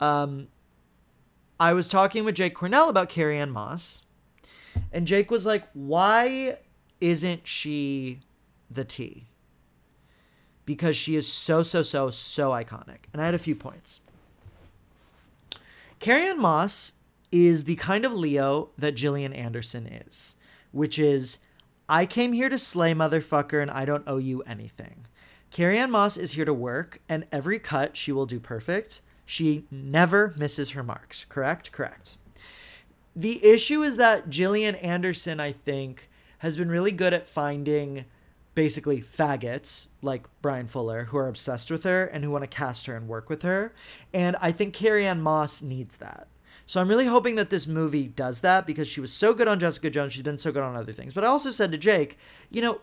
Um, 0.00 0.48
I 1.58 1.72
was 1.72 1.88
talking 1.88 2.24
with 2.24 2.34
Jake 2.34 2.54
Cornell 2.54 2.88
about 2.88 3.08
Carrie 3.08 3.38
Ann 3.38 3.50
Moss, 3.50 4.02
and 4.92 5.06
Jake 5.06 5.30
was 5.30 5.46
like, 5.46 5.68
"Why 5.72 6.58
isn't 7.00 7.46
she 7.46 8.20
the 8.70 8.84
T? 8.84 9.26
Because 10.64 10.96
she 10.96 11.16
is 11.16 11.30
so, 11.30 11.62
so, 11.62 11.82
so, 11.82 12.10
so 12.10 12.50
iconic. 12.50 12.98
And 13.12 13.20
I 13.20 13.24
had 13.24 13.34
a 13.34 13.38
few 13.38 13.56
points. 13.56 14.02
Carrie 15.98 16.28
Ann 16.28 16.40
Moss 16.40 16.94
is 17.32 17.64
the 17.64 17.76
kind 17.76 18.04
of 18.04 18.12
Leo 18.12 18.70
that 18.78 18.92
Gillian 18.92 19.32
Anderson 19.32 19.86
is, 19.86 20.36
which 20.72 20.98
is 20.98 21.38
I 21.88 22.06
came 22.06 22.32
here 22.32 22.48
to 22.48 22.58
slay 22.58 22.94
motherfucker 22.94 23.60
and 23.60 23.70
I 23.70 23.84
don't 23.84 24.04
owe 24.06 24.18
you 24.18 24.42
anything. 24.42 25.06
Carrie 25.50 25.78
Ann 25.78 25.90
Moss 25.90 26.16
is 26.16 26.32
here 26.32 26.44
to 26.44 26.54
work, 26.54 27.00
and 27.08 27.26
every 27.32 27.58
cut 27.58 27.96
she 27.96 28.12
will 28.12 28.26
do 28.26 28.38
perfect. 28.38 29.00
She 29.26 29.64
never 29.70 30.32
misses 30.36 30.70
her 30.70 30.82
marks. 30.82 31.24
Correct? 31.28 31.72
Correct. 31.72 32.16
The 33.14 33.44
issue 33.44 33.82
is 33.82 33.96
that 33.96 34.30
Gillian 34.30 34.76
Anderson, 34.76 35.40
I 35.40 35.52
think, 35.52 36.08
has 36.38 36.56
been 36.56 36.68
really 36.68 36.92
good 36.92 37.12
at 37.12 37.28
finding 37.28 38.04
basically 38.54 39.00
faggots 39.00 39.88
like 40.02 40.28
Bryan 40.42 40.66
Fuller 40.68 41.04
who 41.04 41.16
are 41.16 41.28
obsessed 41.28 41.70
with 41.70 41.84
her 41.84 42.06
and 42.06 42.24
who 42.24 42.30
want 42.30 42.42
to 42.42 42.48
cast 42.48 42.86
her 42.86 42.96
and 42.96 43.08
work 43.08 43.28
with 43.28 43.42
her. 43.42 43.72
And 44.12 44.36
I 44.40 44.52
think 44.52 44.74
Carrie 44.74 45.06
Ann 45.06 45.20
Moss 45.20 45.62
needs 45.62 45.96
that. 45.98 46.28
So 46.66 46.80
I'm 46.80 46.88
really 46.88 47.06
hoping 47.06 47.34
that 47.34 47.50
this 47.50 47.66
movie 47.66 48.06
does 48.06 48.40
that 48.42 48.66
because 48.66 48.86
she 48.86 49.00
was 49.00 49.12
so 49.12 49.34
good 49.34 49.48
on 49.48 49.58
Jessica 49.58 49.90
Jones. 49.90 50.12
She's 50.12 50.22
been 50.22 50.38
so 50.38 50.52
good 50.52 50.62
on 50.62 50.76
other 50.76 50.92
things. 50.92 51.14
But 51.14 51.24
I 51.24 51.28
also 51.28 51.50
said 51.50 51.72
to 51.72 51.78
Jake, 51.78 52.16
you 52.50 52.62
know, 52.62 52.80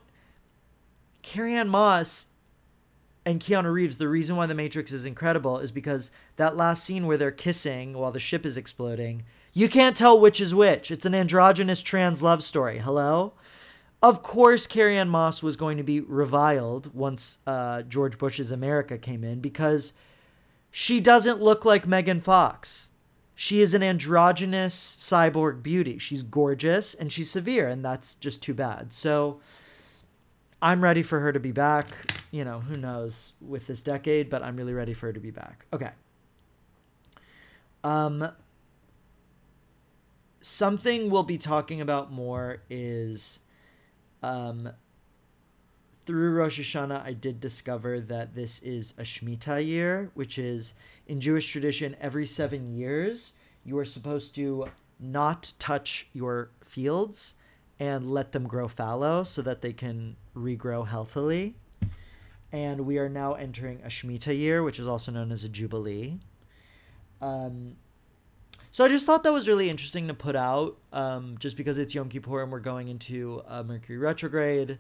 Carrie 1.22 1.56
Ann 1.56 1.70
Moss 1.70 2.28
and 3.28 3.42
Keanu 3.42 3.74
Reeves, 3.74 3.98
the 3.98 4.08
reason 4.08 4.38
why 4.38 4.46
The 4.46 4.56
Matrix 4.56 4.94
is 4.94 5.06
incredible 5.06 5.60
is 5.60 5.70
because 5.70 6.12
that 6.38 6.56
last 6.56 6.86
scene 6.86 7.06
where 7.06 7.18
they're 7.18 7.30
kissing 7.30 7.92
while 7.92 8.14
the 8.14 8.20
ship 8.20 8.46
is 8.46 8.56
exploding, 8.56 9.24
you 9.52 9.68
can't 9.68 9.98
tell 9.98 10.18
which 10.18 10.40
is 10.40 10.56
which. 10.56 10.92
It's 10.92 11.06
an 11.06 11.14
androgynous 11.14 11.82
trans 11.82 12.24
love 12.24 12.42
story. 12.42 12.80
Hello? 12.80 13.34
Of 14.02 14.24
course, 14.24 14.66
Carrie 14.66 14.98
Ann 14.98 15.10
Moss 15.10 15.44
was 15.44 15.58
going 15.58 15.76
to 15.76 15.84
be 15.84 16.00
reviled 16.00 16.96
once 16.96 17.40
uh, 17.46 17.82
George 17.82 18.18
Bush's 18.18 18.50
America 18.50 18.98
came 18.98 19.26
in 19.26 19.42
because 19.42 19.92
she 20.72 21.02
doesn't 21.02 21.42
look 21.42 21.66
like 21.66 21.86
Megan 21.86 22.22
Fox. 22.22 22.92
She 23.36 23.60
is 23.60 23.74
an 23.74 23.84
androgynous 23.84 24.74
cyborg 24.74 25.62
beauty. 25.62 25.98
She's 25.98 26.24
gorgeous 26.24 26.94
and 26.94 27.12
she's 27.12 27.30
severe, 27.30 27.68
and 27.68 27.84
that's 27.84 28.16
just 28.16 28.42
too 28.42 28.54
bad. 28.54 28.94
So 28.94 29.42
I'm 30.62 30.82
ready 30.82 31.04
for 31.04 31.20
her 31.20 31.32
to 31.32 31.40
be 31.40 31.52
back. 31.52 31.88
You 32.32 32.44
know, 32.44 32.60
who 32.60 32.78
knows 32.78 33.34
with 33.40 33.68
this 33.68 33.82
decade, 33.82 34.30
but 34.30 34.44
I'm 34.44 34.56
really 34.58 34.74
ready 34.74 34.94
for 34.94 35.08
her 35.08 35.14
to 35.14 35.20
be 35.20 35.32
back. 35.32 35.66
Okay. 35.72 35.92
Um, 37.84 38.30
something 40.42 41.10
we'll 41.10 41.24
be 41.24 41.38
talking 41.38 41.80
about 41.80 42.12
more 42.12 42.64
is 42.70 43.40
um, 44.24 44.70
through 46.08 46.32
Rosh 46.36 46.60
Hashanah, 46.60 47.06
I 47.06 47.14
did 47.14 47.40
discover 47.40 48.00
that 48.00 48.34
this 48.34 48.60
is 48.62 48.94
a 48.98 49.04
Shemitah 49.04 49.66
year, 49.66 50.10
which 50.14 50.38
is 50.38 50.74
in 51.06 51.20
Jewish 51.20 51.52
tradition, 51.52 51.98
every 52.00 52.26
seven 52.26 52.74
years, 52.74 53.34
you 53.66 53.78
are 53.78 53.86
supposed 53.86 54.34
to 54.36 54.68
not 55.00 55.52
touch 55.60 56.08
your 56.14 56.52
fields 56.64 57.36
and 57.80 58.12
let 58.12 58.32
them 58.32 58.48
grow 58.48 58.68
fallow 58.68 59.24
so 59.24 59.42
that 59.42 59.62
they 59.62 59.74
can 59.74 60.16
regrow 60.36 60.88
healthily. 60.88 61.56
And 62.52 62.86
we 62.86 62.98
are 62.98 63.10
now 63.10 63.34
entering 63.34 63.82
a 63.84 63.88
Shemitah 63.88 64.38
year, 64.38 64.64
which 64.64 64.80
is 64.80 64.88
also 64.88 65.12
known 65.12 65.32
as 65.32 65.44
a 65.44 65.50
Jubilee. 65.50 66.20
Um, 67.22 67.76
so 68.72 68.86
I 68.86 68.88
just 68.88 69.06
thought 69.06 69.24
that 69.24 69.34
was 69.34 69.48
really 69.48 69.70
interesting 69.70 70.08
to 70.08 70.14
put 70.14 70.36
out, 70.36 70.78
um, 70.94 71.36
just 71.40 71.58
because 71.58 71.78
it's 71.78 71.96
Yom 71.96 72.10
Kippur 72.10 72.44
and 72.44 72.52
we're 72.52 72.60
going 72.60 72.88
into 72.88 73.42
Mercury 73.66 73.98
retrograde 73.98 74.78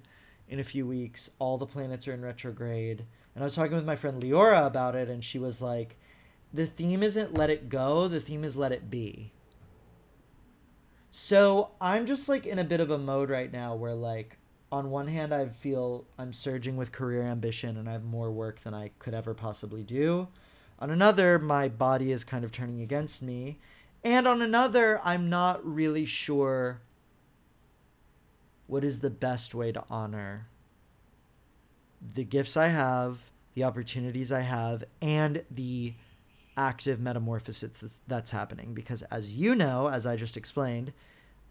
in 0.48 0.60
a 0.60 0.64
few 0.64 0.86
weeks. 0.86 1.30
All 1.39 1.58
the 1.58 1.66
planets 1.66 2.08
are 2.08 2.14
in 2.14 2.22
retrograde, 2.22 3.06
and 3.34 3.43
I 3.43 3.45
was 3.45 3.56
talking 3.56 3.76
with 3.76 3.86
my 3.86 3.95
friend 3.95 4.22
Leora 4.22 4.66
about 4.66 4.95
it, 4.95 5.10
and 5.10 5.24
she 5.24 5.39
was 5.39 5.62
like, 5.62 5.98
"The 6.54 6.66
theme 6.66 7.04
isn't 7.04 7.34
let 7.34 7.50
it 7.50 7.70
go. 7.70 8.08
The 8.08 8.20
theme 8.20 8.43
is 8.43 8.56
let 8.56 8.72
it 8.72 8.89
be." 8.89 9.32
So 11.12 11.72
I'm 11.82 12.05
just 12.05 12.30
like 12.30 12.45
in 12.45 12.60
a 12.60 12.64
bit 12.64 12.80
of 12.80 12.91
a 12.91 12.97
mode 12.97 13.30
right 13.30 13.51
now 13.51 13.76
where 13.76 13.95
like 13.95 14.38
on 14.72 14.89
one 14.89 15.08
hand 15.08 15.34
I 15.34 15.47
feel 15.47 16.05
I'm 16.18 16.34
surging 16.34 16.78
with 16.78 16.91
career 16.91 17.24
ambition 17.24 17.78
and 17.78 17.89
I 17.89 17.93
have 17.93 18.03
more 18.03 18.32
work 18.32 18.62
than 18.62 18.74
I 18.74 18.91
could 18.99 19.14
ever 19.14 19.34
possibly 19.34 19.84
do. 19.84 20.28
On 20.80 20.91
another, 20.91 21.39
my 21.39 21.70
body 21.70 22.12
is 22.12 22.24
kind 22.24 22.43
of 22.43 22.51
turning 22.51 22.82
against 22.82 23.22
me 23.22 23.58
and 24.03 24.28
on 24.28 24.41
another, 24.41 25.01
I'm 25.03 25.30
not 25.30 25.66
really 25.66 26.05
sure 26.05 26.82
what 28.68 28.84
is 28.84 28.99
the 28.99 29.10
best 29.10 29.55
way 29.55 29.72
to 29.72 29.84
honor 29.89 30.47
the 32.01 32.24
gifts 32.24 32.55
I 32.55 32.68
have, 32.68 33.32
the 33.55 33.64
opportunities 33.64 34.32
I 34.32 34.41
have, 34.41 34.84
and 35.01 35.43
the 35.49 35.95
active 36.58 36.99
metamorphosis 36.99 37.80
that's, 37.80 37.99
that's 38.08 38.32
happening. 38.32 38.74
Because 38.74 39.03
as 39.03 39.36
you 39.36 39.55
know, 39.55 39.88
as 39.88 40.05
I 40.05 40.16
just 40.16 40.36
explained, 40.36 40.91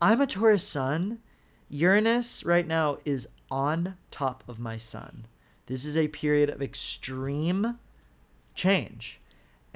I'm 0.02 0.20
a 0.20 0.26
Taurus 0.26 0.66
sun. 0.66 1.20
Uranus 1.70 2.44
right 2.44 2.66
now 2.66 2.98
is 3.04 3.28
on 3.50 3.96
top 4.10 4.44
of 4.48 4.58
my 4.58 4.76
sun. 4.76 5.26
This 5.66 5.84
is 5.84 5.96
a 5.96 6.08
period 6.08 6.50
of 6.50 6.60
extreme 6.60 7.78
change 8.54 9.20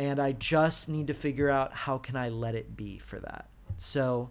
and 0.01 0.19
I 0.19 0.33
just 0.33 0.89
need 0.89 1.09
to 1.09 1.15
figure 1.15 1.51
out 1.51 1.75
how 1.75 1.99
can 1.99 2.17
I 2.17 2.31
let 2.31 2.55
it 2.55 2.75
be 2.75 2.97
for 2.97 3.19
that. 3.21 3.51
So 3.77 4.31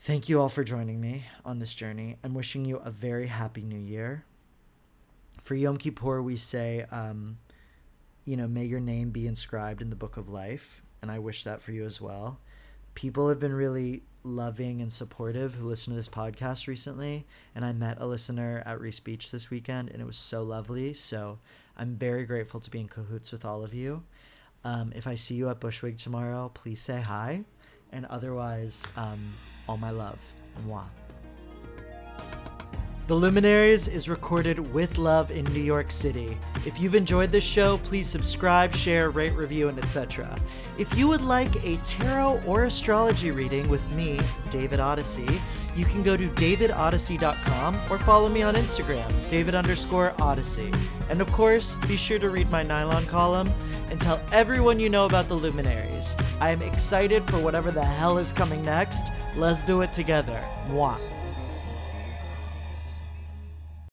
thank 0.00 0.28
you 0.28 0.40
all 0.40 0.48
for 0.48 0.64
joining 0.64 1.00
me 1.00 1.22
on 1.44 1.60
this 1.60 1.76
journey. 1.76 2.16
I'm 2.24 2.34
wishing 2.34 2.64
you 2.64 2.78
a 2.78 2.90
very 2.90 3.28
happy 3.28 3.62
new 3.62 3.78
year. 3.78 4.24
For 5.40 5.54
Yom 5.54 5.76
Kippur, 5.76 6.20
we 6.20 6.34
say, 6.34 6.86
um, 6.90 7.38
you 8.28 8.36
know, 8.36 8.46
may 8.46 8.66
your 8.66 8.78
name 8.78 9.08
be 9.08 9.26
inscribed 9.26 9.80
in 9.80 9.88
the 9.88 9.96
book 9.96 10.18
of 10.18 10.28
life, 10.28 10.82
and 11.00 11.10
I 11.10 11.18
wish 11.18 11.44
that 11.44 11.62
for 11.62 11.72
you 11.72 11.86
as 11.86 11.98
well. 11.98 12.38
People 12.94 13.30
have 13.30 13.38
been 13.38 13.54
really 13.54 14.02
loving 14.22 14.82
and 14.82 14.92
supportive 14.92 15.54
who 15.54 15.66
listen 15.66 15.94
to 15.94 15.96
this 15.96 16.10
podcast 16.10 16.68
recently, 16.68 17.26
and 17.54 17.64
I 17.64 17.72
met 17.72 17.96
a 17.98 18.06
listener 18.06 18.62
at 18.66 18.80
Riis 18.80 19.02
Beach 19.02 19.30
this 19.30 19.48
weekend, 19.48 19.88
and 19.88 20.02
it 20.02 20.04
was 20.04 20.18
so 20.18 20.42
lovely. 20.42 20.92
So 20.92 21.38
I'm 21.74 21.96
very 21.96 22.26
grateful 22.26 22.60
to 22.60 22.70
be 22.70 22.80
in 22.80 22.88
cahoots 22.88 23.32
with 23.32 23.46
all 23.46 23.64
of 23.64 23.72
you. 23.72 24.02
Um, 24.62 24.92
if 24.94 25.06
I 25.06 25.14
see 25.14 25.36
you 25.36 25.48
at 25.48 25.58
Bushwig 25.58 25.96
tomorrow, 25.96 26.50
please 26.52 26.82
say 26.82 27.00
hi. 27.00 27.44
And 27.92 28.04
otherwise, 28.04 28.86
um, 28.94 29.32
all 29.66 29.78
my 29.78 29.90
love. 29.90 30.20
The 33.08 33.14
Luminaries 33.14 33.88
is 33.88 34.06
recorded 34.06 34.58
with 34.74 34.98
love 34.98 35.30
in 35.30 35.46
New 35.46 35.62
York 35.62 35.90
City. 35.90 36.36
If 36.66 36.78
you've 36.78 36.94
enjoyed 36.94 37.32
this 37.32 37.42
show, 37.42 37.78
please 37.78 38.06
subscribe, 38.06 38.74
share, 38.74 39.08
rate, 39.08 39.32
review, 39.32 39.68
and 39.68 39.78
etc. 39.78 40.38
If 40.76 40.94
you 40.94 41.08
would 41.08 41.22
like 41.22 41.64
a 41.64 41.78
tarot 41.84 42.42
or 42.46 42.64
astrology 42.64 43.30
reading 43.30 43.66
with 43.70 43.90
me, 43.92 44.20
David 44.50 44.78
Odyssey, 44.78 45.40
you 45.74 45.86
can 45.86 46.02
go 46.02 46.18
to 46.18 46.28
davidodyssey.com 46.28 47.76
or 47.90 47.98
follow 48.00 48.28
me 48.28 48.42
on 48.42 48.56
Instagram, 48.56 49.10
david 49.26 49.54
underscore 49.54 50.12
odyssey. 50.20 50.70
And 51.08 51.22
of 51.22 51.32
course, 51.32 51.76
be 51.86 51.96
sure 51.96 52.18
to 52.18 52.28
read 52.28 52.50
my 52.50 52.62
nylon 52.62 53.06
column 53.06 53.50
and 53.90 53.98
tell 53.98 54.20
everyone 54.32 54.78
you 54.78 54.90
know 54.90 55.06
about 55.06 55.28
the 55.28 55.34
luminaries. 55.34 56.14
I 56.42 56.50
am 56.50 56.60
excited 56.60 57.24
for 57.24 57.38
whatever 57.38 57.70
the 57.70 57.82
hell 57.82 58.18
is 58.18 58.34
coming 58.34 58.62
next. 58.66 59.06
Let's 59.34 59.62
do 59.62 59.80
it 59.80 59.94
together. 59.94 60.44
Mwah. 60.68 61.17